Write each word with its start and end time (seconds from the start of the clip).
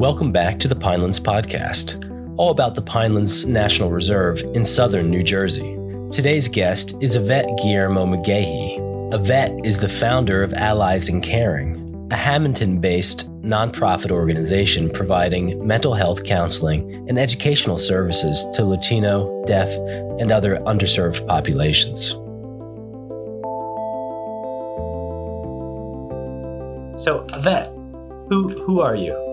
Welcome 0.00 0.32
back 0.32 0.58
to 0.60 0.66
the 0.66 0.74
Pinelands 0.74 1.20
Podcast, 1.20 2.02
all 2.38 2.50
about 2.50 2.74
the 2.74 2.80
Pinelands 2.80 3.44
National 3.44 3.90
Reserve 3.90 4.40
in 4.54 4.64
southern 4.64 5.10
New 5.10 5.22
Jersey. 5.22 5.76
Today's 6.10 6.48
guest 6.48 6.96
is 7.02 7.16
Yvette 7.16 7.50
Guillermo 7.58 8.06
McGahey. 8.06 9.12
Yvette 9.12 9.60
is 9.62 9.78
the 9.78 9.90
founder 9.90 10.42
of 10.42 10.54
Allies 10.54 11.10
in 11.10 11.20
Caring, 11.20 12.08
a 12.10 12.16
Hamilton 12.16 12.80
based 12.80 13.30
nonprofit 13.42 14.10
organization 14.10 14.88
providing 14.88 15.66
mental 15.66 15.92
health 15.92 16.24
counseling 16.24 17.06
and 17.06 17.18
educational 17.18 17.76
services 17.76 18.46
to 18.54 18.64
Latino, 18.64 19.44
deaf, 19.44 19.68
and 20.18 20.32
other 20.32 20.56
underserved 20.60 21.26
populations. 21.26 22.12
So, 26.98 27.26
Yvette, 27.34 27.70
who 28.30 28.48
who 28.64 28.80
are 28.80 28.96
you? 28.96 29.29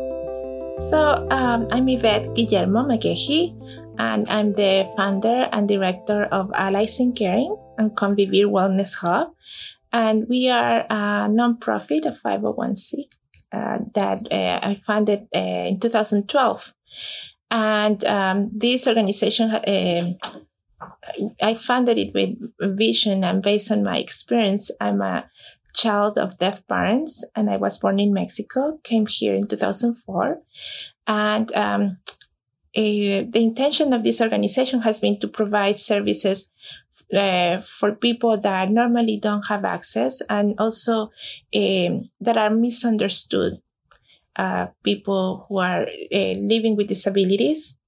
So, 0.80 1.28
um, 1.32 1.68
I'm 1.72 1.90
Yvette 1.90 2.36
Guillermo 2.36 2.84
McGahey, 2.84 3.58
and 3.98 4.30
I'm 4.30 4.54
the 4.54 4.88
founder 4.96 5.50
and 5.52 5.68
director 5.68 6.26
of 6.26 6.52
Allies 6.54 7.00
in 7.00 7.14
Caring 7.14 7.58
and 7.80 7.98
Convivir 7.98 8.46
Wellness 8.46 8.96
Hub. 9.00 9.34
And 9.92 10.28
we 10.30 10.50
are 10.50 10.82
a 10.82 11.28
nonprofit, 11.30 12.06
a 12.06 12.12
501c, 12.12 13.06
uh, 13.52 13.80
that 13.96 14.20
uh, 14.32 14.60
I 14.62 14.80
founded 14.86 15.28
uh, 15.36 15.66
in 15.66 15.80
2012. 15.80 16.74
And 17.50 18.06
um, 18.06 18.52
this 18.54 18.88
organization, 18.88 19.50
uh, 19.50 20.14
I 21.42 21.56
founded 21.56 21.98
it 21.98 22.14
with 22.14 22.38
vision 22.78 23.24
and 23.24 23.42
based 23.42 23.72
on 23.72 23.84
my 23.84 23.98
experience. 23.98 24.70
I'm 24.80 25.02
a 25.02 25.28
child 25.78 26.18
of 26.18 26.38
deaf 26.40 26.66
parents, 26.68 27.24
and 27.36 27.50
I 27.50 27.58
was 27.58 27.78
born 27.78 28.00
in 28.00 28.14
Mexico, 28.14 28.80
came 28.84 29.06
here 29.06 29.36
in 29.36 29.48
2004. 29.48 30.42
And 31.08 31.56
um, 31.56 31.98
the 32.74 33.30
intention 33.34 33.94
of 33.94 34.04
this 34.04 34.22
organization 34.22 34.82
has 34.82 35.00
been 35.00 35.20
to 35.20 35.28
provide 35.28 35.80
services 35.80 36.52
uh, 37.14 37.62
for 37.62 37.96
people 37.96 38.38
that 38.38 38.70
normally 38.70 39.18
don't 39.18 39.46
have 39.48 39.64
access 39.64 40.22
and 40.30 40.56
also 40.60 41.12
um, 41.56 42.10
that 42.20 42.38
are 42.38 42.50
misunderstood. 42.50 43.54
Uh, 44.36 44.68
people 44.84 45.46
who 45.48 45.58
are 45.58 45.88
uh, 45.88 46.34
living 46.38 46.76
with 46.76 46.88
disabilities 46.88 47.80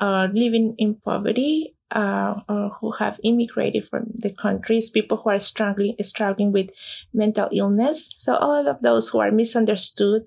or 0.00 0.28
living 0.34 0.74
in 0.76 0.94
poverty 0.94 1.74
uh, 1.90 2.34
or 2.48 2.70
who 2.80 2.92
have 2.92 3.20
immigrated 3.24 3.88
from 3.88 4.10
the 4.14 4.32
countries, 4.32 4.90
people 4.90 5.16
who 5.18 5.30
are 5.30 5.38
struggling 5.38 5.96
struggling 6.02 6.52
with 6.52 6.70
mental 7.12 7.48
illness. 7.52 8.14
So 8.16 8.34
all 8.34 8.68
of 8.68 8.80
those 8.82 9.08
who 9.08 9.20
are 9.20 9.30
misunderstood 9.30 10.22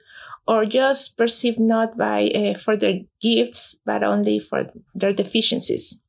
or 0.48 0.66
just 0.66 1.18
perceived 1.18 1.60
not 1.60 1.98
by 1.98 2.28
uh, 2.28 2.58
for 2.58 2.76
their 2.76 3.02
gifts 3.22 3.78
but 3.86 4.04
only 4.04 4.40
for 4.40 4.72
their 4.96 5.14
deficiencies. 5.14 6.04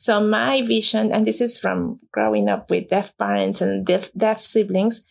So 0.00 0.18
my 0.18 0.62
vision, 0.62 1.12
and 1.12 1.26
this 1.26 1.42
is 1.42 1.58
from 1.58 2.00
growing 2.10 2.48
up 2.48 2.70
with 2.70 2.88
deaf 2.88 3.12
parents 3.18 3.60
and 3.60 3.84
deaf, 3.84 4.10
deaf 4.16 4.42
siblings, 4.42 5.04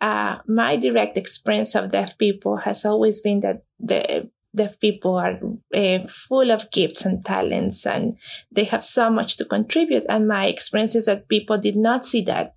uh, 0.00 0.36
my 0.46 0.76
direct 0.76 1.18
experience 1.18 1.74
of 1.74 1.90
deaf 1.90 2.16
people 2.16 2.58
has 2.58 2.84
always 2.84 3.20
been 3.20 3.40
that 3.40 3.64
the 3.80 4.30
deaf 4.56 4.78
people 4.80 5.16
are 5.16 5.38
uh, 5.74 6.06
full 6.08 6.50
of 6.50 6.70
gifts 6.70 7.04
and 7.04 7.24
talents 7.24 7.86
and 7.86 8.18
they 8.50 8.64
have 8.64 8.82
so 8.82 9.10
much 9.10 9.36
to 9.36 9.44
contribute. 9.44 10.04
And 10.08 10.26
my 10.26 10.46
experience 10.46 10.94
is 10.94 11.06
that 11.06 11.28
people 11.28 11.58
did 11.58 11.76
not 11.76 12.04
see 12.04 12.22
that. 12.22 12.54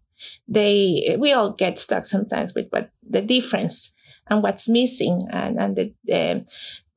They 0.47 1.15
we 1.17 1.31
all 1.31 1.53
get 1.53 1.79
stuck 1.79 2.05
sometimes 2.05 2.53
with 2.53 2.67
what 2.71 2.89
the 3.07 3.21
difference 3.21 3.93
and 4.27 4.43
what's 4.43 4.67
missing 4.67 5.27
and, 5.31 5.57
and 5.59 5.75
the, 5.75 5.93
the 6.05 6.45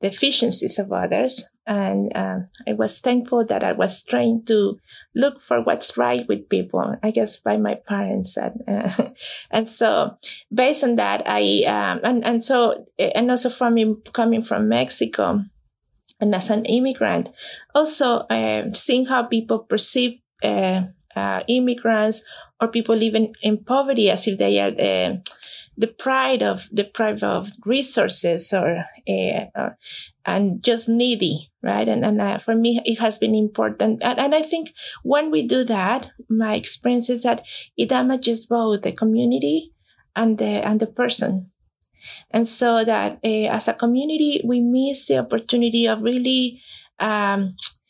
deficiencies 0.01 0.77
of 0.77 0.91
others 0.91 1.49
and 1.65 2.11
uh, 2.15 2.39
I 2.67 2.73
was 2.73 2.99
thankful 2.99 3.45
that 3.45 3.63
I 3.63 3.71
was 3.71 4.03
trained 4.03 4.47
to 4.47 4.79
look 5.15 5.41
for 5.41 5.63
what's 5.63 5.97
right 5.97 6.27
with 6.27 6.49
people. 6.49 6.95
I 7.01 7.11
guess 7.11 7.37
by 7.37 7.57
my 7.57 7.75
parents, 7.87 8.37
and 8.37 8.61
uh, 8.67 9.09
and 9.51 9.67
so 9.67 10.17
based 10.53 10.83
on 10.83 10.95
that, 10.95 11.23
I 11.25 11.63
um, 11.65 12.01
and 12.03 12.25
and 12.25 12.43
so 12.43 12.85
and 12.99 13.31
also 13.31 13.49
from 13.49 14.01
coming 14.11 14.43
from 14.43 14.67
Mexico, 14.67 15.43
and 16.19 16.35
as 16.35 16.49
an 16.49 16.65
immigrant, 16.65 17.29
also 17.73 18.27
uh, 18.29 18.73
seeing 18.73 19.05
how 19.05 19.23
people 19.23 19.59
perceive 19.59 20.19
uh, 20.43 20.83
uh, 21.15 21.43
immigrants 21.47 22.23
or 22.59 22.67
people 22.67 22.95
living 22.95 23.33
in 23.41 23.63
poverty 23.63 24.09
as 24.09 24.27
if 24.27 24.37
they 24.37 24.59
are 24.59 24.73
uh, 24.79 25.15
deprived 25.77 26.43
of 26.43 26.69
deprived 26.73 27.23
of 27.23 27.49
resources 27.65 28.53
or, 28.53 28.85
uh, 29.09 29.45
or 29.55 29.77
and 30.25 30.63
just 30.63 30.87
needy 30.87 31.51
right? 31.63 31.87
And, 31.87 32.05
and 32.05 32.21
uh, 32.21 32.39
for 32.39 32.55
me 32.55 32.81
it 32.83 32.99
has 32.99 33.17
been 33.17 33.33
important. 33.33 34.03
And, 34.03 34.19
and 34.19 34.35
i 34.35 34.41
think 34.41 34.73
when 35.03 35.31
we 35.31 35.47
do 35.47 35.63
that 35.63 36.11
my 36.29 36.55
experience 36.55 37.09
is 37.09 37.23
that 37.23 37.43
it 37.77 37.89
damages 37.89 38.45
both 38.45 38.81
the 38.81 38.91
community 38.91 39.71
and 40.15 40.37
the 40.37 40.45
and 40.45 40.79
the 40.79 40.87
person. 40.87 41.49
And 42.31 42.47
so 42.49 42.83
that 42.83 43.19
uh, 43.23 43.47
as 43.49 43.67
a 43.67 43.73
community 43.73 44.41
we 44.45 44.59
miss 44.59 45.07
the 45.07 45.19
opportunity 45.19 45.87
of 45.87 46.01
really 46.01 46.61
um, 46.99 47.41
eh, 47.41 47.82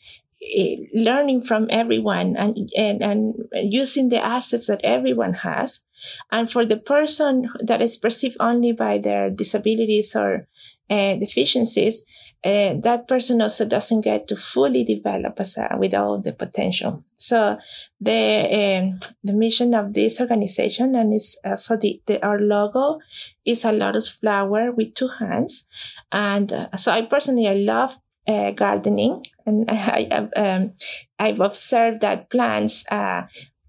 learning 0.94 1.40
from 1.40 1.66
everyone 1.70 2.36
and, 2.36 2.70
and 2.76 3.02
and 3.02 3.34
using 3.54 4.08
the 4.08 4.22
assets 4.22 4.66
that 4.66 4.80
everyone 4.84 5.32
has 5.32 5.82
and 6.30 6.50
for 6.50 6.66
the 6.66 6.76
person 6.76 7.48
that 7.64 7.80
is 7.80 7.96
perceived 7.96 8.36
only 8.40 8.72
by 8.72 8.98
their 8.98 9.30
disabilities 9.30 10.14
or 10.16 10.46
uh, 10.90 11.16
deficiencies, 11.16 12.04
uh, 12.44 12.74
that 12.74 13.08
person 13.08 13.40
also 13.40 13.66
doesn't 13.66 14.02
get 14.02 14.28
to 14.28 14.36
fully 14.36 14.84
develop 14.84 15.40
as 15.40 15.56
a, 15.56 15.76
with 15.78 15.94
all 15.94 16.20
the 16.20 16.32
potential. 16.32 17.02
So 17.16 17.56
the 18.00 18.98
the 19.22 19.32
mission 19.32 19.72
of 19.72 19.94
this 19.94 20.20
organization 20.20 20.94
and 20.94 21.14
is 21.14 21.38
also 21.42 21.78
the, 21.78 22.02
the, 22.04 22.22
our 22.22 22.38
logo 22.38 22.98
is 23.46 23.64
a 23.64 23.72
lotus 23.72 24.10
flower 24.10 24.72
with 24.72 24.94
two 24.94 25.08
hands, 25.08 25.66
and 26.12 26.52
so 26.76 26.92
I 26.92 27.06
personally 27.06 27.48
I 27.48 27.54
love 27.54 27.96
uh, 28.26 28.50
gardening, 28.52 29.24
and 29.46 29.70
I, 29.70 30.08
have 30.10 30.32
um, 30.36 30.72
I've 31.18 31.40
observed 31.40 32.00
that 32.00 32.30
plants, 32.30 32.84
uh, 32.90 33.22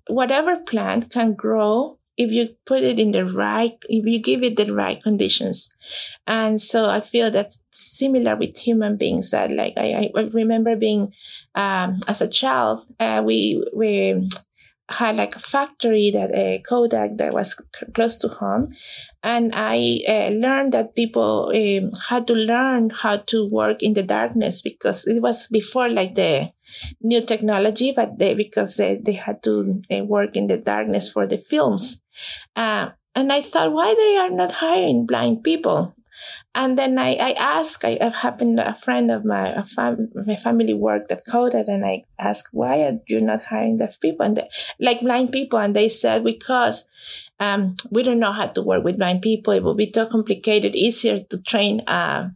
whatever 0.07 0.57
plant 0.57 1.11
can 1.11 1.33
grow 1.33 1.97
if 2.17 2.31
you 2.31 2.49
put 2.65 2.79
it 2.79 2.97
in 2.97 3.11
the 3.11 3.25
right, 3.25 3.77
if 3.89 4.05
you 4.05 4.21
give 4.21 4.41
it 4.43 4.55
the 4.55 4.73
right 4.73 5.03
conditions. 5.03 5.73
And 6.25 6.61
so 6.61 6.85
I 6.85 7.01
feel 7.01 7.29
that's 7.29 7.61
similar 7.71 8.35
with 8.37 8.57
human 8.57 8.95
beings 8.95 9.31
that 9.31 9.51
like, 9.51 9.73
I, 9.77 10.11
I 10.15 10.21
remember 10.31 10.75
being, 10.77 11.13
um, 11.55 11.99
as 12.07 12.21
a 12.21 12.29
child, 12.29 12.85
uh, 12.99 13.21
we, 13.25 13.67
we 13.75 14.29
had 14.89 15.15
like 15.15 15.35
a 15.35 15.39
factory 15.39 16.11
that 16.13 16.31
a 16.31 16.57
uh, 16.57 16.59
Kodak 16.67 17.17
that 17.17 17.33
was 17.33 17.55
c- 17.55 17.91
close 17.93 18.17
to 18.17 18.27
home, 18.27 18.73
and 19.23 19.51
I 19.55 20.01
uh, 20.07 20.29
learned 20.29 20.73
that 20.73 20.95
people 20.95 21.51
um, 21.55 21.91
had 22.09 22.27
to 22.27 22.33
learn 22.33 22.91
how 22.91 23.17
to 23.17 23.49
work 23.49 23.81
in 23.81 23.93
the 23.93 24.03
darkness 24.03 24.61
because 24.61 25.07
it 25.07 25.21
was 25.21 25.47
before 25.47 25.89
like 25.89 26.15
the 26.15 26.51
new 27.01 27.25
technology, 27.25 27.93
but 27.95 28.19
they, 28.19 28.35
because 28.35 28.77
they, 28.77 28.99
they 29.03 29.13
had 29.13 29.41
to 29.43 29.81
uh, 29.91 30.03
work 30.03 30.35
in 30.35 30.47
the 30.47 30.57
darkness 30.57 31.09
for 31.09 31.25
the 31.25 31.37
films. 31.37 32.01
Uh, 32.55 32.89
and 33.15 33.31
I 33.31 33.41
thought, 33.41 33.71
why 33.71 33.95
they 33.95 34.17
are 34.17 34.29
not 34.29 34.51
hiring 34.51 35.05
blind 35.05 35.43
people? 35.43 35.94
And 36.55 36.77
then 36.77 36.97
I, 36.97 37.15
I 37.15 37.31
asked, 37.33 37.83
I, 37.83 37.97
I 37.99 38.09
happened, 38.09 38.61
a 38.61 38.75
friend 38.75 39.11
of 39.11 39.25
my, 39.25 39.49
a 39.49 39.65
fam, 39.65 40.09
my 40.25 40.37
family 40.37 40.73
worked 40.73 41.11
at 41.11 41.25
Kodak 41.25 41.67
and 41.67 41.85
I 41.85 42.05
asked, 42.17 42.47
why 42.53 42.79
are 42.83 42.97
you 43.09 43.19
not 43.19 43.43
hiring 43.43 43.77
deaf 43.77 43.99
people 43.99 44.25
and 44.25 44.41
like 44.79 45.01
blind 45.01 45.33
people? 45.33 45.59
And 45.59 45.75
they 45.75 45.89
said, 45.89 46.23
because 46.23 46.87
um, 47.41 47.75
we 47.91 48.03
don't 48.03 48.19
know 48.19 48.31
how 48.31 48.47
to 48.47 48.61
work 48.61 48.85
with 48.85 48.97
blind 48.97 49.21
people. 49.21 49.51
It 49.51 49.63
will 49.63 49.75
be 49.75 49.91
too 49.91 50.05
complicated, 50.07 50.75
easier 50.75 51.25
to 51.29 51.41
train 51.41 51.83
a 51.87 52.31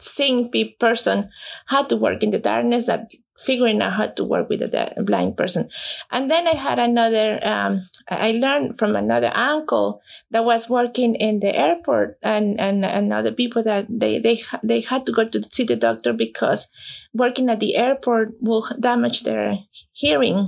seeing 0.00 0.50
person 0.80 1.30
how 1.66 1.84
to 1.84 1.96
work 1.96 2.24
in 2.24 2.30
the 2.30 2.38
darkness 2.38 2.86
that 2.86 3.10
figuring 3.38 3.82
out 3.82 3.92
how 3.92 4.06
to 4.06 4.24
work 4.24 4.48
with 4.48 4.62
a 4.62 4.94
blind 5.02 5.36
person. 5.36 5.68
And 6.10 6.30
then 6.30 6.46
I 6.46 6.54
had 6.54 6.78
another, 6.78 7.40
um, 7.42 7.88
I 8.08 8.32
learned 8.32 8.78
from 8.78 8.96
another 8.96 9.30
uncle 9.34 10.00
that 10.30 10.44
was 10.44 10.70
working 10.70 11.14
in 11.14 11.40
the 11.40 11.54
airport 11.54 12.18
and, 12.22 12.60
and, 12.60 12.84
and 12.84 13.12
other 13.12 13.32
people 13.32 13.62
that 13.64 13.86
they, 13.88 14.20
they, 14.20 14.42
they 14.62 14.80
had 14.80 15.06
to 15.06 15.12
go 15.12 15.28
to 15.28 15.42
see 15.50 15.64
the 15.64 15.76
doctor 15.76 16.12
because 16.12 16.70
working 17.12 17.48
at 17.50 17.60
the 17.60 17.76
airport 17.76 18.34
will 18.40 18.68
damage 18.78 19.22
their 19.22 19.58
hearing. 19.92 20.46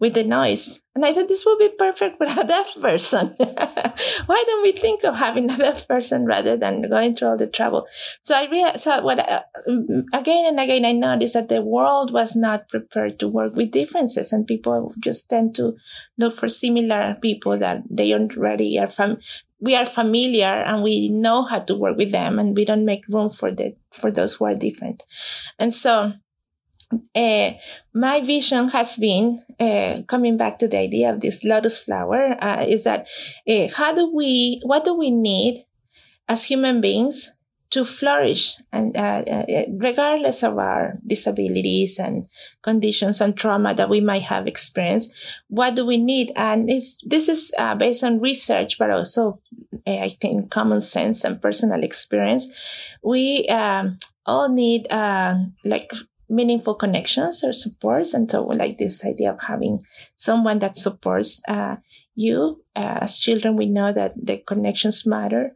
With 0.00 0.14
the 0.14 0.24
noise. 0.24 0.80
And 0.94 1.04
I 1.04 1.14
thought 1.14 1.28
this 1.28 1.46
would 1.46 1.58
be 1.58 1.70
perfect 1.78 2.18
for 2.18 2.26
a 2.28 2.44
deaf 2.44 2.74
person. 2.80 3.36
Why 4.26 4.44
don't 4.46 4.62
we 4.62 4.72
think 4.72 5.04
of 5.04 5.14
having 5.14 5.50
a 5.50 5.56
deaf 5.56 5.86
person 5.86 6.26
rather 6.26 6.56
than 6.56 6.88
going 6.88 7.14
through 7.14 7.28
all 7.28 7.36
the 7.36 7.46
trouble? 7.46 7.86
So 8.22 8.34
I 8.34 8.50
realized, 8.50 8.80
so 8.80 9.02
what, 9.02 9.18
uh, 9.18 9.42
again 10.12 10.46
and 10.46 10.58
again, 10.58 10.84
I 10.84 10.92
noticed 10.92 11.34
that 11.34 11.48
the 11.48 11.62
world 11.62 12.12
was 12.12 12.34
not 12.34 12.68
prepared 12.68 13.20
to 13.20 13.28
work 13.28 13.54
with 13.54 13.70
differences 13.70 14.32
and 14.32 14.46
people 14.46 14.92
just 14.98 15.28
tend 15.28 15.54
to 15.56 15.76
look 16.18 16.34
for 16.34 16.48
similar 16.48 17.16
people 17.20 17.58
that 17.58 17.82
they 17.88 18.12
already 18.12 18.78
are 18.78 18.88
from. 18.88 19.18
We 19.60 19.76
are 19.76 19.86
familiar 19.86 20.46
and 20.46 20.82
we 20.82 21.10
know 21.10 21.44
how 21.44 21.60
to 21.60 21.74
work 21.74 21.98
with 21.98 22.10
them 22.10 22.38
and 22.38 22.56
we 22.56 22.64
don't 22.64 22.86
make 22.86 23.06
room 23.08 23.28
for 23.28 23.52
the, 23.52 23.76
for 23.92 24.10
those 24.10 24.34
who 24.34 24.46
are 24.46 24.54
different. 24.54 25.02
And 25.58 25.72
so, 25.72 26.14
uh, 27.14 27.52
my 27.94 28.20
vision 28.20 28.68
has 28.68 28.96
been 28.96 29.40
uh, 29.58 30.02
coming 30.08 30.36
back 30.36 30.58
to 30.58 30.68
the 30.68 30.78
idea 30.78 31.12
of 31.12 31.20
this 31.20 31.44
lotus 31.44 31.78
flower 31.78 32.36
uh, 32.40 32.64
is 32.68 32.84
that 32.84 33.06
uh, 33.48 33.68
how 33.74 33.94
do 33.94 34.12
we 34.14 34.60
what 34.64 34.84
do 34.84 34.94
we 34.94 35.10
need 35.10 35.66
as 36.28 36.44
human 36.44 36.80
beings 36.80 37.32
to 37.70 37.84
flourish 37.84 38.56
and 38.72 38.96
uh, 38.96 39.22
uh, 39.22 39.62
regardless 39.78 40.42
of 40.42 40.58
our 40.58 40.98
disabilities 41.06 42.00
and 42.00 42.26
conditions 42.62 43.20
and 43.20 43.36
trauma 43.36 43.72
that 43.72 43.88
we 43.88 44.00
might 44.00 44.22
have 44.22 44.48
experienced 44.48 45.14
what 45.46 45.76
do 45.76 45.86
we 45.86 45.96
need? 45.96 46.32
And 46.34 46.68
this 46.68 47.28
is 47.28 47.52
based 47.78 48.02
on 48.02 48.20
research 48.20 48.78
but 48.78 48.90
also 48.90 49.40
i 49.86 50.14
think 50.20 50.50
common 50.50 50.80
sense 50.80 51.22
and 51.24 51.40
personal 51.40 51.84
experience. 51.84 52.48
We 53.04 53.46
um, 53.48 54.00
all 54.26 54.48
need 54.48 54.88
like 55.64 55.92
meaningful 56.30 56.74
connections 56.74 57.44
or 57.44 57.52
supports. 57.52 58.14
And 58.14 58.30
so, 58.30 58.44
like 58.44 58.78
this 58.78 59.04
idea 59.04 59.32
of 59.32 59.42
having 59.42 59.84
someone 60.16 60.60
that 60.60 60.76
supports 60.76 61.42
uh, 61.48 61.76
you 62.14 62.62
uh, 62.76 62.98
as 63.02 63.18
children, 63.18 63.56
we 63.56 63.66
know 63.66 63.92
that 63.92 64.14
the 64.16 64.38
connections 64.38 65.06
matter. 65.06 65.54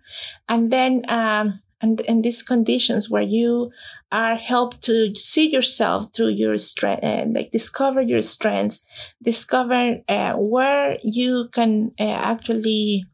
And 0.48 0.72
then, 0.72 1.04
um, 1.08 1.60
and 1.80 2.00
in 2.02 2.22
these 2.22 2.42
conditions 2.42 3.10
where 3.10 3.22
you 3.22 3.70
are 4.10 4.36
helped 4.36 4.82
to 4.82 5.14
see 5.16 5.50
yourself 5.50 6.12
through 6.14 6.30
your 6.30 6.56
strength, 6.58 7.04
uh, 7.04 7.24
like 7.28 7.50
discover 7.50 8.00
your 8.00 8.22
strengths, 8.22 8.84
discover 9.22 9.98
uh, 10.08 10.34
where 10.34 10.98
you 11.02 11.48
can 11.52 11.92
uh, 11.98 12.04
actually 12.04 13.04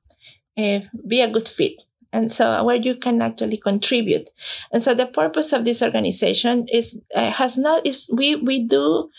be 0.57 1.23
a 1.23 1.31
good 1.31 1.49
fit 1.49 1.73
and 2.13 2.31
so 2.31 2.65
where 2.65 2.77
you 2.77 2.97
can 2.97 3.23
actually 3.23 3.57
contribute. 3.57 4.31
And 4.73 4.83
so 4.83 4.95
the 4.95 5.07
purpose 5.07 5.53
of 5.53 5.65
this 5.65 5.83
organization 5.83 6.67
is 6.69 7.01
uh, 7.15 7.31
has 7.31 7.57
not 7.57 7.87
is 7.87 8.11
we 8.15 8.37
we 8.37 8.67
do 8.67 9.11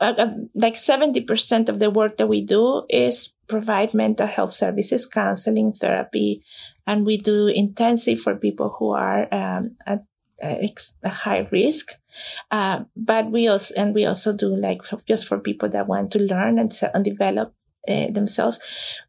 uh, 0.00 0.14
uh, 0.16 0.30
like 0.54 0.74
70% 0.74 1.68
of 1.68 1.80
the 1.80 1.90
work 1.90 2.18
that 2.18 2.28
we 2.28 2.44
do 2.44 2.84
is 2.88 3.34
provide 3.48 3.94
mental 3.94 4.28
health 4.28 4.52
services 4.52 5.06
counseling 5.06 5.72
therapy 5.72 6.42
and 6.86 7.04
we 7.04 7.18
do 7.18 7.48
intensive 7.48 8.20
for 8.20 8.36
people 8.36 8.74
who 8.78 8.92
are 8.92 9.32
um, 9.34 9.76
at 9.86 10.04
a 10.40 11.08
high 11.08 11.48
risk. 11.50 11.94
Uh, 12.50 12.84
but 12.96 13.30
we 13.30 13.48
also 13.48 13.74
and 13.76 13.94
we 13.94 14.06
also 14.06 14.36
do 14.36 14.54
like 14.54 14.82
just 15.06 15.26
for 15.26 15.38
people 15.38 15.68
that 15.68 15.88
want 15.88 16.12
to 16.12 16.20
learn 16.20 16.58
and, 16.58 16.72
and 16.94 17.04
develop 17.04 17.52
uh, 17.88 18.10
themselves. 18.10 18.60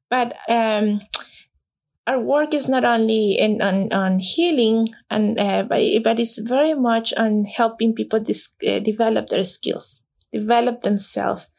But 0.09 0.35
um, 0.49 1.01
our 2.09 2.19
work 2.19 2.53
is 2.53 2.67
not 2.67 2.83
only 2.83 3.33
in 3.33 3.61
on, 3.61 3.93
on 3.93 4.19
healing 4.19 4.87
and 5.09 5.39
uh, 5.39 5.63
but, 5.63 6.19
it's 6.19 6.39
very 6.39 6.73
much 6.73 7.13
on 7.13 7.45
helping 7.45 7.93
people 7.93 8.19
dis- 8.19 8.55
uh, 8.67 8.79
develop 8.79 9.29
their 9.29 9.43
skills 9.43 10.03
develop 10.31 10.81
themselves 10.81 11.51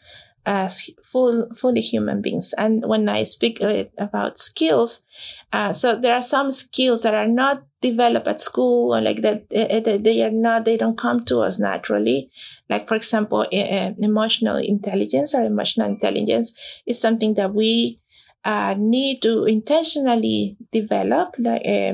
as 0.46 0.88
full 1.04 1.48
fully 1.54 1.80
human 1.82 2.22
beings. 2.22 2.54
And 2.56 2.84
when 2.86 3.08
i 3.08 3.22
speak 3.24 3.60
uh, 3.60 3.84
about 3.98 4.38
skills 4.38 5.04
uh, 5.52 5.72
so 5.72 5.96
there 5.96 6.14
are 6.14 6.22
some 6.22 6.50
skills 6.50 7.02
that 7.02 7.14
are 7.14 7.28
not 7.28 7.62
developed 7.80 8.28
at 8.28 8.40
school 8.40 8.94
or 8.94 9.00
like 9.00 9.22
that 9.22 9.44
uh, 9.54 9.98
they 9.98 10.22
are 10.22 10.30
not 10.30 10.64
they 10.64 10.76
don't 10.76 10.98
come 10.98 11.24
to 11.24 11.40
us 11.40 11.60
naturally. 11.60 12.30
Like 12.68 12.88
for 12.88 12.96
example 12.96 13.42
emotional 13.52 14.56
intelligence 14.56 15.34
or 15.34 15.44
emotional 15.44 15.88
intelligence 15.88 16.54
is 16.86 17.00
something 17.00 17.34
that 17.34 17.54
we 17.54 18.00
uh, 18.44 18.74
need 18.78 19.20
to 19.22 19.44
intentionally 19.44 20.56
develop, 20.72 21.34
uh, 21.44 21.92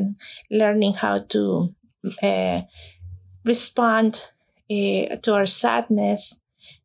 learning 0.51 0.95
how 0.95 1.19
to 1.29 1.75
uh, 2.23 2.61
respond 3.45 4.31
uh, 4.71 5.17
to 5.23 5.35
our 5.35 5.47
sadness 5.47 6.41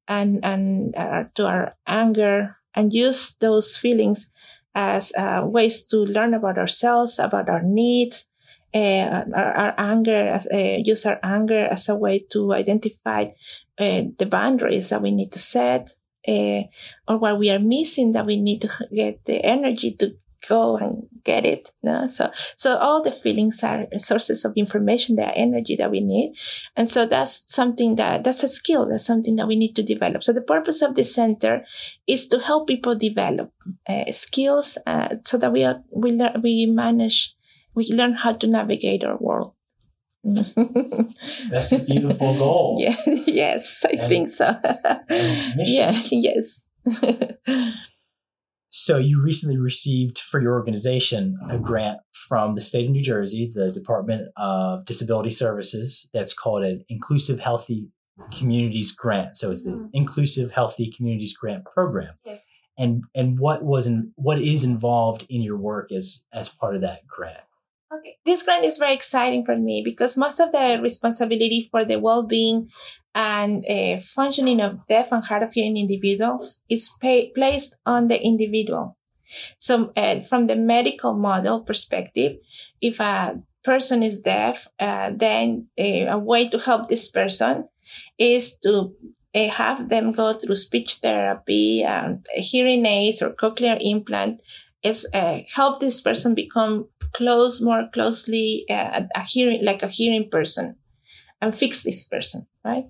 and 0.07 0.43
and 0.43 0.95
uh, 0.95 1.25
to 1.35 1.45
our 1.45 1.75
anger, 1.87 2.57
and 2.75 2.93
use 2.93 3.35
those 3.39 3.77
feelings 3.77 4.29
as 4.73 5.11
uh, 5.17 5.41
ways 5.45 5.85
to 5.85 5.97
learn 5.97 6.33
about 6.33 6.57
ourselves, 6.57 7.19
about 7.19 7.49
our 7.49 7.61
needs. 7.63 8.27
Our, 8.73 9.25
our, 9.35 9.73
anger, 9.77 10.39
use 10.53 11.05
our 11.05 11.19
anger 11.21 11.65
as 11.65 11.89
a 11.89 11.95
way 11.95 12.25
to 12.31 12.53
identify 12.53 13.31
the 13.77 14.27
boundaries 14.31 14.91
that 14.91 15.01
we 15.01 15.11
need 15.11 15.33
to 15.33 15.39
set, 15.39 15.89
uh, 16.27 16.61
or 17.07 17.17
what 17.17 17.39
we 17.39 17.49
are 17.49 17.59
missing 17.59 18.13
that 18.13 18.25
we 18.25 18.39
need 18.39 18.61
to 18.61 18.69
get 18.93 19.25
the 19.25 19.43
energy 19.43 19.93
to 19.93 20.15
go 20.47 20.77
and 20.77 21.07
get 21.23 21.45
it. 21.45 21.71
No? 21.83 22.07
So, 22.07 22.31
so 22.55 22.77
all 22.77 23.03
the 23.03 23.11
feelings 23.11 23.63
are 23.63 23.85
sources 23.97 24.43
of 24.45 24.53
information, 24.55 25.15
the 25.15 25.27
energy 25.27 25.75
that 25.75 25.91
we 25.91 26.01
need. 26.01 26.35
And 26.75 26.89
so 26.89 27.05
that's 27.05 27.43
something 27.53 27.95
that, 27.95 28.23
that's 28.23 28.43
a 28.43 28.47
skill. 28.47 28.87
That's 28.87 29.05
something 29.05 29.35
that 29.35 29.47
we 29.47 29.55
need 29.55 29.75
to 29.75 29.83
develop. 29.83 30.23
So 30.23 30.33
the 30.33 30.41
purpose 30.41 30.81
of 30.81 30.95
the 30.95 31.03
center 31.03 31.63
is 32.07 32.27
to 32.29 32.39
help 32.39 32.67
people 32.67 32.97
develop 32.97 33.51
uh, 33.87 34.11
skills 34.11 34.77
uh, 34.87 35.15
so 35.25 35.37
that 35.37 35.53
we 35.53 35.63
are, 35.63 35.83
we, 35.95 36.19
we 36.41 36.65
manage, 36.65 37.35
we 37.75 37.87
learn 37.91 38.13
how 38.13 38.33
to 38.33 38.47
navigate 38.47 39.03
our 39.03 39.17
world. 39.17 39.53
That's 41.49 41.71
a 41.71 41.79
beautiful 41.79 42.37
goal. 42.37 42.77
Yeah, 42.79 42.95
yes, 43.25 43.83
I 43.85 43.97
and, 43.97 44.07
think 44.07 44.27
so. 44.29 44.45
yeah, 45.57 45.99
yes. 46.11 46.67
so 48.69 48.97
you 48.97 49.21
recently 49.23 49.57
received 49.57 50.19
for 50.19 50.41
your 50.41 50.53
organization 50.53 51.37
a 51.49 51.57
grant 51.57 51.99
from 52.27 52.55
the 52.55 52.61
state 52.61 52.85
of 52.85 52.91
New 52.91 53.01
Jersey, 53.01 53.51
the 53.53 53.71
Department 53.71 54.29
of 54.37 54.85
Disability 54.85 55.31
Services, 55.31 56.07
that's 56.13 56.33
called 56.33 56.63
an 56.63 56.85
Inclusive 56.87 57.39
Healthy 57.39 57.89
Communities 58.31 58.91
Grant. 58.91 59.37
So 59.37 59.51
it's 59.51 59.63
the 59.63 59.71
mm-hmm. 59.71 59.87
Inclusive 59.93 60.51
Healthy 60.51 60.91
Communities 60.95 61.35
Grant 61.35 61.65
Program. 61.65 62.13
Yes. 62.25 62.41
And 62.77 63.03
and 63.13 63.37
what 63.37 63.63
was 63.63 63.85
in, 63.87 64.13
what 64.15 64.39
is 64.39 64.63
involved 64.63 65.25
in 65.29 65.41
your 65.41 65.57
work 65.57 65.91
as 65.91 66.23
as 66.33 66.47
part 66.49 66.75
of 66.75 66.81
that 66.81 67.05
grant? 67.05 67.41
Okay. 67.93 68.17
This 68.25 68.43
grant 68.43 68.63
is 68.63 68.77
very 68.77 68.93
exciting 68.93 69.43
for 69.43 69.55
me 69.55 69.81
because 69.83 70.17
most 70.17 70.39
of 70.39 70.51
the 70.51 70.79
responsibility 70.81 71.67
for 71.71 71.83
the 71.83 71.99
well-being 71.99 72.69
and 73.13 73.65
uh, 73.69 73.99
functioning 73.99 74.61
of 74.61 74.87
deaf 74.87 75.11
and 75.11 75.25
hard 75.25 75.43
of 75.43 75.51
hearing 75.51 75.75
individuals 75.75 76.61
is 76.69 76.89
pay- 77.01 77.31
placed 77.35 77.75
on 77.85 78.07
the 78.07 78.21
individual. 78.21 78.97
So, 79.59 79.93
uh, 79.97 80.21
from 80.21 80.47
the 80.47 80.55
medical 80.55 81.13
model 81.13 81.63
perspective, 81.63 82.37
if 82.81 82.99
a 82.99 83.41
person 83.63 84.03
is 84.03 84.19
deaf, 84.19 84.67
uh, 84.79 85.11
then 85.15 85.67
a 85.77 86.17
way 86.19 86.49
to 86.49 86.59
help 86.59 86.89
this 86.89 87.09
person 87.09 87.67
is 88.17 88.57
to 88.59 88.93
have 89.35 89.89
them 89.89 90.11
go 90.11 90.33
through 90.33 90.55
speech 90.55 90.95
therapy, 90.95 91.85
hearing 92.33 92.85
aids, 92.85 93.21
or 93.21 93.31
cochlear 93.31 93.77
implant, 93.79 94.41
is 94.83 95.07
uh, 95.13 95.39
help 95.53 95.79
this 95.79 96.01
person 96.01 96.33
become 96.35 96.87
close 97.13 97.61
more 97.61 97.89
closely 97.93 98.65
uh, 98.69 99.01
a 99.15 99.23
hearing 99.23 99.63
like 99.63 99.83
a 99.83 99.87
hearing 99.87 100.29
person 100.29 100.75
and 101.41 101.55
fix 101.55 101.83
this 101.83 102.05
person 102.05 102.47
right? 102.63 102.85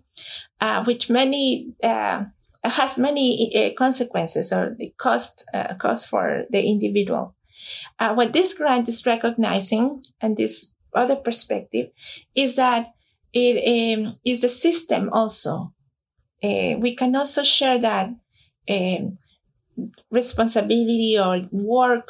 Uh, 0.60 0.84
which 0.84 1.10
many 1.10 1.74
uh, 1.84 2.24
has 2.64 2.98
many 2.98 3.52
uh, 3.56 3.74
consequences 3.78 4.52
or 4.52 4.76
the 4.78 4.94
cost 4.98 5.46
uh, 5.54 5.74
cost 5.76 6.08
for 6.08 6.44
the 6.50 6.64
individual. 6.64 7.36
What 8.00 8.34
this 8.34 8.56
grant 8.56 8.90
is 8.90 9.06
recognizing 9.06 10.04
and 10.20 10.36
this 10.36 10.74
other 10.96 11.16
perspective 11.16 11.92
is 12.34 12.56
that 12.56 12.88
it 13.34 13.98
um, 14.00 14.12
is 14.26 14.44
a 14.44 14.50
system 14.50 15.10
also. 15.14 15.72
We 16.42 16.96
can 16.96 17.16
also 17.16 17.44
share 17.44 17.78
that 17.78 18.10
um, 18.68 19.20
responsibility 20.10 21.18
or 21.20 21.48
work 21.52 22.10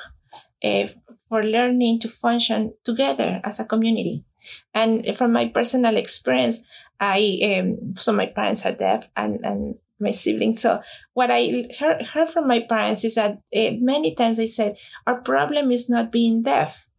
uh, 0.63 0.88
for 1.31 1.41
learning 1.43 1.97
to 1.97 2.09
function 2.09 2.73
together 2.83 3.39
as 3.45 3.57
a 3.57 3.63
community. 3.63 4.25
And 4.73 5.15
from 5.15 5.31
my 5.31 5.47
personal 5.47 5.95
experience, 5.95 6.59
I 7.00 7.39
um, 7.55 7.95
so 7.95 8.11
my 8.11 8.25
parents 8.25 8.65
are 8.65 8.73
deaf 8.73 9.07
and, 9.15 9.39
and 9.45 9.75
my 9.97 10.11
siblings. 10.11 10.61
So 10.61 10.81
what 11.13 11.31
I 11.31 11.69
heard, 11.79 12.05
heard 12.05 12.29
from 12.29 12.50
my 12.50 12.59
parents 12.67 13.05
is 13.05 13.15
that 13.15 13.39
uh, 13.55 13.71
many 13.79 14.13
times 14.13 14.38
they 14.38 14.47
said 14.47 14.75
our 15.07 15.21
problem 15.21 15.71
is 15.71 15.89
not 15.89 16.11
being 16.11 16.43
deaf. 16.43 16.89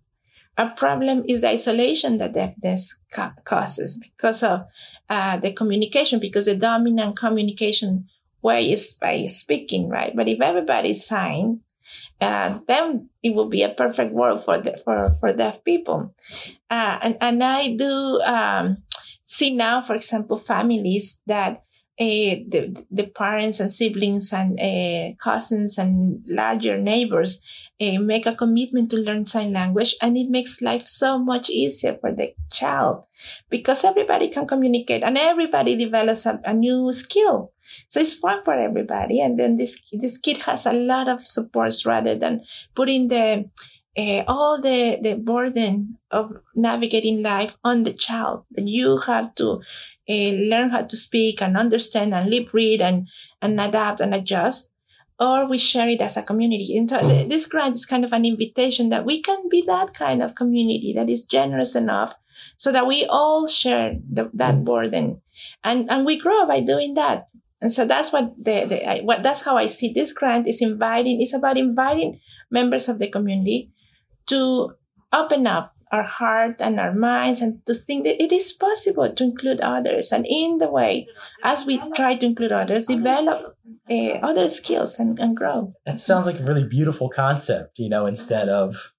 Our 0.57 0.71
problem 0.71 1.25
is 1.29 1.43
the 1.43 1.51
isolation 1.51 2.17
that 2.19 2.33
deafness 2.33 2.97
ca- 3.13 3.35
causes 3.45 4.01
because 4.01 4.43
of 4.43 4.63
uh, 5.11 5.37
the 5.41 5.53
communication, 5.53 6.21
because 6.21 6.47
the 6.47 6.57
dominant 6.57 7.19
communication 7.19 8.07
way 8.41 8.71
is 8.71 8.95
by 8.95 9.27
speaking, 9.27 9.91
right? 9.91 10.17
But 10.17 10.29
if 10.29 10.41
everybody 10.41 10.95
sign, 10.95 11.61
uh, 12.21 12.59
then 12.69 13.09
it 13.23 13.35
will 13.35 13.49
be 13.49 13.63
a 13.63 13.75
perfect 13.75 14.13
world 14.13 14.45
for 14.45 14.59
the, 14.59 14.77
for 14.85 15.15
for 15.21 15.33
deaf 15.33 15.65
people. 15.65 16.15
Uh, 16.71 16.99
and 17.03 17.17
and 17.21 17.43
I 17.43 17.77
do 17.77 18.21
um, 18.25 18.83
see 19.25 19.55
now, 19.55 19.83
for 19.83 19.95
example, 19.95 20.39
families 20.39 21.21
that 21.27 21.65
uh, 22.01 22.41
the, 22.49 22.85
the 22.91 23.07
parents 23.07 23.61
and 23.61 23.71
siblings 23.71 24.33
and 24.33 24.59
uh, 24.59 25.15
cousins 25.23 25.79
and 25.79 26.23
larger 26.27 26.79
neighbors 26.79 27.43
uh, 27.83 28.01
make 28.01 28.27
a 28.27 28.35
commitment 28.35 28.91
to 28.91 28.97
learn 28.97 29.25
sign 29.25 29.53
language 29.53 29.95
and 30.01 30.17
it 30.17 30.31
makes 30.31 30.63
life 30.63 30.87
so 30.87 31.19
much 31.19 31.51
easier 31.51 31.97
for 32.01 32.13
the 32.13 32.35
child 32.51 33.05
because 33.51 33.85
everybody 33.85 34.29
can 34.29 34.47
communicate 34.47 35.03
and 35.03 35.19
everybody 35.19 35.77
develops 35.77 36.27
a, 36.27 36.41
a 36.45 36.55
new 36.55 36.93
skill 36.93 37.53
so 37.89 38.01
it's 38.01 38.15
fun 38.15 38.41
for 38.45 38.55
everybody 38.55 39.21
and 39.21 39.39
then 39.39 39.57
this 39.57 39.79
this 39.93 40.19
kid 40.19 40.39
has 40.39 40.67
a 40.67 40.73
lot 40.73 41.09
of 41.09 41.27
supports 41.27 41.85
rather 41.87 42.15
than 42.15 42.43
putting 42.75 43.09
the 43.09 43.45
uh, 43.97 44.25
all 44.27 44.61
the, 44.61 44.99
the 45.03 45.15
burden 45.15 45.99
of 46.11 46.33
navigating 46.55 47.23
life 47.23 47.57
on 47.63 47.83
the 47.83 47.93
child. 47.93 48.45
You 48.57 48.99
have 48.99 49.35
to 49.37 49.61
uh, 50.09 50.33
learn 50.33 50.71
how 50.71 50.83
to 50.83 50.97
speak 50.97 51.43
and 51.43 51.57
understand 51.57 52.15
and 52.15 52.31
lip 52.31 52.53
read 52.53 52.81
and, 52.81 53.09
and 53.41 53.61
adapt 53.61 54.01
and 54.01 54.15
adjust. 54.15 54.72
Or 55.23 55.49
we 55.49 55.59
share 55.59 55.89
it 55.89 56.01
as 56.01 56.17
a 56.17 56.23
community. 56.23 56.77
And 56.77 56.91
so 56.91 56.99
this 57.29 57.47
grant 57.47 57.75
is 57.75 57.87
kind 57.87 58.05
of 58.05 58.13
an 58.13 58.25
invitation 58.25 58.89
that 58.89 59.07
we 59.07 59.23
can 59.23 59.49
be 59.49 59.63
that 59.67 59.95
kind 59.95 60.21
of 60.21 60.35
community 60.35 60.93
that 60.97 61.09
is 61.09 61.23
generous 61.23 61.77
enough 61.77 62.15
so 62.57 62.73
that 62.73 62.89
we 62.89 63.07
all 63.07 63.47
share 63.47 63.95
the, 64.11 64.31
that 64.35 64.65
burden. 64.65 65.23
And, 65.63 65.89
and 65.91 66.05
we 66.05 66.19
grow 66.19 66.47
by 66.47 66.61
doing 66.61 66.95
that. 66.95 67.29
And 67.61 67.73
so 67.73 67.87
that's 67.87 68.13
what 68.13 68.35
the, 68.37 68.67
the 68.67 68.85
I, 68.85 69.01
what 69.03 69.23
that's 69.23 69.45
how 69.45 69.57
I 69.57 69.69
see 69.69 69.93
this 69.93 70.13
grant 70.13 70.49
is 70.49 70.61
inviting. 70.61 71.23
It's 71.23 71.35
about 71.35 71.57
inviting 71.57 72.19
members 72.51 72.89
of 72.89 72.99
the 72.99 73.09
community 73.09 73.71
to 74.27 74.75
open 75.13 75.47
up 75.47 75.77
our 75.93 76.03
heart 76.03 76.57
and 76.61 76.81
our 76.81 76.95
minds 76.95 77.41
and 77.41 77.65
to 77.67 77.75
think 77.75 78.05
that 78.05 78.21
it 78.23 78.33
is 78.33 78.53
possible 78.53 79.13
to 79.13 79.23
include 79.23 79.61
others 79.61 80.11
and 80.11 80.27
in 80.27 80.59
the 80.59 80.69
way 80.69 81.07
as 81.45 81.67
we 81.67 81.81
try 81.95 82.17
to 82.17 82.25
include 82.27 82.51
others 82.51 82.87
develop 82.87 83.55
uh, 83.91 84.15
other 84.23 84.49
skills 84.49 84.99
and, 84.99 85.19
and 85.19 85.37
grow 85.37 85.73
that 85.85 86.01
sounds 86.01 86.27
like 86.27 86.41
a 86.41 86.45
really 86.45 86.67
beautiful 86.67 87.09
concept 87.09 87.79
you 87.79 87.89
know 87.89 88.07
instead 88.07 88.49
of 88.49 88.95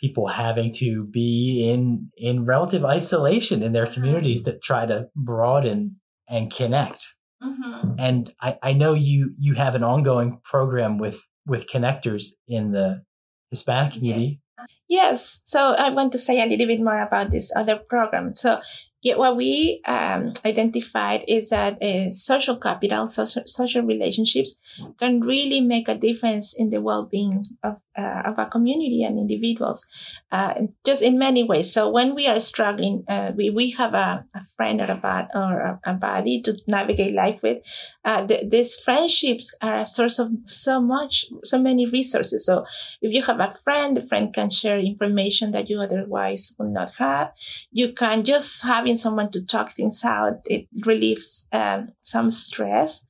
people 0.00 0.26
having 0.26 0.72
to 0.72 1.04
be 1.06 1.70
in 1.70 2.10
in 2.18 2.44
relative 2.44 2.84
isolation 2.84 3.62
in 3.62 3.72
their 3.72 3.86
communities 3.86 4.42
that 4.42 4.62
try 4.62 4.84
to 4.84 5.06
broaden 5.14 5.96
and 6.28 6.52
connect 6.52 7.14
mm-hmm. 7.42 7.94
and 7.98 8.32
I, 8.40 8.58
I 8.62 8.72
know 8.72 8.94
you 8.94 9.34
you 9.38 9.54
have 9.54 9.76
an 9.76 9.84
ongoing 9.84 10.40
program 10.42 10.98
with 10.98 11.24
with 11.46 11.68
connectors 11.68 12.32
in 12.48 12.72
the 12.72 13.04
Hispanic 13.50 13.92
community. 13.94 14.26
Yes. 14.26 14.40
Yes. 14.88 15.40
So 15.44 15.58
I 15.60 15.90
want 15.90 16.12
to 16.12 16.18
say 16.18 16.42
a 16.42 16.46
little 16.46 16.66
bit 16.66 16.80
more 16.80 17.00
about 17.02 17.30
this 17.30 17.52
other 17.54 17.76
program. 17.76 18.34
So 18.34 18.60
yeah, 19.04 19.16
what 19.16 19.36
we 19.36 19.82
um, 19.84 20.32
identified 20.46 21.24
is 21.28 21.50
that 21.50 21.80
uh, 21.82 22.10
social 22.10 22.56
capital, 22.56 23.08
social, 23.08 23.42
social 23.46 23.82
relationships 23.82 24.58
can 24.98 25.20
really 25.20 25.60
make 25.60 25.88
a 25.88 25.98
difference 25.98 26.58
in 26.58 26.70
the 26.70 26.80
well-being 26.80 27.44
of, 27.62 27.76
uh, 27.98 28.22
of 28.26 28.38
a 28.38 28.46
community 28.46 29.02
and 29.04 29.18
individuals, 29.18 29.86
uh, 30.32 30.54
just 30.86 31.02
in 31.02 31.18
many 31.18 31.42
ways. 31.42 31.72
So 31.72 31.90
when 31.90 32.14
we 32.14 32.26
are 32.26 32.40
struggling, 32.40 33.04
uh, 33.08 33.32
we, 33.36 33.50
we 33.50 33.70
have 33.72 33.94
a, 33.94 34.24
a 34.34 34.44
friend 34.56 34.80
or 34.80 34.90
a, 34.90 34.96
bad, 34.96 35.28
or 35.34 35.60
a, 35.60 35.80
a 35.84 35.94
buddy 35.94 36.40
to 36.42 36.56
navigate 36.66 37.14
life 37.14 37.40
with. 37.42 37.58
Uh, 38.04 38.24
the, 38.24 38.48
these 38.48 38.76
friendships 38.76 39.56
are 39.60 39.80
a 39.80 39.84
source 39.84 40.18
of 40.18 40.30
so 40.46 40.80
much, 40.80 41.26
so 41.44 41.58
many 41.58 41.86
resources. 41.86 42.46
So 42.46 42.64
if 43.02 43.12
you 43.12 43.22
have 43.22 43.40
a 43.40 43.54
friend, 43.64 43.96
the 43.96 44.06
friend 44.06 44.32
can 44.32 44.50
share 44.50 44.78
information 44.78 45.50
that 45.52 45.68
you 45.68 45.80
otherwise 45.80 46.54
would 46.58 46.70
not 46.70 46.92
have. 46.98 47.32
You 47.72 47.92
can 47.92 48.24
just 48.24 48.64
having 48.64 48.84
having 48.84 48.96
someone 48.96 49.30
to 49.32 49.44
talk 49.44 49.72
things 49.72 50.04
out, 50.04 50.40
it 50.46 50.68
relieves 50.84 51.48
um, 51.52 51.88
some 52.00 52.30
stress. 52.30 53.06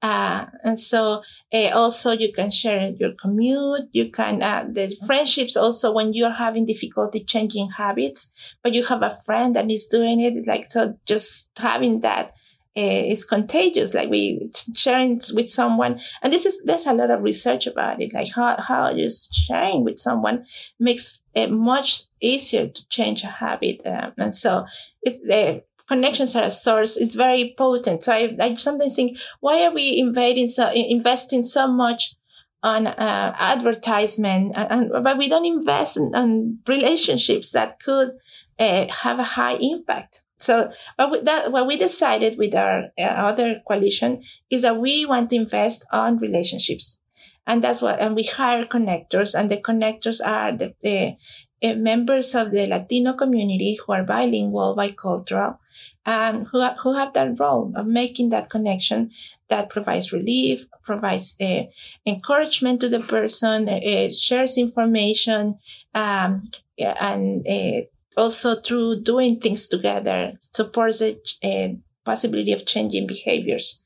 Uh, 0.00 0.46
and 0.62 0.78
so 0.78 1.22
uh, 1.52 1.68
also 1.74 2.12
you 2.12 2.32
can 2.32 2.50
share 2.50 2.90
your 2.98 3.12
commute. 3.20 3.88
You 3.92 4.10
can, 4.10 4.42
uh, 4.42 4.66
the 4.70 4.96
friendships 5.06 5.56
also 5.56 5.92
when 5.92 6.12
you're 6.12 6.30
having 6.30 6.66
difficulty 6.66 7.24
changing 7.24 7.70
habits, 7.70 8.30
but 8.62 8.74
you 8.74 8.84
have 8.84 9.02
a 9.02 9.18
friend 9.26 9.56
that 9.56 9.70
is 9.70 9.86
doing 9.86 10.20
it. 10.20 10.46
Like, 10.46 10.70
so 10.70 10.96
just 11.04 11.50
having 11.58 12.00
that 12.00 12.32
uh, 12.78 12.80
is 13.06 13.24
contagious. 13.24 13.92
Like 13.92 14.08
we 14.08 14.50
sharing 14.74 15.20
with 15.34 15.50
someone, 15.50 16.00
and 16.22 16.32
this 16.32 16.46
is 16.46 16.62
there's 16.64 16.86
a 16.86 16.94
lot 16.94 17.10
of 17.10 17.22
research 17.22 17.66
about 17.66 18.00
it. 18.00 18.14
Like 18.14 18.32
how 18.32 18.56
how 18.60 18.94
just 18.94 19.34
sharing 19.34 19.84
with 19.84 19.98
someone 19.98 20.46
makes 20.78 21.20
it 21.34 21.50
much 21.50 22.04
easier 22.20 22.68
to 22.68 22.88
change 22.88 23.24
a 23.24 23.26
habit, 23.26 23.80
um, 23.84 24.12
and 24.16 24.32
so 24.34 24.64
if 25.02 25.20
the 25.22 25.62
connections 25.88 26.36
are 26.36 26.44
a 26.44 26.50
source, 26.50 26.96
it's 26.96 27.14
very 27.14 27.54
potent. 27.56 28.04
So 28.04 28.12
I, 28.12 28.36
I 28.40 28.54
sometimes 28.54 28.94
think, 28.94 29.18
why 29.40 29.64
are 29.64 29.74
we 29.74 29.98
invading 29.98 30.48
so 30.48 30.70
investing 30.70 31.42
so 31.42 31.66
much? 31.68 32.14
on 32.60 32.88
uh, 32.88 33.36
advertisement, 33.38 34.52
and, 34.56 34.90
and, 34.92 35.04
but 35.04 35.16
we 35.16 35.28
don't 35.28 35.44
invest 35.44 35.96
in, 35.96 36.12
on 36.14 36.58
relationships 36.66 37.52
that 37.52 37.78
could 37.78 38.10
uh, 38.58 38.86
have 38.88 39.20
a 39.20 39.24
high 39.24 39.54
impact. 39.54 40.22
So 40.38 40.70
what 40.96 41.10
we, 41.10 41.20
that, 41.20 41.52
what 41.52 41.66
we 41.66 41.76
decided 41.76 42.38
with 42.38 42.54
our 42.54 42.90
uh, 42.98 43.02
other 43.02 43.62
coalition 43.66 44.22
is 44.50 44.62
that 44.62 44.78
we 44.78 45.06
want 45.06 45.30
to 45.30 45.36
invest 45.36 45.86
on 45.92 46.18
relationships. 46.18 47.00
And 47.46 47.62
that's 47.62 47.80
what, 47.80 47.98
and 47.98 48.14
we 48.14 48.24
hire 48.24 48.66
connectors 48.66 49.38
and 49.38 49.50
the 49.50 49.56
connectors 49.56 50.20
are 50.24 50.56
the, 50.56 51.16
members 51.62 52.34
of 52.34 52.50
the 52.50 52.66
Latino 52.66 53.14
community 53.14 53.74
who 53.74 53.92
are 53.92 54.04
bilingual, 54.04 54.76
bicultural, 54.76 55.58
and 56.06 56.46
who, 56.46 56.62
who 56.82 56.94
have 56.94 57.12
that 57.12 57.38
role 57.38 57.72
of 57.76 57.86
making 57.86 58.30
that 58.30 58.50
connection 58.50 59.10
that 59.48 59.68
provides 59.68 60.12
relief, 60.12 60.64
provides 60.82 61.36
uh, 61.40 61.62
encouragement 62.06 62.80
to 62.80 62.88
the 62.88 63.00
person, 63.00 63.68
uh, 63.68 64.08
shares 64.12 64.56
information, 64.56 65.58
um, 65.94 66.50
and 66.78 67.46
uh, 67.46 67.80
also 68.16 68.60
through 68.60 69.00
doing 69.02 69.40
things 69.40 69.66
together 69.66 70.32
supports 70.38 70.98
the 71.00 71.78
possibility 72.04 72.52
of 72.52 72.66
changing 72.66 73.06
behaviors. 73.06 73.82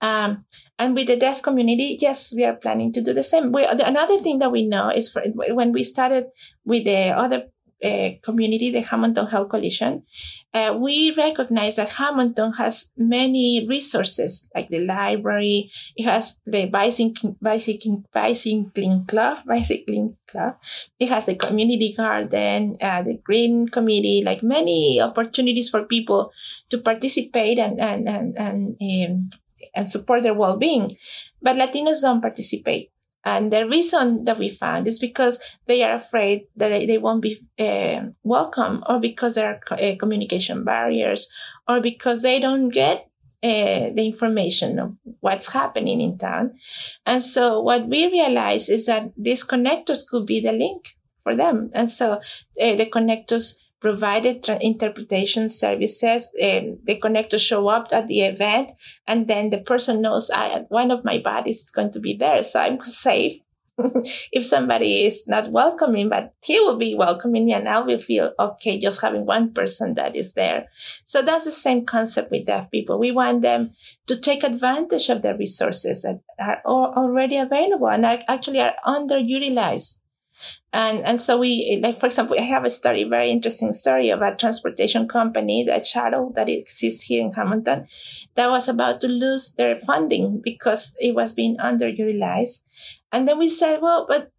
Um, 0.00 0.44
and 0.78 0.94
with 0.94 1.06
the 1.06 1.16
deaf 1.16 1.42
community, 1.42 1.96
yes, 2.00 2.32
we 2.34 2.44
are 2.44 2.56
planning 2.56 2.92
to 2.92 3.02
do 3.02 3.14
the 3.14 3.22
same. 3.22 3.52
We, 3.52 3.64
another 3.64 4.18
thing 4.18 4.38
that 4.40 4.52
we 4.52 4.66
know 4.66 4.90
is 4.90 5.10
for, 5.10 5.22
when 5.34 5.72
we 5.72 5.84
started 5.84 6.26
with 6.64 6.84
the 6.84 7.10
other 7.16 7.48
uh, 7.84 8.10
community, 8.22 8.70
the 8.70 8.80
Hamilton 8.80 9.26
Health 9.26 9.50
Coalition, 9.50 10.02
uh, 10.54 10.76
we 10.80 11.14
recognize 11.16 11.76
that 11.76 11.90
Hamilton 11.90 12.52
has 12.54 12.90
many 12.96 13.66
resources 13.68 14.50
like 14.54 14.68
the 14.68 14.80
library. 14.80 15.70
It 15.94 16.04
has 16.04 16.40
the 16.46 16.66
bicycling, 16.66 17.36
bicycling, 17.40 18.04
bicycling 18.12 19.04
club, 19.06 19.38
bicycling 19.46 20.16
club. 20.26 20.56
It 20.98 21.10
has 21.10 21.26
the 21.26 21.36
community 21.36 21.94
garden, 21.96 22.76
uh, 22.80 23.02
the 23.02 23.20
green 23.22 23.68
committee, 23.68 24.22
like 24.24 24.42
many 24.42 25.00
opportunities 25.00 25.68
for 25.68 25.84
people 25.84 26.32
to 26.70 26.78
participate 26.78 27.58
and 27.58 27.78
and 27.80 28.08
and 28.08 28.36
and, 28.38 28.76
um, 28.80 29.30
and 29.76 29.88
support 29.88 30.22
their 30.22 30.34
well-being. 30.34 30.96
But 31.40 31.56
Latinos 31.56 32.02
don't 32.02 32.22
participate. 32.22 32.90
And 33.24 33.52
the 33.52 33.68
reason 33.68 34.24
that 34.24 34.38
we 34.38 34.48
found 34.50 34.86
is 34.86 35.00
because 35.00 35.42
they 35.66 35.82
are 35.82 35.96
afraid 35.96 36.46
that 36.56 36.68
they 36.68 36.96
won't 36.96 37.22
be 37.22 37.42
uh, 37.58 38.02
welcome, 38.22 38.84
or 38.88 39.00
because 39.00 39.34
there 39.34 39.48
are 39.48 39.76
uh, 39.76 39.96
communication 39.98 40.62
barriers, 40.62 41.30
or 41.66 41.80
because 41.80 42.22
they 42.22 42.38
don't 42.38 42.68
get 42.68 43.10
uh, 43.42 43.90
the 43.94 44.06
information 44.06 44.78
of 44.78 44.94
what's 45.20 45.52
happening 45.52 46.00
in 46.00 46.18
town. 46.18 46.54
And 47.04 47.22
so, 47.22 47.60
what 47.62 47.88
we 47.88 48.06
realize 48.06 48.68
is 48.68 48.86
that 48.86 49.10
these 49.16 49.44
connectors 49.44 50.06
could 50.08 50.24
be 50.24 50.40
the 50.40 50.52
link 50.52 50.96
for 51.24 51.34
them. 51.34 51.70
And 51.74 51.90
so, 51.90 52.20
the 52.54 52.88
connectors 52.92 53.58
provided 53.80 54.42
tra- 54.42 54.58
interpretation 54.60 55.48
services. 55.48 56.32
Um, 56.42 56.78
the 56.84 57.00
connectors 57.02 57.40
show 57.40 57.68
up 57.68 57.88
at 57.92 58.06
the 58.06 58.20
event, 58.22 58.72
and 59.06 59.28
then 59.28 59.50
the 59.50 59.58
person 59.58 60.00
knows 60.00 60.30
I, 60.30 60.64
one 60.68 60.90
of 60.90 61.04
my 61.04 61.18
buddies 61.18 61.60
is 61.60 61.70
going 61.70 61.92
to 61.92 62.00
be 62.00 62.16
there, 62.16 62.42
so 62.42 62.60
I'm 62.60 62.82
safe. 62.82 63.40
if 64.32 64.42
somebody 64.42 65.04
is 65.04 65.28
not 65.28 65.52
welcoming, 65.52 66.08
but 66.08 66.32
he 66.42 66.58
will 66.60 66.78
be 66.78 66.94
welcoming 66.94 67.44
me, 67.44 67.52
and 67.52 67.68
I 67.68 67.80
will 67.80 67.98
feel 67.98 68.32
okay 68.38 68.80
just 68.80 69.02
having 69.02 69.26
one 69.26 69.52
person 69.52 69.94
that 69.94 70.16
is 70.16 70.32
there. 70.32 70.68
So 71.04 71.20
that's 71.20 71.44
the 71.44 71.52
same 71.52 71.84
concept 71.84 72.30
with 72.30 72.46
deaf 72.46 72.70
people. 72.70 72.98
We 72.98 73.12
want 73.12 73.42
them 73.42 73.72
to 74.06 74.18
take 74.18 74.44
advantage 74.44 75.10
of 75.10 75.20
the 75.20 75.36
resources 75.36 76.02
that 76.02 76.20
are 76.38 76.62
already 76.64 77.36
available 77.36 77.88
and 77.88 78.06
are 78.06 78.20
actually 78.28 78.60
are 78.60 78.74
underutilized 78.86 79.98
And, 80.72 81.00
and 81.04 81.20
so 81.20 81.38
we, 81.38 81.80
like, 81.82 82.00
for 82.00 82.06
example, 82.06 82.36
I 82.38 82.42
have 82.42 82.64
a 82.64 82.70
story, 82.70 83.04
very 83.04 83.30
interesting 83.30 83.72
story 83.72 84.10
of 84.10 84.20
a 84.20 84.36
transportation 84.36 85.08
company, 85.08 85.64
that 85.64 85.86
shuttle 85.86 86.32
that 86.36 86.48
exists 86.48 87.02
here 87.02 87.22
in 87.22 87.32
Hamilton, 87.32 87.86
that 88.34 88.50
was 88.50 88.68
about 88.68 89.00
to 89.00 89.08
lose 89.08 89.52
their 89.52 89.78
funding 89.78 90.40
because 90.44 90.94
it 90.98 91.14
was 91.14 91.34
being 91.34 91.56
underutilized. 91.56 92.62
And 93.12 93.26
then 93.26 93.38
we 93.38 93.48
said, 93.48 93.80
well, 93.80 94.06
but 94.06 94.30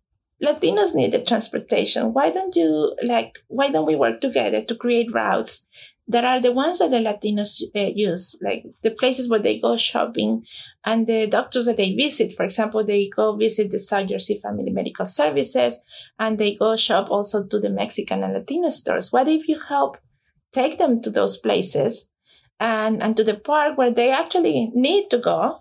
Latinos 0.43 0.93
need 0.93 1.11
the 1.11 1.23
transportation. 1.23 2.13
Why 2.13 2.29
don't 2.29 2.55
you 2.55 2.95
like? 3.01 3.39
Why 3.47 3.69
don't 3.69 3.87
we 3.87 3.95
work 3.95 4.21
together 4.21 4.63
to 4.63 4.75
create 4.75 5.11
routes 5.11 5.65
that 6.07 6.23
are 6.23 6.39
the 6.39 6.53
ones 6.53 6.79
that 6.79 6.91
the 6.91 6.97
Latinos 6.97 7.61
uh, 7.75 7.91
use, 7.93 8.37
like 8.41 8.63
the 8.81 8.91
places 8.91 9.29
where 9.29 9.41
they 9.41 9.59
go 9.59 9.75
shopping 9.75 10.45
and 10.85 11.05
the 11.05 11.27
doctors 11.27 11.65
that 11.65 11.77
they 11.77 11.95
visit. 11.95 12.33
For 12.35 12.43
example, 12.43 12.83
they 12.85 13.09
go 13.09 13.35
visit 13.35 13.71
the 13.71 13.79
South 13.79 14.07
Jersey 14.07 14.39
Family 14.41 14.71
Medical 14.71 15.05
Services 15.05 15.83
and 16.17 16.37
they 16.37 16.55
go 16.55 16.77
shop 16.77 17.11
also 17.11 17.45
to 17.47 17.59
the 17.59 17.69
Mexican 17.69 18.23
and 18.23 18.33
Latino 18.33 18.69
stores. 18.69 19.11
What 19.11 19.27
if 19.27 19.49
you 19.49 19.59
help 19.59 19.97
take 20.53 20.77
them 20.77 21.01
to 21.01 21.09
those 21.09 21.37
places 21.37 22.09
and, 22.59 23.03
and 23.03 23.17
to 23.17 23.23
the 23.25 23.37
park 23.37 23.77
where 23.77 23.91
they 23.91 24.11
actually 24.11 24.71
need 24.73 25.09
to 25.09 25.17
go 25.17 25.59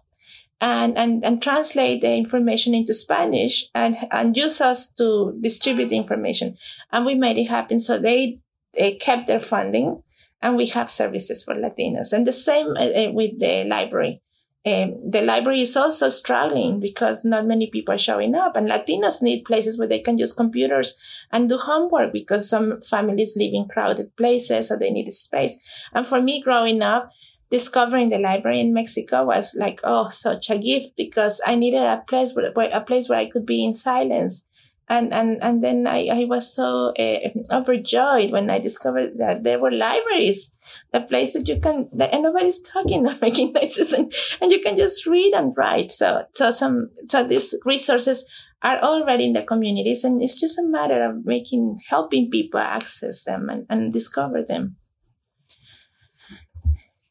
and, 0.61 0.97
and, 0.97 1.25
and 1.25 1.43
translate 1.43 2.03
the 2.03 2.15
information 2.15 2.73
into 2.73 2.95
Spanish 2.95 3.65
and, 3.75 3.97
and 4.13 4.37
use 4.37 4.61
us 4.61 4.93
to 4.93 5.37
distribute 5.41 5.89
the 5.89 5.97
information. 5.97 6.57
And 6.93 7.05
we 7.05 7.17
made 7.17 7.37
it 7.37 7.49
happen. 7.49 7.81
So 7.81 7.99
they, 7.99 8.39
they 8.75 8.95
kept 8.95 9.27
their 9.27 9.41
funding 9.41 10.05
and 10.43 10.57
we 10.57 10.67
have 10.67 10.91
services 10.91 11.45
for 11.45 11.55
Latinos. 11.55 12.13
And 12.13 12.27
the 12.27 12.33
same 12.33 12.69
uh, 12.77 13.13
with 13.13 13.39
the 13.39 13.65
library. 13.65 14.23
Um, 14.65 14.97
the 15.09 15.23
library 15.23 15.63
is 15.63 15.77
also 15.77 16.09
struggling 16.09 16.81
because 16.81 17.25
not 17.25 17.47
many 17.47 17.71
people 17.71 17.95
are 17.95 17.99
showing 17.99 18.35
up, 18.35 18.57
and 18.57 18.69
Latinos 18.69 19.23
need 19.23 19.45
places 19.45 19.79
where 19.79 19.87
they 19.87 20.01
can 20.01 20.19
use 20.19 20.33
computers 20.33 20.99
and 21.31 21.49
do 21.49 21.57
homework 21.57 22.13
because 22.13 22.51
some 22.51 22.83
families 22.83 23.37
live 23.37 23.53
in 23.55 23.69
crowded 23.69 24.17
places, 24.17 24.69
so 24.69 24.77
they 24.77 24.91
need 24.91 25.13
space. 25.13 25.57
And 25.95 26.05
for 26.05 26.21
me, 26.21 26.43
growing 26.43 26.83
up, 26.83 27.11
discovering 27.49 28.09
the 28.09 28.19
library 28.19 28.61
in 28.61 28.75
Mexico 28.75 29.25
was 29.25 29.57
like, 29.59 29.81
oh, 29.85 30.09
such 30.11 30.51
a 30.51 30.59
gift 30.59 30.97
because 30.97 31.41
I 31.47 31.55
needed 31.55 31.83
a 31.83 32.03
place 32.09 32.35
where, 32.35 32.51
a 32.73 32.81
place 32.81 33.09
where 33.09 33.21
I 33.21 33.31
could 33.31 33.47
be 33.47 33.65
in 33.65 33.73
silence 33.73 34.47
and 34.89 35.13
and 35.13 35.43
and 35.43 35.65
then 35.65 35.87
I, 35.87 36.07
I 36.07 36.25
was 36.27 36.55
so 36.55 36.93
uh, 36.99 37.29
overjoyed 37.51 38.31
when 38.31 38.51
I 38.51 38.59
discovered 38.59 39.19
that 39.19 39.43
there 39.43 39.59
were 39.59 39.71
libraries, 39.71 40.55
the 40.93 41.01
place 41.01 41.33
that 41.33 41.49
you 41.49 41.61
can 41.61 41.89
that 41.93 42.13
and 42.13 42.23
nobody's 42.23 42.61
talking 42.61 43.07
or 43.07 43.17
making 43.21 43.53
noises, 43.53 43.93
and, 43.93 44.13
and 44.41 44.53
you 44.53 44.61
can 44.61 44.77
just 44.77 45.07
read 45.07 45.35
and 45.35 45.55
write. 45.57 45.91
So 45.91 46.25
so 46.35 46.51
some 46.51 46.91
so 47.09 47.25
these 47.25 47.55
resources 47.65 48.29
are 48.63 48.79
already 48.79 49.25
in 49.25 49.33
the 49.33 49.43
communities, 49.43 50.05
and 50.05 50.23
it's 50.23 50.41
just 50.41 50.59
a 50.59 50.67
matter 50.67 51.05
of 51.05 51.25
making 51.25 51.81
helping 51.89 52.31
people 52.31 52.61
access 52.61 53.23
them 53.25 53.49
and, 53.49 53.67
and 53.69 53.93
discover 53.93 54.43
them. 54.43 54.77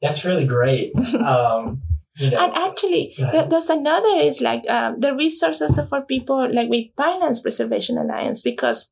That's 0.01 0.25
really 0.25 0.47
great. 0.47 0.93
Um, 1.15 1.81
and 2.19 2.55
actually, 2.55 3.13
th- 3.15 3.49
there's 3.49 3.69
another 3.69 4.19
is 4.19 4.41
like 4.41 4.69
um, 4.69 4.99
the 4.99 5.15
resources 5.15 5.79
for 5.89 6.01
people 6.01 6.53
like 6.53 6.69
with 6.69 6.95
Pinelands 6.97 7.41
Preservation 7.41 7.97
Alliance 7.97 8.41
because 8.41 8.91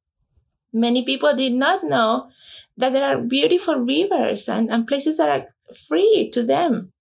many 0.73 1.05
people 1.05 1.33
did 1.35 1.53
not 1.53 1.83
know 1.83 2.29
that 2.77 2.91
there 2.91 3.05
are 3.05 3.21
beautiful 3.21 3.75
rivers 3.75 4.49
and, 4.49 4.69
and 4.71 4.87
places 4.87 5.17
that 5.17 5.29
are 5.29 5.75
free 5.87 6.31
to 6.33 6.43
them. 6.43 6.91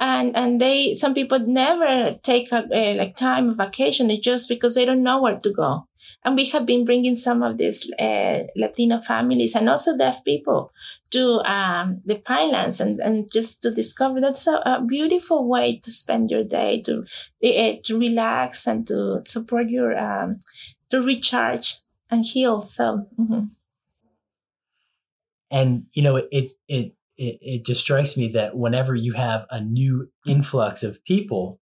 And 0.00 0.36
and 0.36 0.60
they 0.60 0.94
some 0.94 1.14
people 1.14 1.38
never 1.38 2.18
take 2.22 2.50
a, 2.50 2.66
a, 2.72 2.94
like 2.98 3.16
time 3.16 3.56
vacation 3.56 4.10
just 4.20 4.48
because 4.48 4.74
they 4.74 4.84
don't 4.84 5.04
know 5.04 5.22
where 5.22 5.38
to 5.38 5.52
go 5.52 5.86
and 6.24 6.36
we 6.36 6.46
have 6.46 6.66
been 6.66 6.84
bringing 6.84 7.16
some 7.16 7.42
of 7.42 7.58
these 7.58 7.90
uh, 7.98 8.40
latino 8.56 9.00
families 9.00 9.54
and 9.54 9.68
also 9.68 9.96
deaf 9.96 10.24
people 10.24 10.72
to 11.10 11.40
um, 11.44 12.00
the 12.04 12.16
pinelands 12.16 12.80
and, 12.80 13.00
and 13.00 13.30
just 13.32 13.62
to 13.62 13.70
discover 13.70 14.20
that's 14.20 14.46
a, 14.46 14.56
a 14.64 14.84
beautiful 14.86 15.48
way 15.48 15.78
to 15.78 15.90
spend 15.90 16.30
your 16.30 16.44
day 16.44 16.82
to 16.82 17.04
uh, 17.44 17.72
to 17.84 17.98
relax 17.98 18.66
and 18.66 18.86
to 18.86 19.22
support 19.24 19.68
your 19.68 19.96
um, 19.98 20.36
to 20.90 21.02
recharge 21.02 21.76
and 22.10 22.24
heal 22.24 22.62
so 22.62 23.06
mm-hmm. 23.18 23.44
and 25.50 25.84
you 25.92 26.02
know 26.02 26.16
it 26.16 26.52
it 26.68 26.94
it, 27.16 27.38
it 27.40 27.64
just 27.64 27.80
strikes 27.80 28.16
me 28.16 28.28
that 28.28 28.56
whenever 28.56 28.94
you 28.94 29.12
have 29.12 29.46
a 29.50 29.60
new 29.60 30.10
influx 30.26 30.82
of 30.82 31.04
people. 31.04 31.60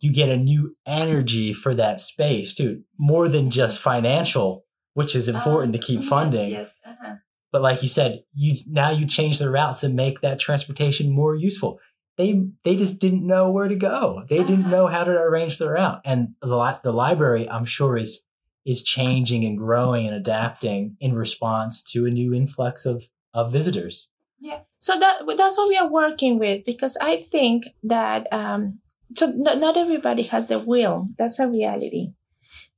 You 0.00 0.12
get 0.12 0.28
a 0.28 0.36
new 0.36 0.76
energy 0.86 1.52
for 1.52 1.74
that 1.74 2.00
space 2.00 2.54
too, 2.54 2.82
more 2.98 3.28
than 3.28 3.50
just 3.50 3.80
financial, 3.80 4.64
which 4.94 5.14
is 5.14 5.28
important 5.28 5.72
to 5.74 5.78
keep 5.78 6.02
funding. 6.02 6.50
Yes, 6.50 6.70
yes. 6.84 6.96
Uh-huh. 7.00 7.14
But 7.52 7.62
like 7.62 7.82
you 7.82 7.88
said, 7.88 8.22
you 8.34 8.56
now 8.66 8.90
you 8.90 9.06
change 9.06 9.38
the 9.38 9.50
routes 9.50 9.82
and 9.82 9.94
make 9.94 10.20
that 10.20 10.38
transportation 10.38 11.10
more 11.10 11.34
useful. 11.34 11.80
They 12.16 12.42
they 12.64 12.76
just 12.76 12.98
didn't 12.98 13.26
know 13.26 13.50
where 13.50 13.68
to 13.68 13.76
go. 13.76 14.24
They 14.28 14.38
uh-huh. 14.38 14.46
didn't 14.46 14.70
know 14.70 14.86
how 14.86 15.04
to 15.04 15.10
arrange 15.10 15.58
the 15.58 15.70
route. 15.70 16.00
And 16.04 16.34
the, 16.40 16.80
the 16.82 16.92
library, 16.92 17.48
I'm 17.48 17.64
sure, 17.64 17.96
is 17.96 18.20
is 18.66 18.82
changing 18.82 19.44
and 19.44 19.56
growing 19.58 20.06
and 20.06 20.14
adapting 20.14 20.96
in 21.00 21.14
response 21.14 21.82
to 21.82 22.06
a 22.06 22.10
new 22.10 22.34
influx 22.34 22.86
of 22.86 23.08
of 23.34 23.52
visitors. 23.52 24.08
Yeah. 24.40 24.60
So 24.78 24.98
that 24.98 25.22
that's 25.36 25.58
what 25.58 25.68
we 25.68 25.76
are 25.76 25.88
working 25.88 26.38
with 26.38 26.64
because 26.64 26.96
I 27.00 27.26
think 27.30 27.64
that 27.84 28.26
um, 28.32 28.80
so 29.16 29.26
not, 29.36 29.58
not 29.58 29.76
everybody 29.76 30.24
has 30.24 30.48
the 30.48 30.58
will. 30.58 31.08
That's 31.18 31.38
a 31.38 31.48
reality, 31.48 32.12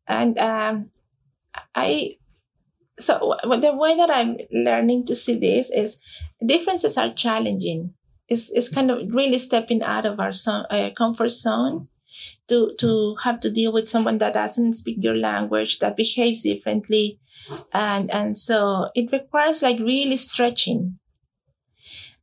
and 0.06 0.38
um, 0.38 0.90
I. 1.74 2.16
So 3.00 3.34
the 3.42 3.74
way 3.74 3.96
that 3.96 4.10
I'm 4.10 4.36
learning 4.52 5.06
to 5.06 5.16
see 5.16 5.38
this 5.38 5.70
is 5.70 6.00
differences 6.44 6.96
are 6.98 7.12
challenging. 7.12 7.94
It's, 8.28 8.50
it's 8.50 8.68
kind 8.68 8.90
of 8.90 9.12
really 9.12 9.38
stepping 9.38 9.82
out 9.82 10.06
of 10.06 10.20
our 10.20 10.32
so, 10.32 10.52
uh, 10.70 10.90
comfort 10.96 11.30
zone 11.30 11.88
to 12.48 12.74
to 12.78 13.16
have 13.24 13.40
to 13.40 13.50
deal 13.50 13.72
with 13.72 13.88
someone 13.88 14.18
that 14.18 14.34
doesn't 14.34 14.74
speak 14.74 14.98
your 15.00 15.16
language 15.16 15.78
that 15.78 15.96
behaves 15.96 16.42
differently 16.42 17.18
and 17.72 18.10
and 18.10 18.36
so 18.36 18.88
it 18.94 19.10
requires 19.12 19.62
like 19.62 19.78
really 19.78 20.16
stretching 20.16 20.98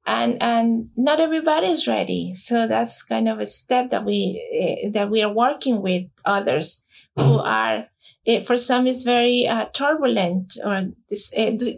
and 0.06 0.42
and 0.42 0.90
not 0.96 1.20
everybody 1.20 1.68
is 1.68 1.88
ready. 1.88 2.34
So 2.34 2.68
that's 2.68 3.04
kind 3.04 3.28
of 3.28 3.40
a 3.40 3.48
step 3.48 3.92
that 3.92 4.06
we 4.06 4.42
uh, 4.86 4.90
that 4.92 5.10
we 5.10 5.22
are 5.22 5.32
working 5.32 5.82
with 5.82 6.04
others 6.26 6.84
who 7.16 7.40
are 7.40 7.86
uh, 8.28 8.42
for 8.42 8.58
some 8.58 8.88
it's 8.88 9.04
very 9.04 9.48
uh, 9.48 9.66
turbulent 9.74 10.58
or 10.64 10.82
dis- 11.10 11.30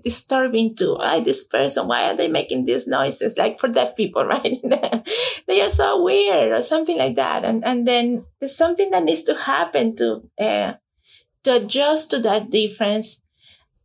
disturbing 0.03 0.75
to 0.75 0.97
oh, 0.99 1.23
this 1.23 1.43
person? 1.45 1.87
Why 1.87 2.09
are 2.09 2.15
they 2.15 2.27
making 2.27 2.65
these 2.65 2.87
noises? 2.87 3.37
Like 3.37 3.59
for 3.59 3.67
deaf 3.67 3.95
people 3.95 4.25
right? 4.35 4.57
They 5.47 5.61
are 5.61 5.69
so 5.69 6.01
weird 6.01 6.51
or 6.51 6.61
something 6.61 6.97
like 6.97 7.15
that. 7.15 7.43
And 7.43 7.65
and 7.65 7.87
then 7.87 8.25
there's 8.39 8.55
something 8.55 8.91
that 8.91 9.03
needs 9.03 9.23
to 9.23 9.35
happen 9.35 9.95
to 9.97 10.21
to 11.43 11.55
adjust 11.55 12.11
to 12.11 12.19
that 12.19 12.49
difference 12.49 13.21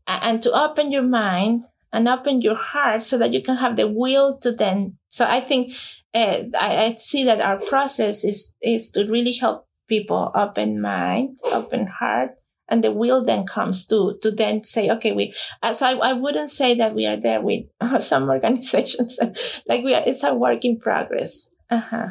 and 0.06 0.42
to 0.42 0.52
open 0.52 0.92
your 0.92 1.02
mind 1.02 1.64
and 1.96 2.06
open 2.08 2.42
your 2.42 2.54
heart 2.54 3.02
so 3.02 3.16
that 3.16 3.32
you 3.32 3.42
can 3.42 3.56
have 3.56 3.76
the 3.76 3.88
will 3.88 4.38
to 4.40 4.52
then. 4.52 4.98
So 5.08 5.24
I 5.24 5.40
think 5.40 5.72
uh, 6.12 6.42
I, 6.54 6.76
I, 6.84 6.96
see 7.00 7.24
that 7.24 7.40
our 7.40 7.58
process 7.58 8.22
is 8.22 8.54
is 8.60 8.90
to 8.90 9.08
really 9.08 9.32
help 9.32 9.66
people 9.88 10.30
open 10.34 10.82
mind, 10.82 11.38
open 11.44 11.86
heart, 11.86 12.32
and 12.68 12.84
the 12.84 12.92
will 12.92 13.24
then 13.24 13.46
comes 13.46 13.86
to 13.86 14.18
to 14.20 14.30
then 14.30 14.62
say, 14.62 14.90
okay, 14.90 15.12
we. 15.12 15.32
Uh, 15.62 15.72
so 15.72 15.86
I, 15.86 16.10
I 16.10 16.12
wouldn't 16.12 16.50
say 16.50 16.74
that 16.74 16.94
we 16.94 17.06
are 17.06 17.16
there 17.16 17.40
with 17.40 17.64
uh, 17.80 17.98
some 18.10 18.28
organizations, 18.28 19.18
like 19.66 19.82
we 19.82 19.94
are. 19.94 20.02
It's 20.04 20.22
a 20.22 20.34
work 20.34 20.64
in 20.66 20.78
progress. 20.78 21.50
Uh-huh 21.70 22.08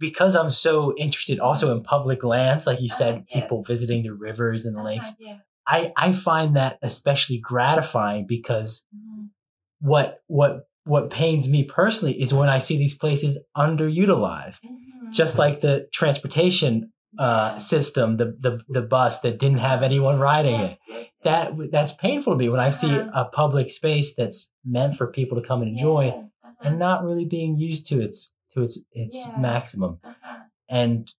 because 0.00 0.34
I'm 0.34 0.48
so 0.48 0.94
interested 0.96 1.38
also 1.38 1.70
in 1.76 1.82
public 1.82 2.24
lands, 2.24 2.66
like 2.66 2.80
you 2.80 2.88
said, 2.88 3.14
uh, 3.14 3.18
yes. 3.28 3.42
people 3.42 3.62
visiting 3.62 4.04
the 4.04 4.14
rivers 4.14 4.64
and 4.64 4.74
the 4.74 4.80
uh-huh, 4.80 4.88
lakes. 4.88 5.12
Yeah. 5.18 5.36
I, 5.66 5.92
I 5.96 6.12
find 6.12 6.56
that 6.56 6.78
especially 6.82 7.38
gratifying 7.38 8.26
because 8.26 8.84
mm-hmm. 8.94 9.26
what 9.80 10.22
what 10.26 10.68
what 10.84 11.10
pains 11.10 11.48
me 11.48 11.64
personally 11.64 12.20
is 12.20 12.32
when 12.32 12.48
I 12.48 12.58
see 12.58 12.78
these 12.78 12.96
places 12.96 13.42
underutilized. 13.56 14.64
Mm-hmm. 14.64 15.10
Just 15.10 15.38
like 15.38 15.60
the 15.60 15.88
transportation 15.92 16.92
uh, 17.18 17.52
yeah. 17.52 17.58
system, 17.58 18.16
the, 18.16 18.36
the 18.38 18.60
the 18.68 18.82
bus 18.82 19.20
that 19.20 19.38
didn't 19.38 19.58
have 19.58 19.82
anyone 19.82 20.18
riding 20.18 20.60
yes, 20.60 20.72
it. 20.72 20.78
Yes, 20.88 21.10
that 21.24 21.52
that's 21.70 21.92
painful 21.92 22.32
to 22.32 22.36
me 22.36 22.48
when 22.48 22.60
I 22.60 22.70
see 22.70 22.94
uh-huh. 22.98 23.10
a 23.14 23.24
public 23.26 23.70
space 23.70 24.14
that's 24.14 24.50
meant 24.64 24.96
for 24.96 25.06
people 25.06 25.40
to 25.40 25.46
come 25.46 25.62
and 25.62 25.70
enjoy 25.70 26.08
uh-huh. 26.08 26.52
and 26.62 26.78
not 26.78 27.04
really 27.04 27.24
being 27.24 27.56
used 27.56 27.86
to 27.86 28.00
its 28.00 28.32
to 28.52 28.62
its 28.62 28.78
its 28.92 29.24
yeah. 29.26 29.38
maximum. 29.38 29.98
Uh-huh. 30.04 30.38
And 30.68 31.12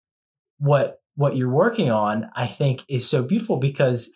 what 0.58 1.00
what 1.14 1.36
you're 1.36 1.50
working 1.50 1.90
on, 1.90 2.28
I 2.34 2.46
think, 2.46 2.84
is 2.88 3.08
so 3.08 3.22
beautiful 3.22 3.56
because 3.56 4.12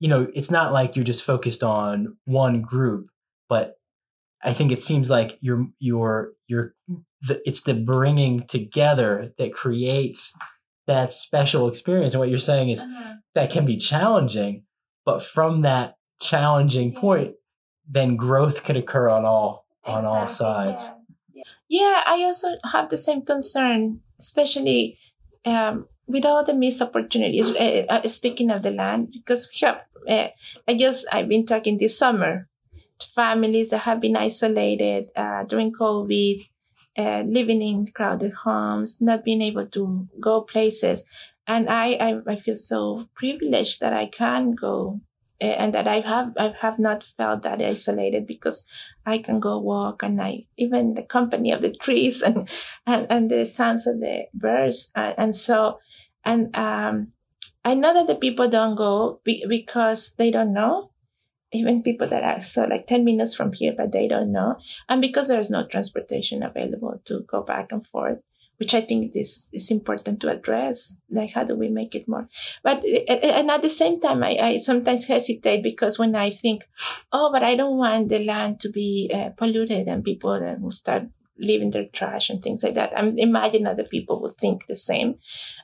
you 0.00 0.08
know, 0.08 0.28
it's 0.32 0.50
not 0.50 0.72
like 0.72 0.94
you're 0.96 1.04
just 1.04 1.24
focused 1.24 1.62
on 1.62 2.16
one 2.24 2.62
group, 2.62 3.10
but 3.48 3.74
I 4.42 4.52
think 4.52 4.70
it 4.70 4.80
seems 4.80 5.10
like 5.10 5.36
you're 5.40 5.66
you're 5.80 6.32
you're 6.46 6.74
the, 7.22 7.40
it's 7.44 7.62
the 7.62 7.74
bringing 7.74 8.46
together 8.46 9.32
that 9.38 9.52
creates 9.52 10.32
that 10.86 11.12
special 11.12 11.68
experience. 11.68 12.14
And 12.14 12.20
what 12.20 12.28
you're 12.28 12.38
saying 12.38 12.70
is 12.70 12.80
Uh-huh. 12.80 13.14
that 13.34 13.50
can 13.50 13.66
be 13.66 13.76
challenging, 13.76 14.64
but 15.04 15.22
from 15.22 15.62
that 15.62 15.96
challenging 16.20 16.94
point, 16.94 17.34
then 17.86 18.16
growth 18.16 18.64
could 18.64 18.76
occur 18.76 19.08
on 19.08 19.24
all 19.24 19.66
on 19.84 20.04
all 20.04 20.28
sides. 20.28 20.88
Yeah. 21.34 21.42
yeah, 21.68 22.02
I 22.06 22.22
also 22.24 22.48
have 22.72 22.88
the 22.90 22.98
same 22.98 23.22
concern, 23.22 24.00
especially 24.20 24.98
um, 25.44 25.86
with 26.08 26.24
all 26.24 26.44
the 26.44 26.54
missed 26.54 26.82
opportunities. 26.82 27.54
Uh, 27.54 28.06
speaking 28.08 28.50
of 28.50 28.62
the 28.62 28.70
land, 28.70 29.12
because 29.12 29.48
we 29.52 29.66
have, 29.66 29.82
uh, 30.08 30.28
I 30.66 30.76
just 30.76 31.06
I've 31.12 31.28
been 31.28 31.46
talking 31.46 31.78
this 31.78 31.98
summer 31.98 32.48
to 32.98 33.06
families 33.14 33.70
that 33.70 33.80
have 33.80 34.00
been 34.00 34.16
isolated 34.16 35.06
uh, 35.14 35.44
during 35.44 35.72
COVID, 35.72 36.48
living 36.96 37.62
in 37.62 37.86
crowded 37.88 38.32
homes, 38.32 39.00
not 39.00 39.24
being 39.24 39.42
able 39.42 39.66
to 39.66 40.08
go 40.18 40.40
places, 40.40 41.04
and 41.46 41.68
I 41.68 41.92
I, 41.92 42.20
I 42.26 42.36
feel 42.36 42.56
so 42.56 43.08
privileged 43.14 43.80
that 43.80 43.92
I 43.92 44.06
can 44.06 44.52
go. 44.52 45.00
And 45.40 45.72
that 45.72 45.86
I 45.86 46.00
have, 46.00 46.32
I 46.36 46.52
have 46.60 46.80
not 46.80 47.04
felt 47.04 47.44
that 47.44 47.62
isolated 47.62 48.26
because 48.26 48.66
I 49.06 49.18
can 49.18 49.38
go 49.38 49.60
walk 49.60 50.02
and 50.02 50.20
I 50.20 50.46
even 50.56 50.94
the 50.94 51.04
company 51.04 51.52
of 51.52 51.62
the 51.62 51.72
trees 51.72 52.22
and 52.26 52.48
and, 52.88 53.06
and 53.08 53.30
the 53.30 53.46
sounds 53.46 53.86
of 53.86 54.00
the 54.00 54.24
birds 54.34 54.90
and, 54.96 55.14
and 55.16 55.36
so 55.36 55.78
and 56.24 56.54
um, 56.56 57.12
I 57.64 57.74
know 57.74 57.94
that 57.94 58.06
the 58.06 58.16
people 58.16 58.48
don't 58.48 58.76
go 58.76 59.20
be, 59.24 59.44
because 59.48 60.14
they 60.14 60.30
don't 60.30 60.52
know 60.52 60.90
even 61.50 61.82
people 61.82 62.06
that 62.08 62.22
are 62.22 62.42
so 62.42 62.64
like 62.64 62.86
10 62.86 63.04
minutes 63.04 63.34
from 63.34 63.52
here 63.52 63.72
but 63.76 63.90
they 63.92 64.06
don't 64.06 64.32
know 64.32 64.56
and 64.88 65.00
because 65.00 65.28
there's 65.28 65.50
no 65.50 65.66
transportation 65.66 66.42
available 66.42 67.00
to 67.06 67.20
go 67.26 67.42
back 67.42 67.72
and 67.72 67.86
forth 67.86 68.18
which 68.58 68.74
I 68.74 68.80
think 68.80 69.12
this 69.12 69.50
is 69.52 69.70
important 69.70 70.20
to 70.20 70.30
address. 70.30 71.00
Like, 71.10 71.32
how 71.32 71.44
do 71.44 71.56
we 71.56 71.68
make 71.68 71.94
it 71.94 72.08
more? 72.08 72.28
But 72.62 72.84
and 72.84 73.50
at 73.50 73.62
the 73.62 73.68
same 73.68 74.00
time, 74.00 74.22
I, 74.22 74.36
I 74.36 74.56
sometimes 74.58 75.06
hesitate 75.06 75.62
because 75.62 75.98
when 75.98 76.14
I 76.14 76.30
think, 76.30 76.68
oh, 77.12 77.30
but 77.32 77.42
I 77.42 77.54
don't 77.54 77.78
want 77.78 78.08
the 78.08 78.24
land 78.24 78.60
to 78.60 78.70
be 78.70 79.10
uh, 79.14 79.30
polluted 79.30 79.86
and 79.86 80.04
people 80.04 80.38
that 80.38 80.60
will 80.60 80.72
start 80.72 81.04
leaving 81.38 81.70
their 81.70 81.86
trash 81.92 82.30
and 82.30 82.42
things 82.42 82.62
like 82.62 82.74
that. 82.74 82.92
I'm 82.96 83.18
imagine 83.18 83.66
other 83.66 83.84
people 83.84 84.20
would 84.22 84.36
think 84.38 84.66
the 84.66 84.76
same, 84.76 85.16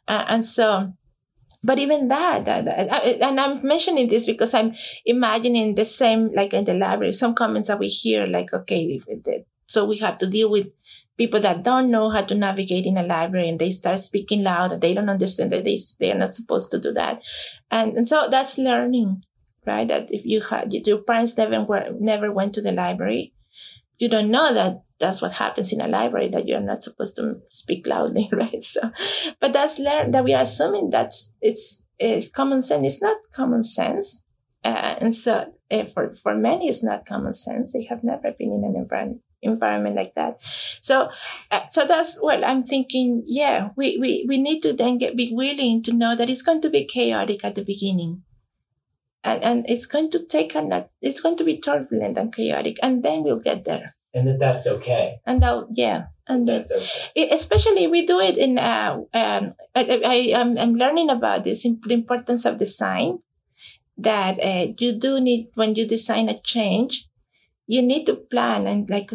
uh, 0.09 0.25
and 0.29 0.45
so. 0.45 0.93
But 1.67 1.79
even 1.79 2.09
that, 2.09 2.45
that, 2.45 2.67
that- 2.67 3.23
and 3.23 3.41
I'm 3.41 3.67
mentioning 3.67 4.09
this 4.09 4.27
because 4.27 4.53
I'm 4.53 4.75
imagining 5.07 5.75
the 5.75 5.87
same, 5.87 6.31
like 6.33 6.53
in 6.53 6.67
the 6.67 6.75
library, 6.75 7.15
some 7.15 7.35
comments 7.35 7.69
that 7.69 7.79
we 7.79 7.89
hear, 7.89 8.27
like, 8.27 8.53
okay, 8.53 9.01
so 9.67 9.87
we 9.87 9.97
have 9.99 10.19
to 10.19 10.29
deal 10.29 10.51
with 10.51 10.69
people 11.17 11.41
that 11.41 11.63
don't 11.63 11.91
know 11.91 12.11
how 12.11 12.23
to 12.23 12.35
navigate 12.35 12.85
in 12.85 12.99
a 12.99 13.03
library 13.03 13.49
and 13.49 13.59
they 13.59 13.71
start 13.71 13.99
speaking 14.01 14.43
loud 14.43 14.73
and 14.73 14.83
they 14.83 14.93
don't 14.93 15.09
understand 15.09 15.53
that 15.53 15.65
they, 15.65 15.79
they 16.01 16.13
are 16.13 16.19
not 16.19 16.31
supposed 16.35 16.71
to 16.73 16.81
do 16.81 16.93
that. 16.93 17.23
And, 17.71 17.97
and 17.97 18.07
so 18.07 18.29
that's 18.31 18.59
learning, 18.59 19.23
right? 19.67 19.89
That 19.89 20.09
if 20.11 20.27
you 20.27 20.43
had, 20.43 20.73
your 20.73 20.99
parents 20.99 21.37
never, 21.39 21.63
were, 21.65 21.89
never 21.99 22.31
went 22.31 22.55
to 22.55 22.61
the 22.61 22.73
library, 22.73 23.33
you 23.99 24.11
don't 24.11 24.31
know 24.31 24.53
that 24.53 24.83
that's 25.01 25.21
what 25.21 25.33
happens 25.33 25.73
in 25.73 25.81
a 25.81 25.89
library, 25.89 26.29
that 26.29 26.47
you're 26.47 26.61
not 26.61 26.83
supposed 26.83 27.17
to 27.17 27.41
speak 27.51 27.87
loudly, 27.87 28.29
right? 28.33 28.63
So, 28.63 28.91
but 29.41 29.53
that's 29.53 29.79
learn 29.79 30.13
that 30.13 30.25
we 30.25 30.35
are 30.35 30.43
assuming 30.43 30.91
that 30.91 31.13
it's, 31.41 31.89
it's 31.99 32.29
common 32.29 32.61
sense. 32.61 32.87
It's 32.87 33.03
not 33.03 33.17
common 33.33 33.63
sense. 33.63 34.25
Uh, 34.65 34.97
and 35.01 35.15
so 35.15 35.53
uh, 35.71 35.85
for, 35.93 36.15
for 36.23 36.35
many, 36.35 36.69
it's 36.69 36.83
not 36.83 37.07
common 37.07 37.35
sense. 37.35 37.73
They 37.73 37.85
have 37.85 38.03
never 38.03 38.33
been 38.33 38.53
in 38.53 38.65
an 38.65 38.77
environment 38.77 39.23
environment 39.45 39.95
like 39.95 40.15
that. 40.15 40.39
So, 40.81 41.09
uh, 41.51 41.67
so 41.69 41.87
that's 41.87 42.19
what 42.19 42.43
I'm 42.43 42.65
thinking. 42.65 43.23
Yeah, 43.27 43.71
we, 43.77 43.99
we, 43.99 44.25
we 44.29 44.39
need 44.39 44.63
to 44.63 44.73
then 44.73 44.99
get 44.99 45.17
be 45.17 45.33
willing 45.33 45.83
to 45.83 45.93
know 45.93 46.17
that 46.17 46.31
it's 46.31 46.43
going 46.43 46.63
to 46.63 46.71
be 46.71 46.87
chaotic 46.87 47.45
at 47.45 47.55
the 47.55 47.65
beginning. 47.65 48.23
And, 49.23 49.45
and 49.45 49.71
it's 49.71 49.87
going 49.87 50.11
to 50.13 50.25
take 50.27 50.55
a 50.55 50.89
it's 51.01 51.21
going 51.21 51.37
to 51.37 51.45
be 51.45 51.61
turbulent 51.61 52.19
and 52.19 52.35
chaotic, 52.35 52.79
and 52.83 53.03
then 53.03 53.23
we'll 53.23 53.41
get 53.41 53.65
there. 53.65 53.95
And 54.15 54.29
that 54.29 54.39
that's 54.39 54.67
okay. 54.67 55.17
And 55.27 55.43
that, 55.43 55.67
yeah, 55.73 56.07
and 56.29 56.49
That's 56.49 56.71
okay. 56.71 57.11
it- 57.15 57.33
especially 57.33 57.87
we 57.89 58.07
do 58.07 58.21
it 58.21 58.39
in. 58.39 58.59
Uh, 58.59 59.03
um, 59.13 59.55
I, 59.75 60.01
I 60.05 60.15
am 60.39 60.57
I'm 60.57 60.75
learning 60.75 61.11
about 61.11 61.45
this 61.45 61.65
the 61.65 61.95
importance 61.95 62.45
of 62.45 62.59
design. 62.59 63.19
That 63.99 64.39
uh, 64.43 64.73
you 64.79 64.99
do 64.99 65.21
need 65.21 65.51
when 65.55 65.75
you 65.75 65.87
design 65.87 66.29
a 66.29 66.41
change, 66.41 67.07
you 67.67 67.83
need 67.83 68.07
to 68.07 68.17
plan 68.17 68.67
and 68.67 68.89
like 68.91 69.11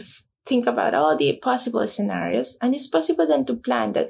think 0.46 0.68
about 0.68 0.94
all 0.96 1.16
the 1.16 1.38
possible 1.42 1.88
scenarios 1.88 2.58
and 2.62 2.74
it's 2.74 2.88
possible 2.88 3.28
then 3.28 3.46
to 3.46 3.56
plan 3.56 3.92
that 3.94 4.10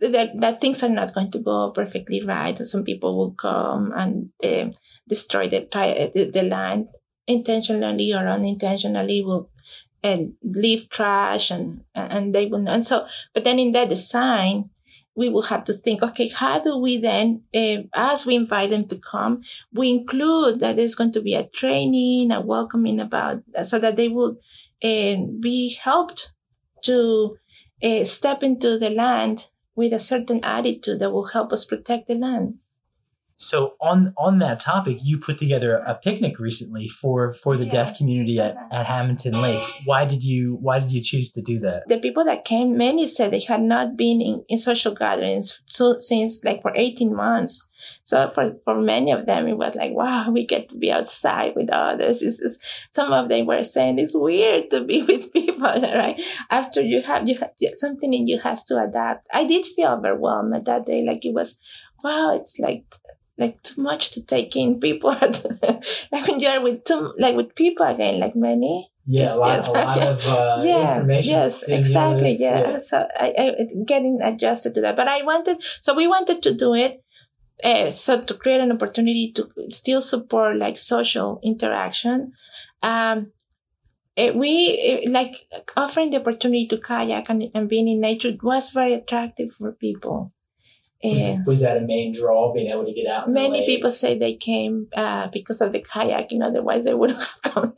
that, 0.00 0.30
that 0.40 0.60
things 0.60 0.82
are 0.82 0.88
not 0.88 1.14
going 1.14 1.30
to 1.30 1.38
go 1.38 1.70
perfectly 1.70 2.22
right 2.24 2.58
some 2.66 2.84
people 2.84 3.16
will 3.16 3.32
come 3.32 3.92
and 3.94 4.30
uh, 4.44 4.70
destroy 5.08 5.48
the, 5.48 5.62
tri- 5.72 6.10
the 6.14 6.30
the 6.30 6.42
land 6.42 6.88
intentionally 7.26 8.12
or 8.12 8.26
unintentionally 8.26 9.22
will 9.22 9.48
and 10.02 10.34
leave 10.42 10.88
trash 10.88 11.50
and 11.50 11.82
and 11.94 12.34
they 12.34 12.46
will 12.46 12.66
and 12.68 12.84
so 12.84 13.06
but 13.34 13.44
then 13.44 13.58
in 13.58 13.72
that 13.72 13.88
design 13.88 14.70
we 15.14 15.28
will 15.28 15.42
have 15.42 15.64
to 15.64 15.72
think 15.72 16.02
okay 16.02 16.28
how 16.28 16.58
do 16.58 16.78
we 16.78 16.98
then 16.98 17.42
uh, 17.54 17.78
as 17.94 18.24
we 18.24 18.34
invite 18.34 18.70
them 18.70 18.86
to 18.86 18.96
come 18.98 19.42
we 19.72 19.90
include 19.90 20.60
that 20.60 20.76
there's 20.76 20.94
going 20.94 21.12
to 21.12 21.20
be 21.20 21.34
a 21.34 21.46
training 21.48 22.30
a 22.30 22.40
welcoming 22.40 23.00
about 23.00 23.42
so 23.62 23.78
that 23.78 23.96
they 23.96 24.08
will 24.08 24.36
uh, 24.82 25.16
be 25.40 25.76
helped 25.82 26.32
to 26.82 27.36
uh, 27.82 28.04
step 28.04 28.42
into 28.42 28.78
the 28.78 28.90
land 28.90 29.48
with 29.74 29.92
a 29.92 29.98
certain 29.98 30.42
attitude 30.44 30.98
that 30.98 31.10
will 31.10 31.26
help 31.26 31.52
us 31.52 31.64
protect 31.64 32.08
the 32.08 32.14
land 32.14 32.54
So 33.42 33.74
on 33.80 34.12
on 34.18 34.38
that 34.40 34.60
topic, 34.60 34.98
you 35.02 35.18
put 35.18 35.38
together 35.38 35.76
a 35.78 35.94
picnic 35.94 36.38
recently 36.38 36.88
for 36.88 37.32
for 37.32 37.56
the 37.56 37.64
Yeah. 37.64 37.72
deaf 37.72 37.96
community 37.96 38.38
at, 38.38 38.54
at 38.70 38.84
Hamilton 38.84 39.40
Lake. 39.40 39.62
Why 39.86 40.04
did 40.04 40.22
you 40.22 40.58
why 40.60 40.78
did 40.78 40.90
you 40.92 41.00
choose 41.00 41.32
to 41.32 41.40
do 41.42 41.58
that? 41.60 41.88
the 41.88 41.98
people 41.98 42.24
that 42.24 42.44
came 42.44 42.76
many 42.76 43.06
said 43.06 43.30
they 43.32 43.40
had 43.40 43.62
not 43.62 43.96
been 43.96 44.20
in, 44.20 44.44
in 44.48 44.58
social 44.58 44.94
gatherings 44.94 45.62
so, 45.66 45.98
since 45.98 46.44
like 46.44 46.60
for 46.62 46.72
18 46.74 47.14
months 47.14 47.66
so 48.04 48.30
for, 48.34 48.54
for 48.64 48.74
many 48.80 49.10
of 49.10 49.24
them 49.26 49.48
it 49.48 49.56
was 49.56 49.74
like 49.74 49.92
wow 49.92 50.30
we 50.30 50.44
get 50.46 50.68
to 50.68 50.76
be 50.76 50.92
outside 50.92 51.52
with 51.56 51.70
others 51.70 52.20
this 52.20 52.38
is 52.40 52.60
some 52.90 53.10
of 53.12 53.28
them 53.30 53.46
were 53.46 53.64
saying 53.64 53.98
it's 53.98 54.14
weird 54.16 54.70
to 54.70 54.84
be 54.84 55.02
with 55.08 55.32
people 55.32 55.66
right 56.02 56.20
after 56.50 56.80
you 56.82 57.00
have 57.02 57.26
you 57.28 57.36
have 57.38 57.52
something 57.72 58.12
in 58.12 58.26
you 58.26 58.38
has 58.38 58.64
to 58.64 58.74
adapt 58.86 59.26
i 59.32 59.42
did 59.46 59.64
feel 59.64 59.88
overwhelmed 59.96 60.52
that 60.66 60.84
day 60.86 61.02
like 61.10 61.24
it 61.24 61.34
was 61.34 61.58
wow 62.04 62.36
it's 62.36 62.58
like 62.58 62.84
like 63.40 63.62
too 63.62 63.80
much 63.82 64.12
to 64.12 64.22
take 64.22 64.54
in. 64.56 64.78
People 64.78 65.10
like 66.12 66.28
when 66.28 66.38
you're 66.40 66.60
with 66.62 66.84
two 66.84 67.12
like 67.18 67.34
with 67.36 67.54
people 67.54 67.86
again 67.86 68.20
like 68.20 68.36
many. 68.36 68.88
Yeah, 69.06 69.22
Yes, 69.22 69.36
a 69.36 69.40
lot, 69.40 69.48
yes. 69.56 69.68
a 69.68 69.72
lot 69.72 69.98
of 69.98 70.26
uh, 70.26 70.58
yeah 70.64 70.94
information. 70.96 71.32
yes 71.32 71.62
exactly 71.64 72.34
stimulus, 72.34 72.92
yeah, 72.92 73.00
so 73.00 73.08
I, 73.18 73.34
I 73.38 73.84
getting 73.84 74.20
adjusted 74.22 74.74
to 74.74 74.80
that. 74.82 74.94
But 74.94 75.08
i 75.08 75.22
wanted 75.24 75.56
so 75.80 75.96
we 75.96 76.06
wanted 76.06 76.42
to 76.44 76.54
do 76.54 76.74
it 76.74 77.02
uh, 77.64 77.90
so 77.90 78.22
to 78.22 78.34
create 78.34 78.60
an 78.60 78.70
opportunity 78.72 79.32
to 79.32 79.48
still 79.68 80.00
support 80.00 80.56
like 80.56 80.76
social 80.76 81.40
interaction. 81.42 82.32
Um 82.82 83.32
eh, 84.16 84.30
we 84.32 84.52
eh, 84.78 85.10
like 85.10 85.46
offering 85.76 86.10
the 86.10 86.20
opportunity 86.20 86.66
to 86.68 86.78
kayak 86.78 87.28
and, 87.30 87.50
and 87.54 87.68
being 87.68 87.88
in 87.88 88.00
nature 88.00 88.36
was 88.42 88.70
very 88.70 88.94
attractive 88.94 89.52
for 89.52 89.72
people 89.72 90.32
Was, 91.02 91.20
Eh, 91.20 91.38
was 91.46 91.60
that 91.62 91.78
a 91.78 91.80
main 91.80 92.12
draw? 92.12 92.52
Being 92.52 92.70
able 92.70 92.84
to 92.84 92.92
get 92.92 93.06
out. 93.06 93.28
Many 93.30 93.60
lake? 93.60 93.66
people 93.66 93.90
say 93.90 94.18
they 94.18 94.34
came 94.34 94.88
uh, 94.94 95.28
because 95.32 95.60
of 95.62 95.72
the 95.72 95.80
kayaking, 95.80 96.42
otherwise 96.44 96.84
they 96.84 96.94
wouldn't 96.94 97.18
have 97.24 97.42
come. 97.42 97.74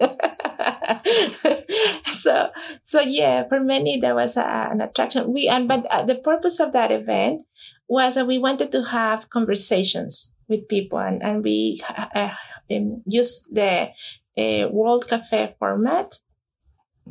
so, 2.13 2.51
so 2.83 3.01
yeah, 3.01 3.47
for 3.49 3.61
many 3.61 4.01
there 4.01 4.15
was 4.15 4.37
a, 4.37 4.45
an 4.45 4.81
attraction. 4.81 5.33
We 5.33 5.49
and 5.49 5.69
but 5.69 5.87
uh, 5.87 6.05
the 6.05 6.17
purpose 6.17 6.59
of 6.59 6.73
that 6.73 6.91
event 6.91 7.45
was 7.89 8.17
that 8.17 8.27
we 8.27 8.39
wanted 8.39 8.73
to 8.73 8.83
have 8.85 9.31
conversations 9.31 10.35
with 10.49 10.69
people, 10.69 10.99
and 10.99 11.23
and 11.23 11.45
we 11.45 11.81
uh, 11.89 12.31
um, 12.71 13.03
used 13.07 13.55
the 13.55 13.91
uh, 14.37 14.69
World 14.71 15.07
Cafe 15.09 15.55
format 15.61 16.19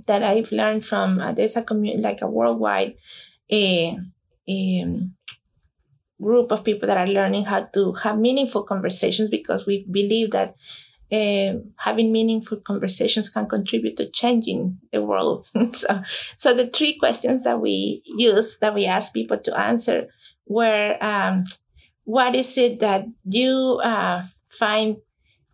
that 0.08 0.24
I've 0.24 0.52
learned 0.52 0.86
from. 0.86 1.20
Uh, 1.20 1.32
there's 1.32 1.56
a 1.56 1.64
community 1.64 2.02
like 2.04 2.22
a 2.22 2.28
worldwide. 2.28 2.96
Uh, 3.52 3.96
um, 4.50 5.16
group 6.22 6.52
of 6.52 6.64
people 6.64 6.88
that 6.88 6.98
are 6.98 7.08
learning 7.08 7.46
how 7.46 7.64
to 7.64 7.94
have 7.94 8.18
meaningful 8.18 8.64
conversations 8.64 9.30
because 9.30 9.66
we 9.66 9.86
believe 9.92 10.32
that 10.32 10.56
uh, 11.12 11.60
having 11.76 12.12
meaningful 12.12 12.58
conversations 12.66 13.30
can 13.30 13.48
contribute 13.48 13.98
to 13.98 14.10
changing 14.12 14.78
the 14.94 15.04
world. 15.04 15.46
so, 15.74 16.02
so 16.38 16.54
the 16.54 16.68
three 16.68 16.98
questions 16.98 17.44
that 17.44 17.60
we 17.60 18.02
use 18.06 18.58
that 18.60 18.74
we 18.74 18.86
ask 18.86 19.14
people 19.14 19.38
to 19.38 19.60
answer 19.60 20.08
were 20.48 20.96
um, 21.02 21.44
what 22.06 22.36
is 22.36 22.58
it 22.58 22.80
that 22.80 23.06
you 23.26 23.80
uh, 23.84 24.24
find 24.50 24.98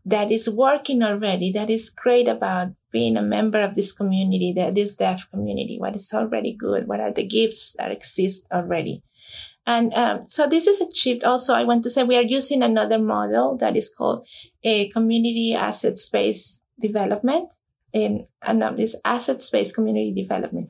that 0.06 0.32
is 0.32 0.50
working 0.50 1.04
already 1.04 1.52
that 1.52 1.70
is 1.70 1.90
great 1.90 2.28
about 2.28 2.70
being 2.92 3.18
a 3.18 3.22
member 3.22 3.60
of 3.60 3.76
this 3.76 3.92
community 3.92 4.54
that 4.56 4.76
this 4.76 4.96
deaf 4.96 5.28
community? 5.32 5.78
What 5.80 5.96
is 5.96 6.14
already 6.14 6.54
good? 6.54 6.88
What 6.88 7.00
are 7.00 7.12
the 7.12 7.26
gifts 7.26 7.76
that 7.80 7.92
exist 7.92 8.48
already 8.52 9.04
And 9.68 9.94
um, 9.94 10.28
so 10.28 10.48
this 10.48 10.66
is 10.66 10.82
achieved. 10.82 11.24
Also, 11.24 11.54
I 11.54 11.66
want 11.66 11.84
to 11.84 11.92
say 11.92 12.04
we 12.04 12.18
are 12.18 12.24
using 12.24 12.64
another 12.64 12.98
model 12.98 13.56
that 13.58 13.78
is 13.78 13.94
called 13.96 14.26
a 14.64 14.90
community 14.90 15.54
asset-based 15.54 16.64
development. 16.80 17.54
In, 17.94 18.26
and 18.44 18.62
this 18.78 18.96
asset-based 19.06 19.74
community 19.74 20.14
development. 20.14 20.70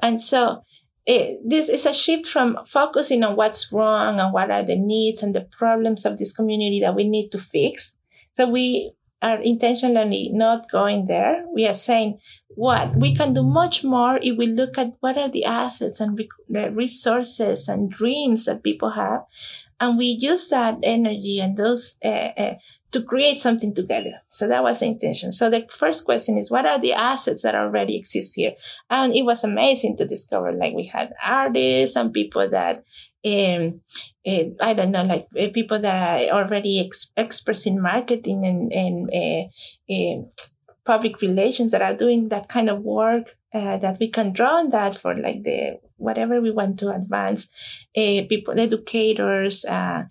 And 0.00 0.20
so 0.20 0.64
it, 1.04 1.40
this 1.44 1.68
is 1.68 1.86
a 1.86 1.92
shift 1.92 2.26
from 2.26 2.58
focusing 2.66 3.24
on 3.24 3.36
what's 3.36 3.72
wrong 3.72 4.20
and 4.20 4.32
what 4.32 4.50
are 4.50 4.62
the 4.62 4.78
needs 4.78 5.22
and 5.22 5.34
the 5.34 5.42
problems 5.42 6.06
of 6.06 6.18
this 6.18 6.32
community 6.32 6.80
that 6.80 6.94
we 6.94 7.08
need 7.08 7.30
to 7.30 7.38
fix. 7.38 7.98
So 8.34 8.48
we 8.48 8.92
are 9.22 9.40
intentionally 9.40 10.30
not 10.32 10.70
going 10.70 11.06
there. 11.06 11.44
We 11.54 11.66
are 11.66 11.74
saying 11.74 12.18
what 12.48 12.94
we 12.96 13.14
can 13.14 13.32
do 13.32 13.42
much 13.42 13.84
more 13.84 14.18
if 14.20 14.36
we 14.36 14.46
look 14.46 14.76
at 14.76 14.92
what 15.00 15.16
are 15.16 15.28
the 15.28 15.44
assets 15.44 16.00
and 16.00 16.20
resources 16.48 17.68
and 17.68 17.90
dreams 17.90 18.44
that 18.44 18.62
people 18.62 18.90
have. 18.90 19.22
And 19.80 19.96
we 19.96 20.06
use 20.06 20.48
that 20.48 20.78
energy 20.82 21.40
and 21.40 21.56
those 21.56 21.96
uh, 22.04 22.08
uh, 22.08 22.54
to 22.92 23.02
create 23.02 23.38
something 23.38 23.74
together. 23.74 24.20
So 24.28 24.46
that 24.48 24.62
was 24.62 24.80
the 24.80 24.86
intention. 24.86 25.32
So 25.32 25.48
the 25.48 25.66
first 25.70 26.04
question 26.04 26.36
is, 26.36 26.50
what 26.50 26.66
are 26.66 26.78
the 26.78 26.92
assets 26.92 27.42
that 27.42 27.54
already 27.54 27.96
exist 27.96 28.34
here? 28.34 28.52
And 28.90 29.14
it 29.14 29.22
was 29.22 29.44
amazing 29.44 29.96
to 29.96 30.06
discover, 30.06 30.52
like 30.52 30.74
we 30.74 30.86
had 30.86 31.14
artists 31.24 31.96
and 31.96 32.12
people 32.12 32.48
that, 32.50 32.84
um, 33.24 33.80
uh, 34.26 34.44
I 34.60 34.74
don't 34.74 34.90
know, 34.90 35.04
like 35.04 35.28
uh, 35.38 35.48
people 35.52 35.80
that 35.80 36.30
are 36.30 36.42
already 36.42 36.80
ex- 36.84 37.12
experts 37.16 37.66
in 37.66 37.80
marketing 37.80 38.44
and, 38.44 38.72
and 38.72 39.48
uh, 39.90 40.22
public 40.84 41.20
relations 41.20 41.72
that 41.72 41.82
are 41.82 41.94
doing 41.94 42.28
that 42.28 42.48
kind 42.48 42.68
of 42.68 42.80
work 42.82 43.36
that 43.52 43.98
we 44.00 44.08
can 44.08 44.32
draw 44.32 44.56
on 44.56 44.70
that 44.70 44.96
for 44.96 45.14
like 45.14 45.42
the 45.44 45.78
whatever 45.96 46.40
we 46.40 46.50
want 46.50 46.78
to 46.78 46.90
advance 46.90 47.48
people 47.94 48.58
educators 48.58 49.64
uh, 49.66 50.04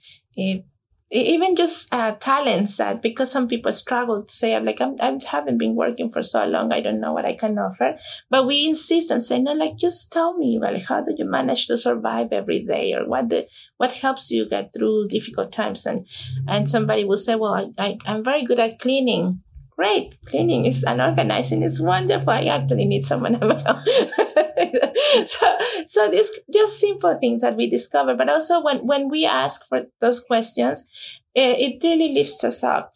even 1.12 1.56
just 1.58 1.94
uh, 1.94 2.16
talents 2.16 2.78
that 2.78 3.02
because 3.02 3.30
some 3.30 3.48
people 3.48 3.74
struggle 3.74 4.24
to 4.24 4.32
say 4.32 4.56
I'm 4.56 4.64
like 4.64 4.80
I'm, 4.80 4.96
I 5.00 5.20
haven't 5.26 5.58
been 5.58 5.76
working 5.76 6.10
for 6.12 6.24
so 6.24 6.46
long 6.46 6.72
I 6.72 6.80
don't 6.82 7.02
know 7.02 7.12
what 7.12 7.26
I 7.26 7.36
can 7.36 7.58
offer. 7.60 7.98
But 8.30 8.48
we 8.48 8.66
insist 8.66 9.12
and 9.12 9.22
say 9.22 9.42
no 9.42 9.52
like 9.52 9.78
just 9.78 10.12
tell 10.12 10.38
me 10.38 10.58
well 10.60 10.80
how 10.80 11.02
do 11.02 11.14
you 11.18 11.26
manage 11.26 11.68
to 11.68 11.78
survive 11.78 12.32
every 12.32 12.64
day? 12.64 12.94
Or 12.94 13.08
what 13.08 13.30
the 13.30 13.48
what 13.78 13.92
helps 13.92 14.32
you 14.32 14.48
get 14.48 14.72
through 14.74 15.10
difficult 15.10 15.52
times? 15.52 15.86
And 15.86 16.08
and 16.48 16.70
somebody 16.70 17.04
will 17.04 17.18
say 17.18 17.36
well 17.36 17.56
I, 17.56 17.72
I 17.78 17.98
I'm 18.06 18.24
very 18.24 18.46
good 18.46 18.60
at 18.60 18.80
cleaning. 18.80 19.42
Great 19.76 20.16
cleaning 20.26 20.66
is 20.66 20.84
and 20.84 21.02
organizing 21.02 21.64
is 21.64 21.82
wonderful. 21.82 22.30
I 22.30 22.46
actually 22.46 22.86
need 22.86 23.06
someone 23.06 23.36
so 25.26 25.58
so 25.86 26.10
this 26.10 26.40
just 26.54 26.80
simple 26.80 27.18
things 27.20 27.42
that 27.42 27.56
we 27.56 27.70
discover 27.70 28.16
but 28.16 28.30
also 28.30 28.64
when 28.64 28.86
when 28.86 29.10
we 29.10 29.26
ask 29.26 29.68
for 29.68 29.86
those 30.00 30.20
questions 30.20 30.88
it, 31.34 31.60
it 31.60 31.84
really 31.84 32.14
lifts 32.14 32.44
us 32.44 32.64
up 32.64 32.96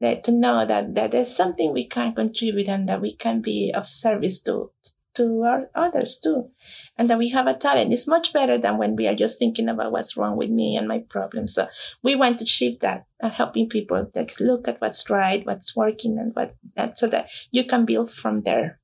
that 0.00 0.24
to 0.24 0.32
know 0.32 0.66
that 0.66 0.94
that 0.94 1.12
there's 1.12 1.34
something 1.34 1.72
we 1.72 1.86
can 1.86 2.14
contribute 2.14 2.68
and 2.68 2.88
that 2.88 3.00
we 3.00 3.14
can 3.14 3.40
be 3.40 3.72
of 3.74 3.88
service 3.88 4.42
to 4.42 4.70
to 5.14 5.42
our 5.42 5.70
others 5.74 6.20
too. 6.22 6.50
And 6.98 7.08
that 7.08 7.18
we 7.18 7.30
have 7.30 7.46
a 7.46 7.54
talent. 7.54 7.92
It's 7.92 8.06
much 8.06 8.32
better 8.32 8.58
than 8.58 8.78
when 8.78 8.96
we 8.96 9.06
are 9.06 9.14
just 9.14 9.38
thinking 9.38 9.68
about 9.68 9.92
what's 9.92 10.16
wrong 10.16 10.36
with 10.36 10.50
me 10.50 10.76
and 10.76 10.86
my 10.86 11.04
problems. 11.08 11.54
So 11.54 11.68
we 12.02 12.14
want 12.14 12.38
to 12.40 12.46
shift 12.46 12.80
that 12.80 13.06
and 13.20 13.32
helping 13.32 13.68
people 13.68 14.10
that 14.14 14.40
look 14.40 14.68
at 14.68 14.80
what's 14.80 15.08
right 15.08 15.44
what's 15.46 15.74
working 15.74 16.18
and 16.18 16.34
what 16.34 16.54
that 16.76 16.98
so 16.98 17.06
that 17.08 17.30
you 17.50 17.64
can 17.64 17.84
build 17.84 18.10
from 18.10 18.42
there 18.42 18.80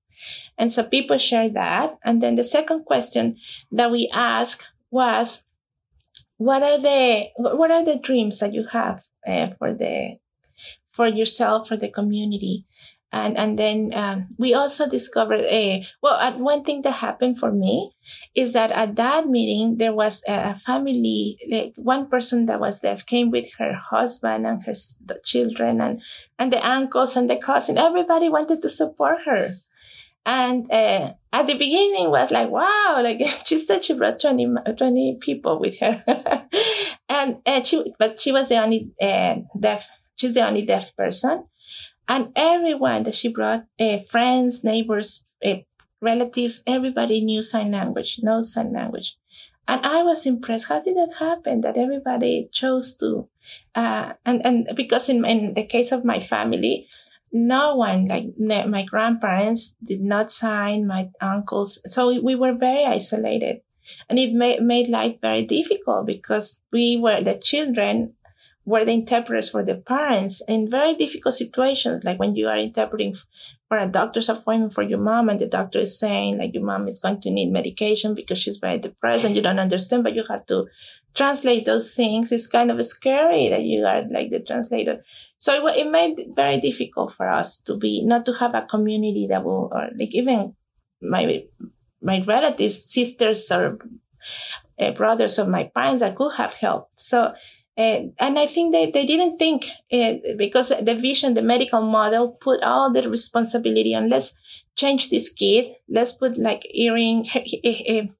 and 0.58 0.72
so 0.72 0.84
people 0.84 1.18
share 1.18 1.48
that. 1.48 1.98
And 2.04 2.22
then 2.22 2.36
the 2.36 2.44
second 2.44 2.84
question 2.84 3.36
that 3.72 3.90
we 3.90 4.10
asked 4.12 4.68
was 4.90 5.44
what 6.36 6.62
are 6.62 6.78
the 6.78 7.28
what 7.36 7.70
are 7.70 7.84
the 7.84 7.98
dreams 7.98 8.38
that 8.40 8.54
you 8.54 8.66
have 8.72 9.02
uh, 9.26 9.48
for 9.58 9.74
the 9.74 10.16
for 10.92 11.06
yourself 11.06 11.68
for 11.68 11.76
the 11.76 11.90
community? 11.90 12.66
And 13.12 13.36
and 13.36 13.58
then 13.58 13.90
um, 13.92 14.28
we 14.38 14.54
also 14.54 14.88
discovered 14.88 15.40
a 15.40 15.84
well 16.00 16.14
uh, 16.14 16.38
one 16.38 16.62
thing 16.62 16.82
that 16.82 16.92
happened 16.92 17.38
for 17.38 17.50
me 17.50 17.92
is 18.34 18.52
that 18.52 18.70
at 18.70 18.96
that 18.96 19.26
meeting 19.28 19.78
there 19.78 19.92
was 19.92 20.22
a 20.28 20.58
family 20.60 21.36
like 21.50 21.72
one 21.76 22.08
person 22.08 22.46
that 22.46 22.60
was 22.60 22.80
there 22.80 22.96
came 22.96 23.30
with 23.30 23.52
her 23.58 23.74
husband 23.74 24.46
and 24.46 24.62
her 24.64 24.74
children 25.24 25.80
and 25.80 26.00
and 26.38 26.52
the 26.52 26.66
uncles 26.66 27.16
and 27.16 27.28
the 27.28 27.36
cousin. 27.36 27.76
Everybody 27.78 28.28
wanted 28.28 28.62
to 28.62 28.68
support 28.68 29.22
her 29.26 29.50
and 30.26 30.70
uh, 30.70 31.12
at 31.32 31.46
the 31.46 31.54
beginning 31.54 32.10
was 32.10 32.30
like 32.30 32.50
wow 32.50 33.00
like 33.02 33.20
she 33.44 33.56
said 33.56 33.84
she 33.84 33.96
brought 33.96 34.20
20, 34.20 34.54
20 34.76 35.18
people 35.20 35.58
with 35.58 35.78
her 35.78 36.02
and 37.08 37.38
uh, 37.46 37.62
she 37.62 37.92
but 37.98 38.20
she 38.20 38.32
was 38.32 38.48
the 38.48 38.62
only 38.62 38.90
uh, 39.00 39.36
deaf 39.58 39.88
she's 40.16 40.34
the 40.34 40.46
only 40.46 40.64
deaf 40.64 40.94
person 40.96 41.44
and 42.10 42.32
everyone 42.34 43.04
that 43.04 43.14
she 43.14 43.28
brought, 43.28 43.66
uh, 43.78 43.98
friends, 44.10 44.64
neighbors, 44.64 45.24
uh, 45.44 45.62
relatives, 46.02 46.60
everybody 46.66 47.24
knew 47.24 47.40
sign 47.40 47.70
language, 47.70 48.18
knows 48.20 48.52
sign 48.52 48.72
language. 48.72 49.16
And 49.68 49.86
I 49.86 50.02
was 50.02 50.26
impressed. 50.26 50.66
How 50.66 50.80
did 50.80 50.96
that 50.96 51.14
happen? 51.20 51.60
That 51.60 51.76
everybody 51.76 52.48
chose 52.52 52.96
to, 52.96 53.28
uh, 53.76 54.14
and 54.26 54.44
and 54.44 54.68
because 54.74 55.08
in, 55.08 55.24
in 55.24 55.54
the 55.54 55.62
case 55.62 55.92
of 55.92 56.04
my 56.04 56.18
family, 56.18 56.88
no 57.32 57.76
one 57.76 58.06
like 58.06 58.26
my 58.38 58.84
grandparents 58.84 59.76
did 59.82 60.00
not 60.00 60.32
sign, 60.32 60.86
my 60.86 61.08
uncles, 61.20 61.80
so 61.86 62.20
we 62.20 62.34
were 62.34 62.54
very 62.54 62.84
isolated, 62.84 63.60
and 64.08 64.18
it 64.18 64.32
made 64.34 64.62
made 64.62 64.88
life 64.88 65.16
very 65.20 65.46
difficult 65.46 66.06
because 66.06 66.60
we 66.72 66.96
were 66.96 67.22
the 67.22 67.38
children 67.38 68.14
were 68.64 68.84
the 68.84 68.92
interpreters 68.92 69.48
for 69.48 69.64
the 69.64 69.74
parents 69.74 70.42
in 70.46 70.70
very 70.70 70.94
difficult 70.94 71.34
situations, 71.34 72.04
like 72.04 72.18
when 72.18 72.36
you 72.36 72.46
are 72.46 72.58
interpreting 72.58 73.14
for 73.70 73.78
a 73.78 73.86
doctor's 73.86 74.28
appointment 74.28 74.74
for 74.74 74.82
your 74.82 74.98
mom 74.98 75.28
and 75.28 75.40
the 75.40 75.46
doctor 75.46 75.78
is 75.78 75.96
saying 75.96 76.38
like 76.38 76.52
your 76.52 76.64
mom 76.64 76.88
is 76.88 76.98
going 76.98 77.20
to 77.20 77.30
need 77.30 77.52
medication 77.52 78.16
because 78.16 78.36
she's 78.36 78.56
very 78.56 78.80
depressed 78.80 79.24
and 79.24 79.36
you 79.36 79.40
don't 79.40 79.60
understand, 79.60 80.02
but 80.02 80.12
you 80.12 80.24
have 80.28 80.44
to 80.46 80.66
translate 81.14 81.66
those 81.66 81.94
things. 81.94 82.32
It's 82.32 82.48
kind 82.48 82.72
of 82.72 82.84
scary 82.84 83.48
that 83.48 83.62
you 83.62 83.84
are 83.84 84.02
like 84.10 84.30
the 84.30 84.40
translator. 84.40 85.04
So 85.38 85.68
it, 85.68 85.76
it 85.86 85.90
made 85.92 86.18
it 86.18 86.34
very 86.34 86.60
difficult 86.60 87.14
for 87.14 87.30
us 87.30 87.60
to 87.60 87.76
be, 87.76 88.04
not 88.04 88.26
to 88.26 88.32
have 88.32 88.56
a 88.56 88.66
community 88.68 89.28
that 89.30 89.44
will, 89.44 89.70
or 89.70 89.90
like 89.96 90.16
even 90.16 90.56
my, 91.00 91.44
my 92.02 92.24
relatives, 92.26 92.90
sisters 92.90 93.52
or 93.52 93.78
uh, 94.80 94.90
brothers 94.94 95.38
of 95.38 95.46
my 95.46 95.70
parents 95.76 96.02
that 96.02 96.16
could 96.16 96.32
have 96.32 96.54
helped. 96.54 96.98
So 96.98 97.34
uh, 97.80 98.02
and 98.18 98.38
I 98.38 98.46
think 98.46 98.72
they, 98.72 98.90
they 98.90 99.06
didn't 99.06 99.38
think 99.38 99.70
uh, 99.90 100.14
because 100.36 100.68
the 100.68 100.98
vision, 101.00 101.32
the 101.32 101.42
medical 101.42 101.80
model 101.80 102.32
put 102.32 102.62
all 102.62 102.92
the 102.92 103.08
responsibility 103.08 103.94
on 103.94 104.10
let's 104.10 104.36
change 104.76 105.08
this 105.08 105.32
kid. 105.32 105.72
Let's 105.88 106.12
put 106.12 106.36
like 106.36 106.66
hearing, 106.70 107.24
hearing 107.24 108.12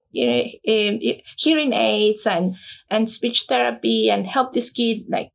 aids 1.72 2.26
and, 2.26 2.56
and 2.88 3.10
speech 3.10 3.44
therapy 3.48 4.10
and 4.10 4.26
help 4.26 4.54
this 4.54 4.70
kid 4.70 5.04
like 5.10 5.30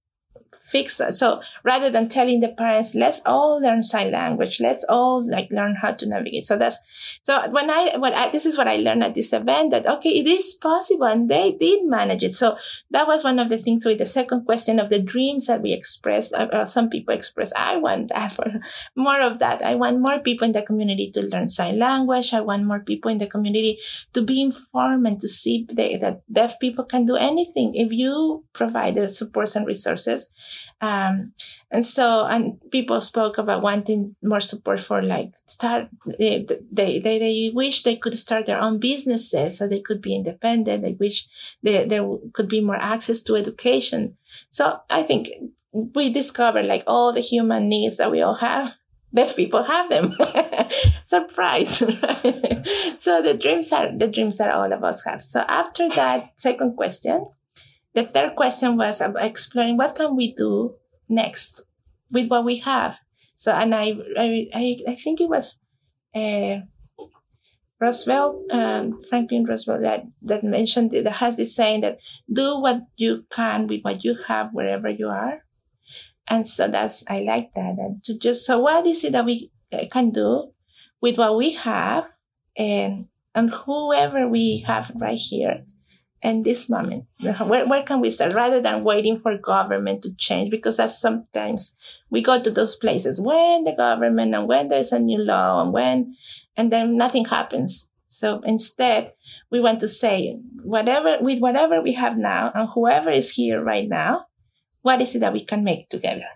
fix 0.75 0.99
it. 0.99 1.13
So 1.13 1.41
rather 1.63 1.89
than 1.89 2.09
telling 2.09 2.41
the 2.41 2.49
parents, 2.49 2.95
let's 2.95 3.21
all 3.25 3.61
learn 3.61 3.81
sign 3.81 4.11
language, 4.11 4.59
let's 4.59 4.83
all 4.89 5.23
like 5.25 5.47
learn 5.49 5.75
how 5.81 5.93
to 5.93 6.05
navigate. 6.05 6.45
So 6.45 6.57
that's 6.57 6.83
so 7.23 7.49
when 7.51 7.69
I 7.69 7.97
what 7.97 8.13
I 8.13 8.29
this 8.31 8.45
is 8.45 8.57
what 8.57 8.67
I 8.67 8.75
learned 8.77 9.03
at 9.03 9.15
this 9.15 9.31
event 9.31 9.71
that 9.71 9.87
okay, 9.87 10.09
it 10.09 10.27
is 10.27 10.53
possible 10.53 11.05
and 11.05 11.29
they 11.29 11.53
did 11.53 11.85
manage 11.85 12.23
it. 12.23 12.33
So 12.33 12.57
that 12.91 13.07
was 13.07 13.23
one 13.23 13.39
of 13.39 13.47
the 13.47 13.57
things 13.57 13.85
with 13.85 13.99
the 13.99 14.05
second 14.05 14.43
question 14.43 14.79
of 14.79 14.89
the 14.89 15.01
dreams 15.01 15.47
that 15.47 15.61
we 15.61 15.71
expressed. 15.71 16.33
Uh, 16.33 16.49
uh 16.51 16.65
some 16.65 16.89
people 16.89 17.13
express, 17.13 17.53
I 17.55 17.77
want 17.77 18.09
that 18.09 18.33
for 18.33 18.45
more 18.95 19.21
of 19.21 19.39
that. 19.39 19.63
I 19.63 19.75
want 19.75 20.01
more 20.01 20.19
people 20.19 20.45
in 20.45 20.51
the 20.51 20.63
community 20.63 21.09
to 21.11 21.21
learn 21.21 21.47
sign 21.47 21.79
language. 21.79 22.33
I 22.33 22.41
want 22.41 22.65
more 22.65 22.81
people 22.81 23.11
in 23.11 23.19
the 23.19 23.27
community 23.27 23.79
to 24.13 24.21
be 24.21 24.41
informed 24.41 25.07
and 25.07 25.21
to 25.21 25.29
see 25.29 25.65
that 25.71 26.21
deaf 26.31 26.59
people 26.59 26.83
can 26.83 27.05
do 27.05 27.15
anything 27.15 27.75
if 27.75 27.93
you 27.93 28.43
provide 28.51 28.95
the 28.95 29.07
supports 29.07 29.55
and 29.55 29.65
resources. 29.65 30.31
Um, 30.81 31.33
and 31.71 31.85
so, 31.85 32.25
and 32.25 32.59
people 32.71 33.01
spoke 33.01 33.37
about 33.37 33.61
wanting 33.61 34.15
more 34.21 34.39
support 34.39 34.81
for 34.81 35.01
like 35.01 35.33
start, 35.45 35.89
they, 36.19 36.45
they, 36.71 36.99
they, 36.99 37.51
wish 37.53 37.83
they 37.83 37.95
could 37.95 38.17
start 38.17 38.45
their 38.45 38.59
own 38.59 38.79
businesses 38.79 39.57
so 39.57 39.67
they 39.67 39.81
could 39.81 40.01
be 40.01 40.15
independent. 40.15 40.83
They 40.83 40.93
wish 40.93 41.27
they, 41.63 41.85
there 41.85 42.07
could 42.33 42.49
be 42.49 42.61
more 42.61 42.75
access 42.75 43.21
to 43.23 43.35
education. 43.35 44.17
So 44.49 44.79
I 44.89 45.03
think 45.03 45.29
we 45.71 46.11
discovered 46.11 46.65
like 46.65 46.83
all 46.87 47.13
the 47.13 47.21
human 47.21 47.67
needs 47.67 47.97
that 47.97 48.11
we 48.11 48.21
all 48.21 48.35
have 48.35 48.75
deaf 49.15 49.35
people 49.35 49.63
have 49.63 49.89
them. 49.89 50.13
Surprise! 51.03 51.77
so 52.97 53.21
the 53.21 53.37
dreams 53.39 53.71
are 53.71 53.97
the 53.97 54.07
dreams 54.07 54.37
that 54.37 54.51
all 54.51 54.71
of 54.71 54.83
us 54.83 55.05
have. 55.05 55.23
So 55.23 55.39
after 55.47 55.87
that 55.89 56.31
second 56.37 56.75
question, 56.75 57.25
the 57.95 58.03
third 58.03 58.35
question 58.35 58.77
was 58.77 59.01
about 59.01 59.25
exploring 59.25 59.77
what 59.77 59.95
can 59.95 60.15
we 60.15 60.33
do 60.35 60.75
next 61.09 61.63
with 62.11 62.27
what 62.27 62.45
we 62.45 62.57
have. 62.59 62.97
So, 63.35 63.51
and 63.51 63.73
I, 63.73 63.93
I, 64.17 64.47
I, 64.53 64.77
I 64.89 64.95
think 64.95 65.21
it 65.21 65.29
was, 65.29 65.59
uh, 66.13 66.59
Roosevelt, 67.79 68.51
um, 68.51 69.01
Franklin 69.09 69.43
Roosevelt, 69.43 69.81
that 69.81 70.05
that 70.21 70.45
mentioned 70.45 70.91
that 70.91 71.11
has 71.11 71.35
this 71.35 71.53
saying 71.53 71.81
that 71.81 71.99
do 72.31 72.59
what 72.59 72.81
you 72.95 73.25
can 73.29 73.67
with 73.67 73.81
what 73.81 74.03
you 74.03 74.15
have 74.27 74.51
wherever 74.53 74.89
you 74.89 75.09
are, 75.09 75.43
and 76.29 76.47
so 76.47 76.69
that's 76.69 77.03
I 77.09 77.19
like 77.27 77.53
that. 77.53 77.75
And 77.77 78.01
to 78.05 78.17
just 78.17 78.45
so 78.45 78.61
what 78.61 78.87
is 78.87 79.03
it 79.03 79.11
that 79.11 79.25
we 79.25 79.51
uh, 79.73 79.83
can 79.91 80.11
do 80.11 80.51
with 81.01 81.17
what 81.17 81.35
we 81.35 81.51
have, 81.51 82.05
and 82.55 83.07
and 83.35 83.49
whoever 83.49 84.29
we 84.29 84.63
have 84.65 84.89
right 84.95 85.19
here 85.19 85.65
in 86.25 86.41
this 86.41 86.69
moment. 86.71 87.05
Where, 87.19 87.67
where 87.67 87.83
can 87.83 88.01
we 88.01 88.09
start? 88.09 88.33
Rather 88.33 88.59
than 88.59 88.83
waiting 88.83 89.19
for 89.19 89.37
government 89.37 90.01
to 90.03 90.15
change 90.15 90.49
because 90.49 90.77
that's 90.77 90.99
sometimes 90.99 91.75
we 92.09 92.23
go 92.23 92.41
to 92.41 92.49
those 92.49 92.75
places 92.75 93.21
when 93.21 93.63
the 93.63 93.73
government 93.73 94.33
and 94.33 94.47
when 94.47 94.67
there's 94.67 94.91
a 94.91 94.99
new 94.99 95.19
law 95.19 95.61
and 95.61 95.71
when 95.71 96.15
and 96.57 96.71
then 96.71 96.97
nothing 96.97 97.25
happens. 97.25 97.87
So 98.07 98.41
instead 98.43 99.13
we 99.51 99.59
want 99.59 99.81
to 99.81 99.87
say 99.87 100.39
whatever 100.63 101.17
with 101.21 101.39
whatever 101.39 101.81
we 101.81 101.93
have 101.93 102.17
now 102.17 102.51
and 102.55 102.69
whoever 102.73 103.11
is 103.11 103.35
here 103.35 103.61
right 103.63 103.87
now 103.87 104.25
what 104.81 105.01
is 105.01 105.15
it 105.15 105.19
that 105.19 105.33
we 105.33 105.43
can 105.43 105.63
make 105.63 105.89
together 105.89 106.29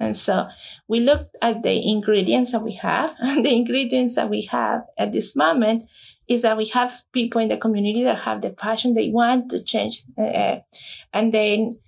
and 0.00 0.16
so 0.16 0.48
we 0.86 1.00
looked 1.00 1.36
at 1.42 1.62
the 1.62 1.90
ingredients 1.90 2.52
that 2.52 2.62
we 2.62 2.74
have. 2.74 3.14
And 3.18 3.44
the 3.44 3.54
ingredients 3.54 4.14
that 4.14 4.30
we 4.30 4.42
have 4.42 4.82
at 4.96 5.12
this 5.12 5.34
moment 5.34 5.84
is 6.28 6.42
that 6.42 6.56
we 6.56 6.66
have 6.66 6.94
people 7.12 7.40
in 7.40 7.48
the 7.48 7.56
community 7.56 8.04
that 8.04 8.18
have 8.18 8.42
the 8.42 8.50
passion 8.50 8.94
they 8.94 9.10
want 9.10 9.50
to 9.50 9.62
change 9.62 10.02
uh, 10.16 10.22
uh 10.22 10.60
and 11.12 11.32
then 11.32 11.78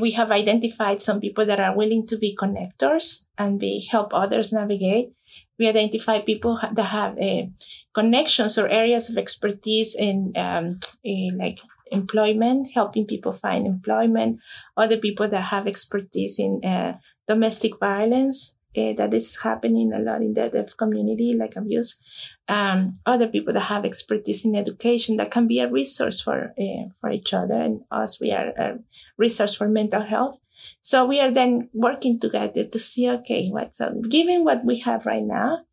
we 0.00 0.12
have 0.12 0.30
identified 0.30 1.02
some 1.02 1.20
people 1.20 1.44
that 1.46 1.58
are 1.58 1.76
willing 1.76 2.06
to 2.06 2.16
be 2.16 2.36
connectors 2.36 3.26
and 3.36 3.58
be 3.58 3.84
help 3.90 4.14
others 4.14 4.52
navigate. 4.52 5.12
We 5.58 5.68
identify 5.68 6.20
people 6.20 6.60
that 6.72 6.84
have 6.84 7.18
uh, 7.18 7.46
connections 7.92 8.56
or 8.56 8.68
areas 8.68 9.10
of 9.10 9.18
expertise 9.18 9.96
in, 9.98 10.32
um, 10.36 10.78
in 11.02 11.38
like 11.38 11.58
employment 11.90 12.68
helping 12.72 13.04
people 13.04 13.32
find 13.32 13.66
employment 13.66 14.38
other 14.76 14.96
people 14.96 15.28
that 15.28 15.42
have 15.42 15.66
expertise 15.66 16.38
in 16.38 16.60
uh, 16.64 16.96
domestic 17.32 17.78
violence 17.78 18.56
uh, 18.76 18.92
that 18.94 19.12
is 19.14 19.40
happening 19.40 19.92
a 19.92 19.98
lot 19.98 20.22
in 20.22 20.34
the 20.34 20.48
deaf 20.48 20.76
community, 20.76 21.34
like 21.38 21.56
abuse. 21.56 22.00
Um, 22.48 22.92
other 23.06 23.28
people 23.28 23.52
that 23.54 23.70
have 23.72 23.84
expertise 23.84 24.44
in 24.44 24.54
education 24.54 25.16
that 25.16 25.30
can 25.30 25.46
be 25.46 25.60
a 25.60 25.70
resource 25.70 26.20
for 26.20 26.38
uh, 26.58 26.84
for 27.00 27.10
each 27.10 27.32
other, 27.34 27.58
and 27.66 27.82
us, 27.90 28.20
we 28.20 28.32
are 28.32 28.48
a 28.66 28.78
resource 29.16 29.54
for 29.54 29.68
mental 29.68 30.02
health. 30.02 30.38
So 30.82 31.06
we 31.06 31.20
are 31.20 31.30
then 31.30 31.68
working 31.72 32.20
together 32.20 32.64
to 32.64 32.78
see, 32.78 33.08
okay, 33.10 33.48
what's 33.50 33.80
uh, 33.80 33.94
given 34.08 34.44
what 34.44 34.64
we 34.64 34.80
have 34.80 35.06
right 35.06 35.24
now, 35.24 35.64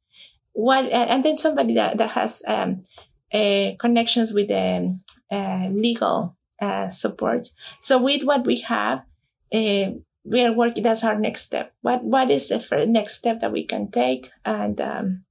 what, 0.53 0.85
and 0.85 1.23
then 1.25 1.37
somebody 1.37 1.73
that 1.75 1.97
that 1.97 2.11
has 2.11 2.43
um, 2.47 2.85
uh, 3.33 3.71
connections 3.79 4.33
with 4.33 4.47
the 4.47 4.97
um, 5.31 5.75
legal 5.75 6.35
uh, 6.61 6.89
support. 6.89 7.49
So 7.81 8.01
with 8.01 8.23
what 8.23 8.45
we 8.45 8.61
have. 8.61 9.01
Uh, 9.47 10.03
we 10.29 10.43
are 10.43 10.53
working 10.53 10.83
that's 10.83 11.03
our 11.03 11.17
next 11.17 11.41
step. 11.41 11.73
What 11.81 12.03
what 12.03 12.31
is 12.31 12.49
the 12.49 12.85
next 12.87 13.15
step 13.15 13.41
that 13.41 13.51
we 13.51 13.65
can 13.65 13.89
take? 13.91 14.29
And 14.45 14.79
um, 14.81 15.23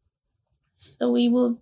so 0.75 1.13
we 1.13 1.29
will 1.29 1.61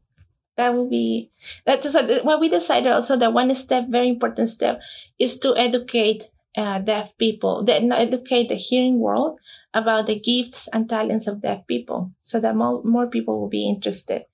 that 0.56 0.74
will 0.74 0.88
be 0.88 1.30
that 1.66 1.84
is 1.84 1.96
what 2.24 2.40
we 2.40 2.48
decided 2.48 2.92
also 2.92 3.16
that 3.16 3.32
one 3.32 3.54
step 3.54 3.86
very 3.88 4.08
important 4.08 4.48
step 4.48 4.80
is 5.18 5.38
to 5.40 5.56
educate 5.56 6.30
uh, 6.56 6.78
deaf 6.78 7.16
people 7.18 7.64
that 7.64 7.82
educate 7.82 8.48
the 8.48 8.54
hearing 8.54 9.00
world 9.00 9.38
about 9.72 10.06
the 10.06 10.20
gifts 10.20 10.68
and 10.68 10.88
talents 10.88 11.26
of 11.26 11.42
deaf 11.42 11.66
people 11.66 12.12
so 12.20 12.38
that 12.38 12.54
more, 12.54 12.82
more 12.84 13.08
people 13.08 13.40
will 13.40 13.48
be 13.48 13.68
interested. 13.68 14.24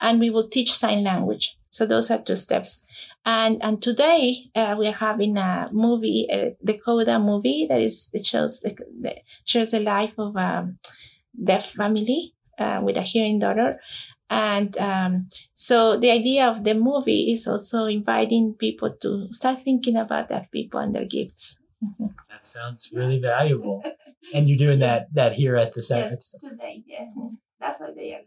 And 0.00 0.20
we 0.20 0.30
will 0.30 0.48
teach 0.48 0.74
sign 0.74 1.04
language 1.04 1.56
so 1.70 1.86
those 1.86 2.10
are 2.10 2.20
two 2.22 2.36
steps 2.36 2.84
and 3.24 3.62
and 3.62 3.82
today 3.82 4.50
uh, 4.54 4.74
we 4.78 4.86
are 4.86 4.92
having 4.92 5.36
a 5.36 5.68
movie, 5.72 6.26
uh, 6.32 6.50
the 6.62 6.78
Coda 6.78 7.18
movie 7.18 7.66
that 7.68 7.80
is 7.80 8.10
it 8.12 8.24
shows 8.24 8.60
the, 8.60 8.76
the 9.00 9.16
shows 9.44 9.72
the 9.72 9.80
life 9.80 10.14
of 10.18 10.36
a 10.36 10.40
um, 10.40 10.78
deaf 11.42 11.72
family 11.72 12.34
uh, 12.58 12.80
with 12.82 12.96
a 12.96 13.02
hearing 13.02 13.38
daughter. 13.38 13.80
And 14.30 14.76
um, 14.78 15.28
so 15.54 15.98
the 15.98 16.10
idea 16.10 16.46
of 16.46 16.62
the 16.62 16.74
movie 16.74 17.32
is 17.34 17.48
also 17.48 17.86
inviting 17.86 18.54
people 18.54 18.94
to 19.02 19.26
start 19.32 19.62
thinking 19.62 19.96
about 19.96 20.28
deaf 20.28 20.50
people 20.52 20.80
and 20.80 20.94
their 20.94 21.06
gifts. 21.06 21.58
That 22.30 22.46
sounds 22.46 22.90
really 22.94 23.18
valuable. 23.18 23.82
and 24.32 24.48
you're 24.48 24.56
doing 24.56 24.78
that 24.78 25.12
that 25.12 25.34
here 25.34 25.56
at 25.56 25.74
the 25.74 25.82
center. 25.82 26.08
Yes, 26.08 26.34
today. 26.40 26.82
Yeah, 26.86 27.06
that's 27.60 27.80
what 27.80 27.94
they 27.94 28.14
are. 28.14 28.20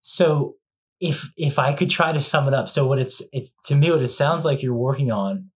So 0.00 0.56
if 1.04 1.30
if 1.36 1.58
I 1.58 1.74
could 1.74 1.90
try 1.90 2.12
to 2.12 2.20
sum 2.20 2.48
it 2.48 2.54
up, 2.54 2.70
so 2.70 2.86
what 2.86 2.98
it's 2.98 3.22
it 3.30 3.50
to 3.64 3.74
me 3.74 3.90
what 3.90 4.00
it 4.00 4.08
sounds 4.08 4.42
like 4.46 4.62
you're 4.62 4.72
working 4.72 5.12
on 5.12 5.50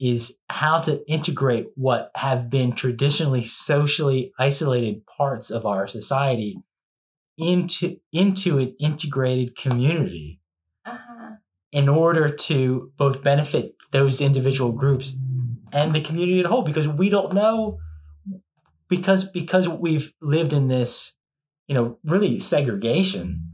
is 0.00 0.38
how 0.48 0.80
to 0.80 1.04
integrate 1.10 1.66
what 1.74 2.10
have 2.16 2.48
been 2.48 2.72
traditionally 2.72 3.44
socially 3.44 4.32
isolated 4.38 5.04
parts 5.06 5.50
of 5.50 5.66
our 5.66 5.86
society 5.86 6.56
into 7.36 7.98
into 8.10 8.58
an 8.58 8.74
integrated 8.80 9.54
community 9.54 10.40
uh-huh. 10.86 11.32
in 11.72 11.90
order 11.90 12.30
to 12.30 12.90
both 12.96 13.22
benefit 13.22 13.74
those 13.92 14.22
individual 14.22 14.72
groups 14.72 15.14
and 15.72 15.94
the 15.94 16.00
community 16.00 16.40
at 16.40 16.46
a 16.46 16.48
whole 16.48 16.62
because 16.62 16.88
we 16.88 17.10
don't 17.10 17.34
know 17.34 17.78
because 18.88 19.24
because 19.24 19.68
we've 19.68 20.10
lived 20.22 20.54
in 20.54 20.68
this 20.68 21.12
you 21.66 21.74
know 21.74 21.98
really 22.02 22.38
segregation 22.38 23.45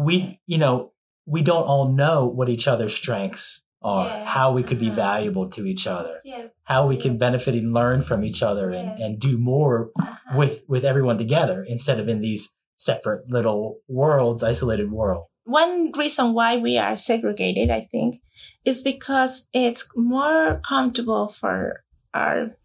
we 0.00 0.40
you 0.46 0.58
know 0.58 0.92
we 1.26 1.42
don't 1.42 1.64
all 1.64 1.92
know 1.92 2.26
what 2.26 2.48
each 2.48 2.66
other's 2.66 2.94
strengths 2.94 3.62
are 3.82 4.06
yeah. 4.06 4.24
how 4.24 4.52
we 4.52 4.62
could 4.62 4.78
be 4.78 4.88
uh-huh. 4.88 4.96
valuable 4.96 5.48
to 5.48 5.66
each 5.66 5.86
other 5.86 6.20
yes. 6.24 6.50
how 6.64 6.86
we 6.86 6.94
yes. 6.94 7.02
can 7.02 7.18
benefit 7.18 7.54
and 7.54 7.72
learn 7.72 8.02
from 8.02 8.24
each 8.24 8.42
other 8.42 8.70
and, 8.70 8.88
yes. 8.88 9.00
and 9.00 9.20
do 9.20 9.38
more 9.38 9.90
uh-huh. 9.98 10.36
with 10.36 10.62
with 10.68 10.84
everyone 10.84 11.18
together 11.18 11.64
instead 11.66 11.98
of 12.00 12.08
in 12.08 12.20
these 12.20 12.52
separate 12.76 13.28
little 13.28 13.78
worlds 13.88 14.42
isolated 14.42 14.90
world 14.90 15.26
one 15.44 15.92
reason 15.92 16.32
why 16.32 16.56
we 16.56 16.78
are 16.78 16.96
segregated 16.96 17.70
i 17.70 17.86
think 17.90 18.20
is 18.64 18.82
because 18.82 19.48
it's 19.52 19.88
more 19.96 20.60
comfortable 20.66 21.28
for 21.28 21.82
our 22.14 22.56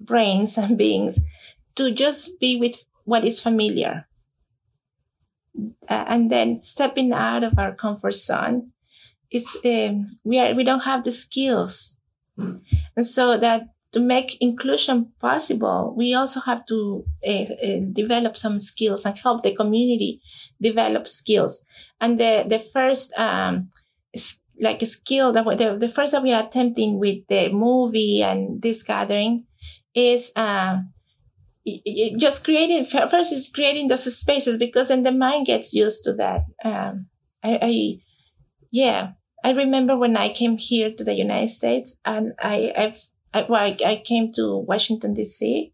brains 0.00 0.58
and 0.58 0.76
beings 0.76 1.20
to 1.74 1.92
just 1.92 2.38
be 2.40 2.56
with 2.56 2.84
what 3.04 3.24
is 3.24 3.40
familiar 3.40 4.06
uh, 5.88 6.04
and 6.08 6.30
then 6.30 6.62
stepping 6.62 7.12
out 7.12 7.44
of 7.44 7.58
our 7.58 7.74
comfort 7.74 8.14
zone 8.14 8.72
it's 9.32 9.56
um, 9.64 10.18
we 10.24 10.38
are 10.38 10.54
we 10.54 10.62
don't 10.62 10.84
have 10.84 11.04
the 11.04 11.12
skills. 11.12 11.98
And 12.96 13.06
so 13.06 13.38
that 13.38 13.68
to 13.92 14.00
make 14.00 14.40
inclusion 14.40 15.12
possible 15.20 15.94
we 15.96 16.14
also 16.14 16.40
have 16.40 16.64
to 16.66 17.04
uh, 17.26 17.30
uh, 17.30 17.80
develop 17.92 18.36
some 18.36 18.58
skills 18.58 19.04
and 19.04 19.18
help 19.18 19.42
the 19.42 19.54
community 19.54 20.20
develop 20.60 21.08
skills. 21.08 21.64
And 22.00 22.20
the 22.20 22.44
the 22.46 22.58
first 22.58 23.12
um, 23.18 23.70
like 24.60 24.82
a 24.82 24.86
skill 24.86 25.32
that 25.32 25.44
the, 25.58 25.76
the 25.78 25.88
first 25.88 26.12
that 26.12 26.22
we 26.22 26.32
are 26.32 26.44
attempting 26.44 26.98
with 26.98 27.26
the 27.28 27.48
movie 27.48 28.22
and 28.22 28.60
this 28.60 28.82
gathering 28.82 29.46
is 29.94 30.30
um, 30.36 30.92
just 32.18 32.44
creating 32.44 32.86
first 32.86 33.32
is 33.32 33.50
creating 33.54 33.88
those 33.88 34.12
spaces 34.16 34.56
because 34.58 34.88
then 34.88 35.04
the 35.04 35.12
mind 35.12 35.46
gets 35.46 35.72
used 35.72 36.02
to 36.04 36.12
that. 36.14 36.44
Um, 36.64 37.06
I, 37.44 37.58
I, 37.62 37.98
yeah 38.70 39.12
i 39.44 39.52
remember 39.52 39.96
when 39.96 40.16
i 40.16 40.28
came 40.28 40.56
here 40.56 40.90
to 40.90 41.04
the 41.04 41.14
united 41.14 41.50
states 41.50 41.96
and 42.04 42.32
i 42.40 42.72
i've 42.76 42.96
I, 43.34 43.46
well, 43.48 43.62
I, 43.62 43.76
I 43.84 44.02
came 44.04 44.32
to 44.34 44.58
washington 44.58 45.14
dc 45.14 45.72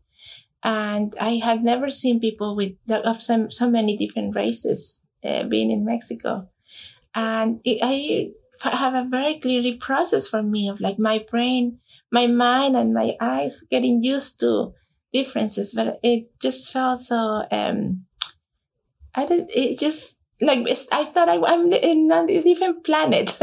and 0.63 1.15
i 1.21 1.41
had 1.43 1.63
never 1.63 1.91
seen 1.91 2.21
people 2.21 2.57
with 2.57 2.75
of 2.89 3.23
so, 3.23 3.49
so 3.49 3.71
many 3.71 3.97
different 3.97 4.37
races 4.37 5.07
uh, 5.25 5.45
being 5.45 5.71
in 5.71 5.85
mexico. 5.85 6.49
And 7.15 7.61
it, 7.65 7.79
i 7.83 8.31
have 8.69 8.95
a 8.95 9.09
very 9.09 9.39
clearly 9.39 9.77
process 9.77 10.29
for 10.29 10.43
me 10.43 10.69
of 10.69 10.81
like 10.81 10.99
my 10.99 11.25
brain 11.31 11.79
my 12.11 12.27
mind 12.27 12.77
and 12.77 12.93
my 12.93 13.17
eyes 13.21 13.65
getting 13.71 14.03
used 14.03 14.41
to 14.41 14.73
differences, 15.13 15.73
but 15.75 15.99
it 16.03 16.31
just 16.41 16.73
felt 16.73 17.01
so. 17.01 17.45
Um, 17.51 18.07
I 19.15 19.25
did. 19.25 19.51
It 19.55 19.79
just 19.79 20.21
like 20.41 20.67
I 20.93 21.05
thought 21.07 21.29
I, 21.29 21.37
am 21.53 21.73
in 21.73 22.11
a 22.13 22.27
different 22.27 22.85
planet. 22.85 23.37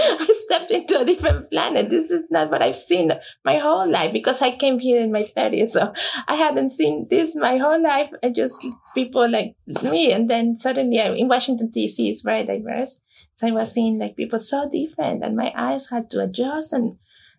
I 0.00 0.26
stepped 0.44 0.70
into 0.70 1.00
a 1.00 1.04
different 1.04 1.50
planet. 1.50 1.90
This 1.90 2.10
is 2.10 2.30
not 2.30 2.50
what 2.50 2.62
I've 2.62 2.76
seen 2.76 3.12
my 3.44 3.58
whole 3.58 3.90
life 3.90 4.12
because 4.12 4.40
I 4.40 4.56
came 4.56 4.78
here 4.78 5.00
in 5.00 5.10
my 5.10 5.24
30s. 5.24 5.68
So 5.68 5.92
I 6.28 6.36
hadn't 6.36 6.70
seen 6.70 7.08
this 7.10 7.34
my 7.34 7.58
whole 7.58 7.82
life. 7.82 8.10
I 8.22 8.30
just 8.30 8.64
people 8.94 9.28
like 9.28 9.56
me. 9.82 10.12
And 10.12 10.30
then 10.30 10.56
suddenly 10.56 11.00
I, 11.00 11.12
in 11.12 11.28
Washington, 11.28 11.70
D.C. 11.70 12.08
is 12.08 12.22
very 12.22 12.44
diverse. 12.44 13.02
So 13.34 13.48
I 13.48 13.52
was 13.52 13.72
seeing 13.72 13.98
like 13.98 14.16
people 14.16 14.38
so 14.38 14.68
different 14.70 15.24
and 15.24 15.36
my 15.36 15.52
eyes 15.56 15.90
had 15.90 16.10
to 16.10 16.22
adjust 16.22 16.72
and, 16.72 16.96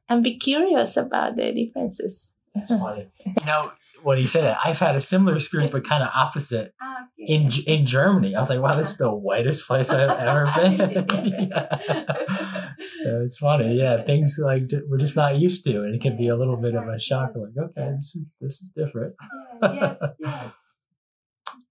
and 0.10 0.24
be 0.24 0.38
curious 0.38 0.98
about 0.98 1.38
the 1.38 1.54
differences. 1.54 2.36
That's 2.56 2.70
funny. 2.70 3.08
you 3.26 3.46
know, 3.46 3.72
when 4.04 4.18
you 4.18 4.28
say 4.28 4.42
that, 4.42 4.58
I've 4.64 4.80
had 4.80 4.96
a 4.96 5.02
similar 5.02 5.36
experience, 5.36 5.70
but 5.70 5.84
kind 5.84 6.04
of 6.04 6.10
opposite 6.14 6.74
ah, 6.82 7.06
in 7.18 7.50
in 7.68 7.86
Germany. 7.86 8.36
I 8.36 8.40
was 8.40 8.50
like, 8.50 8.60
wow, 8.60 8.74
this 8.74 8.92
is 8.92 8.98
the 8.98 9.08
uh-huh. 9.08 9.16
whitest 9.16 9.68
place 9.68 9.92
I've 9.92 10.10
ever 10.10 10.52
been. 10.56 10.80
yeah. 11.50 12.74
So 13.04 13.22
it's 13.24 13.38
funny, 13.38 13.78
yeah. 13.78 14.02
Things 14.04 14.40
like 14.42 14.72
we're 14.88 14.98
just 14.98 15.16
not 15.16 15.38
used 15.38 15.64
to, 15.66 15.84
and 15.84 15.96
it 15.96 16.02
can 16.02 16.18
be 16.18 16.28
a 16.28 16.36
little 16.36 16.58
bit 16.58 16.76
of 16.76 16.88
a 16.88 17.00
shock. 17.00 17.32
Like, 17.36 17.58
okay, 17.58 17.92
this 17.96 18.16
is 18.16 18.26
this 18.42 18.62
is 18.62 18.72
different. 18.76 19.16
yes, 19.62 20.00
yes. 20.20 20.52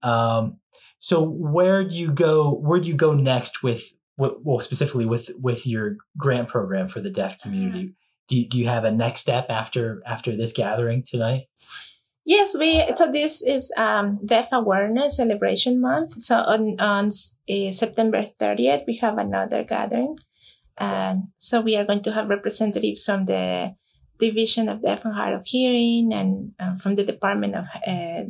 Um, 0.01 0.59
so 0.99 1.23
where 1.23 1.83
do 1.83 1.97
you 1.97 2.11
go? 2.11 2.53
Where 2.55 2.79
do 2.79 2.87
you 2.87 2.95
go 2.95 3.13
next 3.13 3.63
with? 3.63 3.93
Well, 4.17 4.59
specifically 4.59 5.05
with 5.05 5.31
with 5.41 5.65
your 5.65 5.95
grant 6.17 6.49
program 6.49 6.89
for 6.89 6.99
the 6.99 7.09
deaf 7.09 7.33
uh-huh. 7.33 7.43
community. 7.43 7.95
Do 8.29 8.37
you, 8.37 8.47
do 8.47 8.57
you 8.59 8.67
have 8.67 8.85
a 8.85 8.91
next 8.91 9.21
step 9.21 9.47
after 9.49 10.03
after 10.05 10.37
this 10.37 10.53
gathering 10.53 11.01
tonight? 11.01 11.49
Yes, 12.25 12.55
we. 12.55 12.85
So 12.95 13.11
this 13.11 13.41
is 13.41 13.73
um, 13.75 14.19
Deaf 14.23 14.49
Awareness 14.51 15.17
Celebration 15.17 15.81
Month. 15.81 16.21
So 16.21 16.37
on 16.37 16.79
on 16.79 17.09
uh, 17.09 17.71
September 17.71 18.23
thirtieth, 18.37 18.83
we 18.85 18.97
have 18.97 19.17
another 19.17 19.63
gathering, 19.63 20.15
so 21.37 21.61
we 21.61 21.75
are 21.75 21.85
going 21.85 22.03
to 22.03 22.11
have 22.11 22.29
representatives 22.29 23.03
from 23.03 23.25
the 23.25 23.73
Division 24.19 24.69
of 24.69 24.83
Deaf 24.83 25.05
and 25.05 25.15
Hard 25.15 25.33
of 25.33 25.41
Hearing 25.45 26.13
and 26.13 26.51
um, 26.59 26.77
from 26.77 26.95
the 26.95 27.05
Department 27.05 27.55
of 27.55 27.65
uh, 27.87 28.29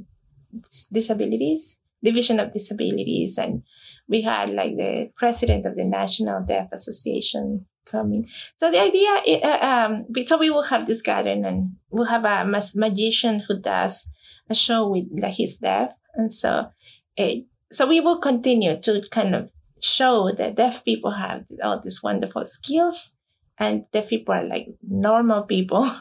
Disabilities, 0.93 1.81
Division 2.01 2.39
of 2.39 2.53
Disabilities, 2.53 3.37
and 3.37 3.63
we 4.07 4.21
had 4.21 4.49
like 4.49 4.77
the 4.77 5.11
president 5.17 5.65
of 5.65 5.75
the 5.75 5.83
National 5.83 6.39
Deaf 6.45 6.69
Association 6.71 7.65
coming. 7.89 8.27
So 8.57 8.71
the 8.71 8.79
idea, 8.79 9.09
uh, 9.43 9.57
um, 9.61 10.05
so 10.25 10.37
we 10.37 10.49
will 10.49 10.63
have 10.63 10.85
this 10.87 11.01
garden 11.01 11.45
and 11.45 11.75
we'll 11.89 12.05
have 12.05 12.25
a 12.25 12.45
magician 12.75 13.39
who 13.47 13.59
does 13.59 14.11
a 14.49 14.55
show 14.55 14.87
with 14.87 15.05
like 15.11 15.35
his 15.35 15.57
deaf, 15.57 15.91
and 16.15 16.31
so, 16.31 16.69
it, 17.17 17.45
so 17.71 17.87
we 17.87 17.99
will 17.99 18.19
continue 18.19 18.79
to 18.81 19.01
kind 19.11 19.35
of 19.35 19.51
show 19.81 20.31
that 20.31 20.55
deaf 20.55 20.83
people 20.83 21.11
have 21.11 21.45
all 21.63 21.79
these 21.79 22.01
wonderful 22.01 22.45
skills, 22.45 23.15
and 23.57 23.85
deaf 23.91 24.09
people 24.09 24.33
are 24.33 24.45
like 24.45 24.67
normal 24.81 25.43
people, 25.43 25.83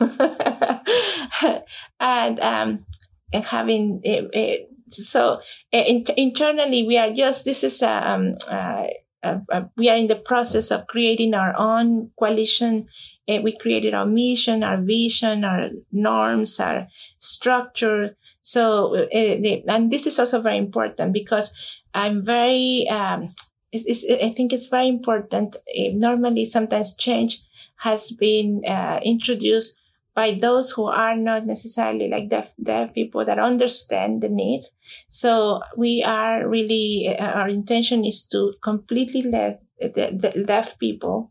and 2.01 2.41
um, 2.41 2.87
and 3.33 3.45
having 3.45 4.01
uh, 4.07 4.65
so 4.91 5.41
in, 5.73 6.05
internally 6.17 6.87
we 6.87 6.97
are 6.97 7.13
just 7.13 7.45
this 7.45 7.65
is 7.65 7.83
um, 7.83 8.37
uh, 8.51 8.87
uh, 9.23 9.39
uh, 9.51 9.63
we 9.77 9.89
are 9.89 9.97
in 9.97 10.07
the 10.07 10.17
process 10.17 10.71
of 10.71 10.87
creating 10.87 11.35
our 11.35 11.55
own 11.57 12.11
coalition. 12.19 12.87
Uh, 13.29 13.41
we 13.43 13.57
created 13.57 13.95
our 13.95 14.07
mission, 14.07 14.63
our 14.63 14.81
vision, 14.81 15.45
our 15.45 15.71
norms, 15.93 16.61
our 16.61 16.87
structure. 17.19 18.17
So, 18.43 18.97
uh, 18.97 19.07
the, 19.11 19.65
and 19.67 19.91
this 19.91 20.07
is 20.07 20.19
also 20.19 20.41
very 20.41 20.59
important 20.59 21.13
because 21.13 21.83
I'm 21.95 22.25
very, 22.25 22.89
um, 22.89 23.35
it's, 23.73 23.85
it's, 24.05 24.23
I 24.23 24.33
think 24.33 24.53
it's 24.53 24.69
very 24.69 24.89
important. 24.89 25.57
normally, 25.95 26.47
sometimes 26.47 26.97
change 26.97 27.41
has 27.79 28.13
been 28.13 28.63
uh, 28.67 29.01
introduced 29.03 29.78
by 30.19 30.33
those 30.33 30.73
who 30.73 30.87
are 30.87 31.17
not 31.17 31.47
necessarily 31.47 32.09
like 32.09 32.29
deaf, 32.29 32.53
deaf 32.61 32.93
people 32.93 33.25
that 33.25 33.39
understand 33.39 34.21
the 34.21 34.29
needs. 34.29 34.73
So 35.11 35.61
we 35.77 36.03
are 36.03 36.49
really, 36.49 37.17
uh, 37.17 37.31
our 37.39 37.49
intention 37.49 38.05
is 38.05 38.27
to 38.33 38.55
completely 38.61 39.23
let 39.23 39.63
the, 39.81 40.45
deaf 40.45 40.77
people 40.81 41.31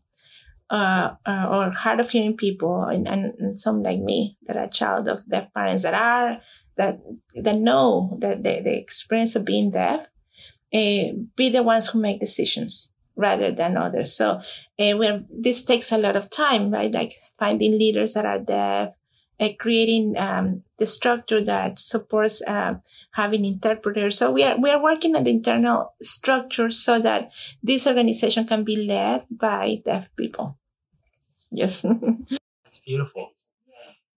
uh, 0.70 1.10
uh, 1.26 1.46
or 1.50 1.70
hard 1.70 2.00
of 2.00 2.08
hearing 2.08 2.38
people 2.38 2.84
and, 2.84 3.06
and, 3.06 3.60
some 3.60 3.82
like 3.82 3.98
me 3.98 4.38
that 4.46 4.56
are 4.56 4.68
child 4.68 5.06
of 5.06 5.18
deaf 5.28 5.52
parents 5.52 5.82
that 5.82 5.92
are 5.94 6.38
that 6.78 7.00
that 7.42 7.56
know 7.56 8.16
that 8.20 8.42
the, 8.42 8.62
the 8.64 8.74
experience 8.74 9.36
of 9.36 9.44
being 9.44 9.70
deaf 9.70 10.08
uh, 10.72 11.12
be 11.36 11.50
the 11.50 11.62
ones 11.62 11.88
who 11.88 12.00
make 12.00 12.20
decisions 12.20 12.94
rather 13.16 13.52
than 13.52 13.76
others. 13.76 14.16
So 14.16 14.40
uh, 14.78 15.18
this 15.30 15.64
takes 15.64 15.92
a 15.92 15.98
lot 15.98 16.16
of 16.16 16.30
time, 16.30 16.70
right? 16.70 16.92
Like 16.92 17.12
finding 17.38 17.72
leaders 17.72 18.14
that 18.14 18.26
are 18.26 18.38
deaf, 18.38 18.94
creating 19.58 20.16
um, 20.16 20.62
the 20.78 20.86
structure 20.86 21.42
that 21.44 21.78
supports 21.78 22.42
uh, 22.42 22.74
having 23.12 23.44
interpreters. 23.44 24.18
So 24.18 24.32
we 24.32 24.42
are 24.42 24.58
we 24.60 24.70
are 24.70 24.82
working 24.82 25.14
on 25.14 25.24
the 25.24 25.30
internal 25.30 25.94
structure 26.02 26.70
so 26.70 26.98
that 27.00 27.30
this 27.62 27.86
organization 27.86 28.46
can 28.46 28.64
be 28.64 28.86
led 28.86 29.24
by 29.30 29.82
deaf 29.84 30.08
people. 30.16 30.58
Yes, 31.50 31.82
that's 32.64 32.80
beautiful. 32.84 33.32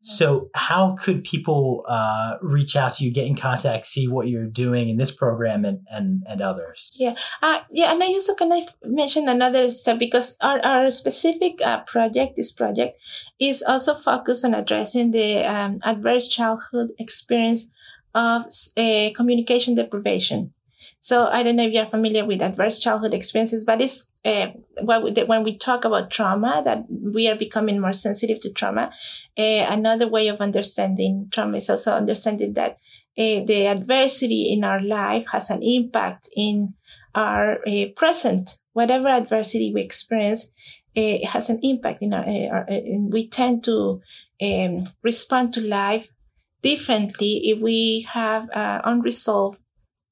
So, 0.03 0.49
how 0.55 0.95
could 0.95 1.23
people 1.23 1.85
uh, 1.87 2.37
reach 2.41 2.75
out 2.75 2.93
to 2.95 3.05
you, 3.05 3.11
get 3.11 3.27
in 3.27 3.35
contact, 3.35 3.85
see 3.85 4.07
what 4.07 4.27
you're 4.29 4.47
doing 4.47 4.89
in 4.89 4.97
this 4.97 5.11
program 5.11 5.63
and 5.63 5.85
and, 5.91 6.23
and 6.27 6.41
others? 6.41 6.91
Yeah, 6.99 7.15
uh, 7.43 7.61
yeah, 7.69 7.91
and 7.91 8.01
I 8.01 8.07
also 8.07 8.33
can 8.33 8.51
I 8.51 8.65
mention 8.83 9.29
another 9.29 9.69
step 9.69 9.99
because 9.99 10.37
our 10.41 10.59
our 10.65 10.89
specific 10.89 11.61
uh, 11.63 11.81
project, 11.81 12.35
this 12.35 12.51
project, 12.51 12.99
is 13.39 13.61
also 13.61 13.93
focused 13.93 14.43
on 14.43 14.55
addressing 14.55 15.11
the 15.11 15.45
um, 15.45 15.79
adverse 15.83 16.27
childhood 16.27 16.89
experience 16.97 17.71
of 18.15 18.45
uh, 18.77 19.09
communication 19.15 19.75
deprivation. 19.75 20.51
So 21.01 21.25
I 21.25 21.41
don't 21.41 21.55
know 21.55 21.63
if 21.63 21.73
you're 21.73 21.87
familiar 21.87 22.25
with 22.25 22.43
adverse 22.43 22.79
childhood 22.79 23.15
experiences, 23.15 23.65
but 23.65 23.81
it's 23.81 24.07
uh, 24.23 24.47
when 24.83 25.43
we 25.43 25.57
talk 25.57 25.83
about 25.83 26.11
trauma 26.11 26.61
that 26.63 26.85
we 26.89 27.27
are 27.27 27.35
becoming 27.35 27.81
more 27.81 27.91
sensitive 27.91 28.39
to 28.41 28.53
trauma. 28.53 28.91
Uh, 29.35 29.65
another 29.67 30.07
way 30.07 30.27
of 30.27 30.39
understanding 30.39 31.27
trauma 31.33 31.57
is 31.57 31.71
also 31.71 31.93
understanding 31.93 32.53
that 32.53 32.73
uh, 33.17 33.43
the 33.45 33.65
adversity 33.67 34.53
in 34.53 34.63
our 34.63 34.79
life 34.79 35.25
has 35.31 35.49
an 35.49 35.63
impact 35.63 36.29
in 36.35 36.75
our 37.15 37.57
present. 37.95 38.59
Whatever 38.73 39.09
adversity 39.09 39.73
we 39.73 39.81
experience, 39.81 40.51
has 40.95 41.49
an 41.49 41.59
impact 41.63 42.03
in 42.03 42.13
our. 42.13 42.23
our 42.23 42.67
we 43.09 43.27
tend 43.27 43.63
to 43.63 44.01
um, 44.41 44.83
respond 45.01 45.53
to 45.55 45.61
life 45.61 46.07
differently 46.61 47.41
if 47.45 47.59
we 47.59 48.07
have 48.13 48.49
uh, 48.51 48.81
unresolved 48.83 49.57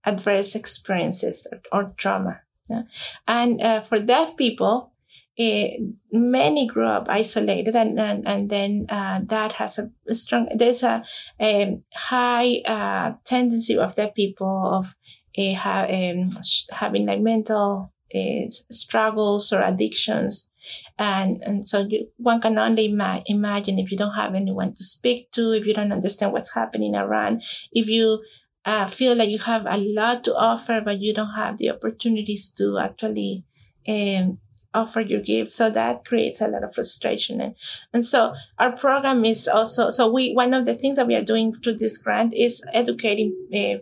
adverse 0.05 0.55
experiences 0.55 1.47
or, 1.51 1.61
or 1.71 1.93
trauma. 1.97 2.41
Yeah? 2.69 2.83
And 3.27 3.61
uh, 3.61 3.81
for 3.81 3.99
deaf 3.99 4.37
people, 4.37 4.93
uh, 5.39 5.67
many 6.11 6.67
grew 6.67 6.85
up 6.85 7.07
isolated, 7.09 7.75
and 7.75 7.97
and, 7.97 8.27
and 8.27 8.49
then 8.49 8.85
uh, 8.89 9.21
that 9.27 9.53
has 9.53 9.79
a, 9.79 9.89
a, 10.09 10.13
strong. 10.13 10.49
There's 10.53 10.83
a, 10.83 11.03
a 11.39 11.79
high 11.93 12.61
uh, 12.65 13.13
tendency 13.23 13.77
of 13.77 13.95
deaf 13.95 14.13
people 14.13 14.69
of 14.73 14.93
eh, 15.37 15.53
ha, 15.53 15.85
um, 15.89 16.29
having 16.71 17.05
like 17.05 17.21
mental 17.21 17.93
eh, 18.11 18.49
struggles 18.69 19.53
or 19.53 19.61
addictions, 19.61 20.49
and 20.97 21.41
and 21.43 21.65
so 21.65 21.87
you, 21.87 22.09
one 22.17 22.41
can 22.41 22.57
only 22.57 22.87
ima- 22.87 23.23
imagine 23.25 23.79
if 23.79 23.91
you 23.91 23.97
don't 23.97 24.15
have 24.15 24.35
anyone 24.35 24.73
to 24.73 24.83
speak 24.83 25.31
to, 25.31 25.53
if 25.53 25.65
you 25.65 25.73
don't 25.73 25.93
understand 25.93 26.33
what's 26.33 26.53
happening 26.53 26.95
around, 26.95 27.43
if 27.71 27.87
you 27.87 28.21
uh, 28.69 28.87
feel 28.87 29.15
like 29.15 29.29
you 29.29 29.39
have 29.39 29.65
a 29.65 29.77
lot 29.77 30.23
to 30.23 30.35
offer, 30.35 30.79
but 30.85 30.99
you 30.99 31.11
don't 31.11 31.33
have 31.33 31.57
the 31.57 31.71
opportunities 31.71 32.53
to 32.57 32.77
actually 32.77 33.43
um, 33.87 34.37
offer 34.75 35.01
your 35.01 35.21
gifts. 35.21 35.55
So 35.55 35.71
that 35.71 36.05
creates 36.05 36.39
a 36.39 36.47
lot 36.47 36.63
of 36.63 36.75
frustration. 36.75 37.41
And, 37.41 37.55
and 37.93 38.05
so 38.05 38.35
our 38.59 38.71
program 38.71 39.25
is 39.25 39.47
also, 39.47 39.89
so 39.89 40.11
we, 40.11 40.33
one 40.33 40.53
of 40.53 40.67
the 40.67 40.75
things 40.75 40.97
that 40.97 41.07
we 41.07 41.15
are 41.15 41.23
doing 41.23 41.51
through 41.51 41.77
this 41.77 41.97
grant 41.97 42.33
is 42.35 42.63
educating 42.71 43.33
uh, 43.55 43.79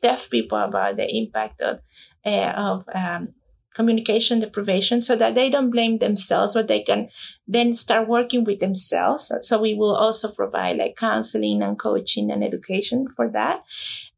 deaf 0.00 0.30
people 0.30 0.58
about 0.58 0.98
the 0.98 1.08
impact 1.16 1.60
of, 1.60 1.80
uh, 2.24 2.52
of 2.56 2.84
um, 2.94 3.34
communication 3.74 4.40
deprivation 4.40 5.00
so 5.00 5.16
that 5.16 5.34
they 5.34 5.50
don't 5.50 5.70
blame 5.70 5.98
themselves 5.98 6.54
but 6.54 6.68
they 6.68 6.82
can 6.82 7.08
then 7.46 7.74
start 7.74 8.08
working 8.08 8.44
with 8.44 8.60
themselves. 8.60 9.32
So 9.40 9.60
we 9.60 9.74
will 9.74 9.94
also 9.94 10.30
provide 10.30 10.76
like 10.76 10.96
counseling 10.96 11.62
and 11.62 11.78
coaching 11.78 12.30
and 12.30 12.44
education 12.44 13.08
for 13.16 13.28
that. 13.30 13.64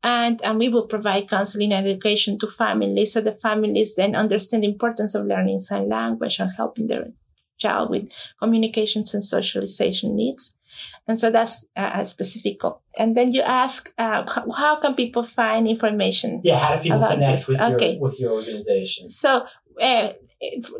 And, 0.03 0.43
and 0.43 0.59
we 0.59 0.69
will 0.69 0.87
provide 0.87 1.29
counseling 1.29 1.73
and 1.73 1.87
education 1.87 2.39
to 2.41 2.49
families 2.49 3.13
so 3.13 3.21
the 3.21 3.33
families 3.33 3.95
then 3.95 4.15
understand 4.15 4.63
the 4.65 4.69
importance 4.69 5.15
of 5.15 5.27
learning 5.27 5.61
sign 5.61 5.89
language 5.89 6.39
and 6.39 6.51
helping 6.57 6.89
their 6.89 7.13
child 7.59 7.91
with 7.91 8.11
communications 8.41 9.15
and 9.15 9.23
socialization 9.23 10.17
needs 10.17 10.57
and 11.07 11.18
so 11.18 11.31
that's 11.31 11.66
a 11.77 12.05
specific. 12.07 12.59
And 12.97 13.16
then 13.16 13.33
you 13.33 13.43
ask, 13.43 13.93
uh, 13.99 14.25
how 14.57 14.81
can 14.81 14.95
people 14.95 15.22
find 15.22 15.68
information? 15.68 16.41
Yeah, 16.45 16.59
how 16.59 16.77
do 16.77 16.83
people 16.83 17.07
connect 17.07 17.49
with, 17.49 17.61
okay. 17.61 17.93
your, 17.93 18.01
with 18.01 18.20
your 18.20 18.33
organization? 18.33 19.09
So, 19.09 19.47
uh, 19.81 20.12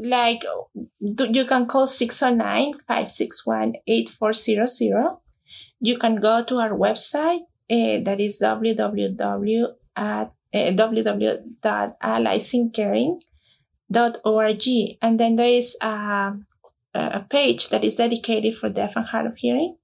like, 0.01 0.45
you 1.01 1.45
can 1.45 1.67
call 1.67 1.87
609 1.87 2.75
561 2.87 3.75
8400. 3.87 5.19
You 5.81 5.99
can 5.99 6.17
go 6.17 6.45
to 6.45 6.57
our 6.57 6.71
website, 6.71 7.41
uh, 7.71 8.03
that 8.05 8.21
is 8.21 8.41
www 8.41 9.75
at 9.97 10.33
uh, 10.53 10.71
And 15.03 15.21
then 15.21 15.37
there 15.37 15.49
is 15.49 15.77
a, 15.81 16.33
a 16.95 17.27
page 17.29 17.69
that 17.71 17.85
is 17.85 17.97
dedicated 17.97 18.57
for 18.57 18.69
deaf 18.69 18.97
and 18.97 19.07
hard 19.07 19.27
of 19.27 19.37
hearing 19.37 19.77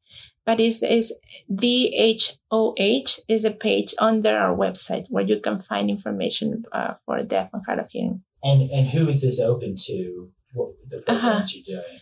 but 0.50 0.58
it's, 0.58 0.82
it's 0.82 1.12
DHOH 1.48 3.20
is 3.28 3.44
a 3.44 3.52
page 3.52 3.94
under 4.00 4.36
our 4.36 4.56
website 4.56 5.06
where 5.08 5.22
you 5.22 5.38
can 5.38 5.60
find 5.60 5.88
information 5.88 6.64
uh, 6.72 6.94
for 7.06 7.22
deaf 7.22 7.50
and 7.52 7.62
hard 7.64 7.78
of 7.78 7.86
hearing. 7.88 8.22
And 8.42 8.68
and 8.68 8.88
who 8.88 9.08
is 9.08 9.22
this 9.22 9.38
open 9.38 9.76
to? 9.86 10.28
What 10.52 10.70
the 10.88 11.02
programs 11.02 11.54
uh-huh. 11.54 11.62
you're 11.64 11.82
doing? 11.82 12.00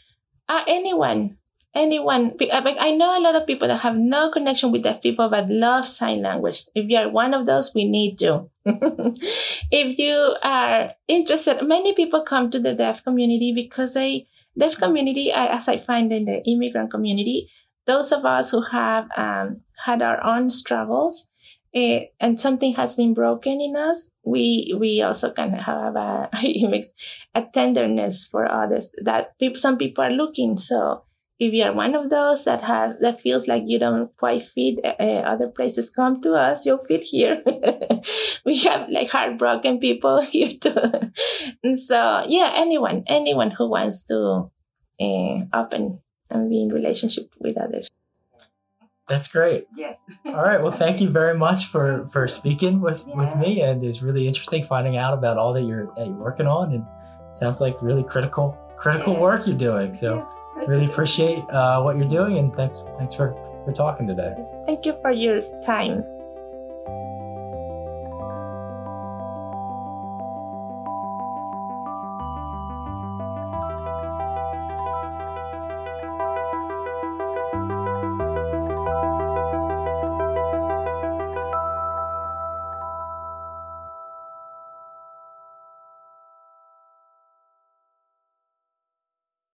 Uh, 0.49 0.65
anyone, 0.67 1.37
anyone. 1.75 2.37
Uh, 2.41 2.75
I 2.81 2.93
know 2.93 3.19
a 3.19 3.21
lot 3.21 3.35
of 3.35 3.47
people 3.47 3.69
that 3.69 3.83
have 3.83 3.97
no 3.97 4.31
connection 4.31 4.73
with 4.73 4.85
deaf 4.85 5.03
people 5.03 5.29
but 5.29 5.51
love 5.51 5.87
sign 5.87 6.23
language. 6.23 6.63
If 6.75 6.89
you 6.89 6.97
are 6.97 7.11
one 7.11 7.35
of 7.35 7.45
those, 7.45 7.75
we 7.75 7.87
need 7.87 8.23
you. 8.23 8.51
if 8.65 9.99
you 9.99 10.37
are 10.43 10.93
interested, 11.07 11.69
many 11.69 11.93
people 11.95 12.23
come 12.23 12.51
to 12.53 12.59
the 12.59 12.75
deaf 12.75 13.05
community 13.05 13.53
because 13.53 13.93
they 13.93 14.27
deaf 14.57 14.79
community, 14.79 15.33
as 15.33 15.69
I 15.69 15.81
find 15.81 16.11
in 16.11 16.25
the 16.25 16.43
immigrant 16.49 16.91
community, 16.91 17.51
those 17.89 18.13
of 18.13 18.25
us 18.25 18.51
who 18.51 18.61
have 18.61 19.09
um, 19.17 19.63
had 19.85 20.03
our 20.03 20.23
own 20.25 20.51
struggles 20.51 21.27
uh, 21.75 22.01
and 22.21 22.41
something 22.41 22.75
has 22.75 22.95
been 22.95 23.15
broken 23.15 23.61
in 23.61 23.75
us, 23.77 24.13
we 24.25 24.75
we 24.79 25.03
also 25.03 25.33
can 25.33 25.53
have 25.53 25.97
a, 25.97 26.31
a 27.35 27.43
tenderness 27.53 28.27
for 28.27 28.51
others 28.51 28.93
that 29.03 29.37
people, 29.39 29.59
some 29.59 29.79
people 29.79 30.05
are 30.05 30.11
looking. 30.11 30.57
So 30.57 31.03
if 31.39 31.53
you 31.53 31.65
are 31.65 31.73
one 31.73 31.95
of 31.95 32.11
those 32.11 32.45
that 32.45 32.63
has 32.63 32.97
that 33.01 33.21
feels 33.21 33.49
like 33.49 33.63
you 33.67 33.79
don't 33.79 34.15
quite 34.17 34.43
fit 34.43 34.81
uh, 34.85 35.23
other 35.25 35.49
places, 35.49 35.91
come 35.91 36.21
to 36.23 36.35
us. 36.35 36.67
You'll 36.67 36.85
fit 36.85 37.05
here. 37.05 37.43
we 38.45 38.59
have 38.59 38.89
like 38.91 39.11
heartbroken 39.11 39.79
people 39.79 40.21
here 40.33 40.51
too. 40.51 40.77
and 41.63 41.79
so 41.79 42.25
yeah, 42.27 42.53
anyone, 42.55 43.05
anyone 43.07 43.51
who 43.51 43.71
wants 43.71 44.05
to 44.07 44.51
uh, 45.01 45.37
open 45.55 46.01
and 46.31 46.51
be 46.51 46.63
in 46.63 46.69
relationship 46.71 47.31
with 47.39 47.57
others. 47.57 47.89
That's 49.09 49.27
great. 49.27 49.67
Yes. 49.75 49.99
All 50.27 50.43
right. 50.43 50.63
Well, 50.63 50.73
thank 50.73 51.01
you 51.01 51.09
very 51.09 51.37
much 51.37 51.67
for 51.67 52.07
for 52.13 52.29
speaking 52.29 52.81
with 52.81 53.05
yeah. 53.09 53.17
with 53.17 53.37
me, 53.37 53.63
and 53.63 53.83
it's 53.83 54.03
really 54.03 54.29
interesting 54.29 54.63
finding 54.63 54.97
out 54.97 55.15
about 55.15 55.39
all 55.39 55.55
that 55.55 55.63
you're 55.63 55.87
that 55.97 56.07
you're 56.07 56.17
working 56.17 56.47
on, 56.47 56.73
and 56.73 56.85
sounds 57.35 57.61
like 57.61 57.81
really 57.81 58.05
critical 58.05 58.57
critical 58.77 59.15
yeah. 59.15 59.21
work 59.21 59.47
you're 59.47 59.57
doing. 59.57 59.95
So, 59.95 60.29
really 60.67 60.85
appreciate 60.85 61.39
uh, 61.49 61.81
what 61.81 61.97
you're 61.97 62.09
doing, 62.09 62.37
and 62.37 62.55
thanks 62.55 62.85
thanks 62.99 63.15
for 63.15 63.33
for 63.65 63.73
talking 63.73 64.07
today. 64.07 64.37
Thank 64.67 64.85
you 64.85 64.95
for 65.01 65.11
your 65.11 65.41
time. 65.65 66.05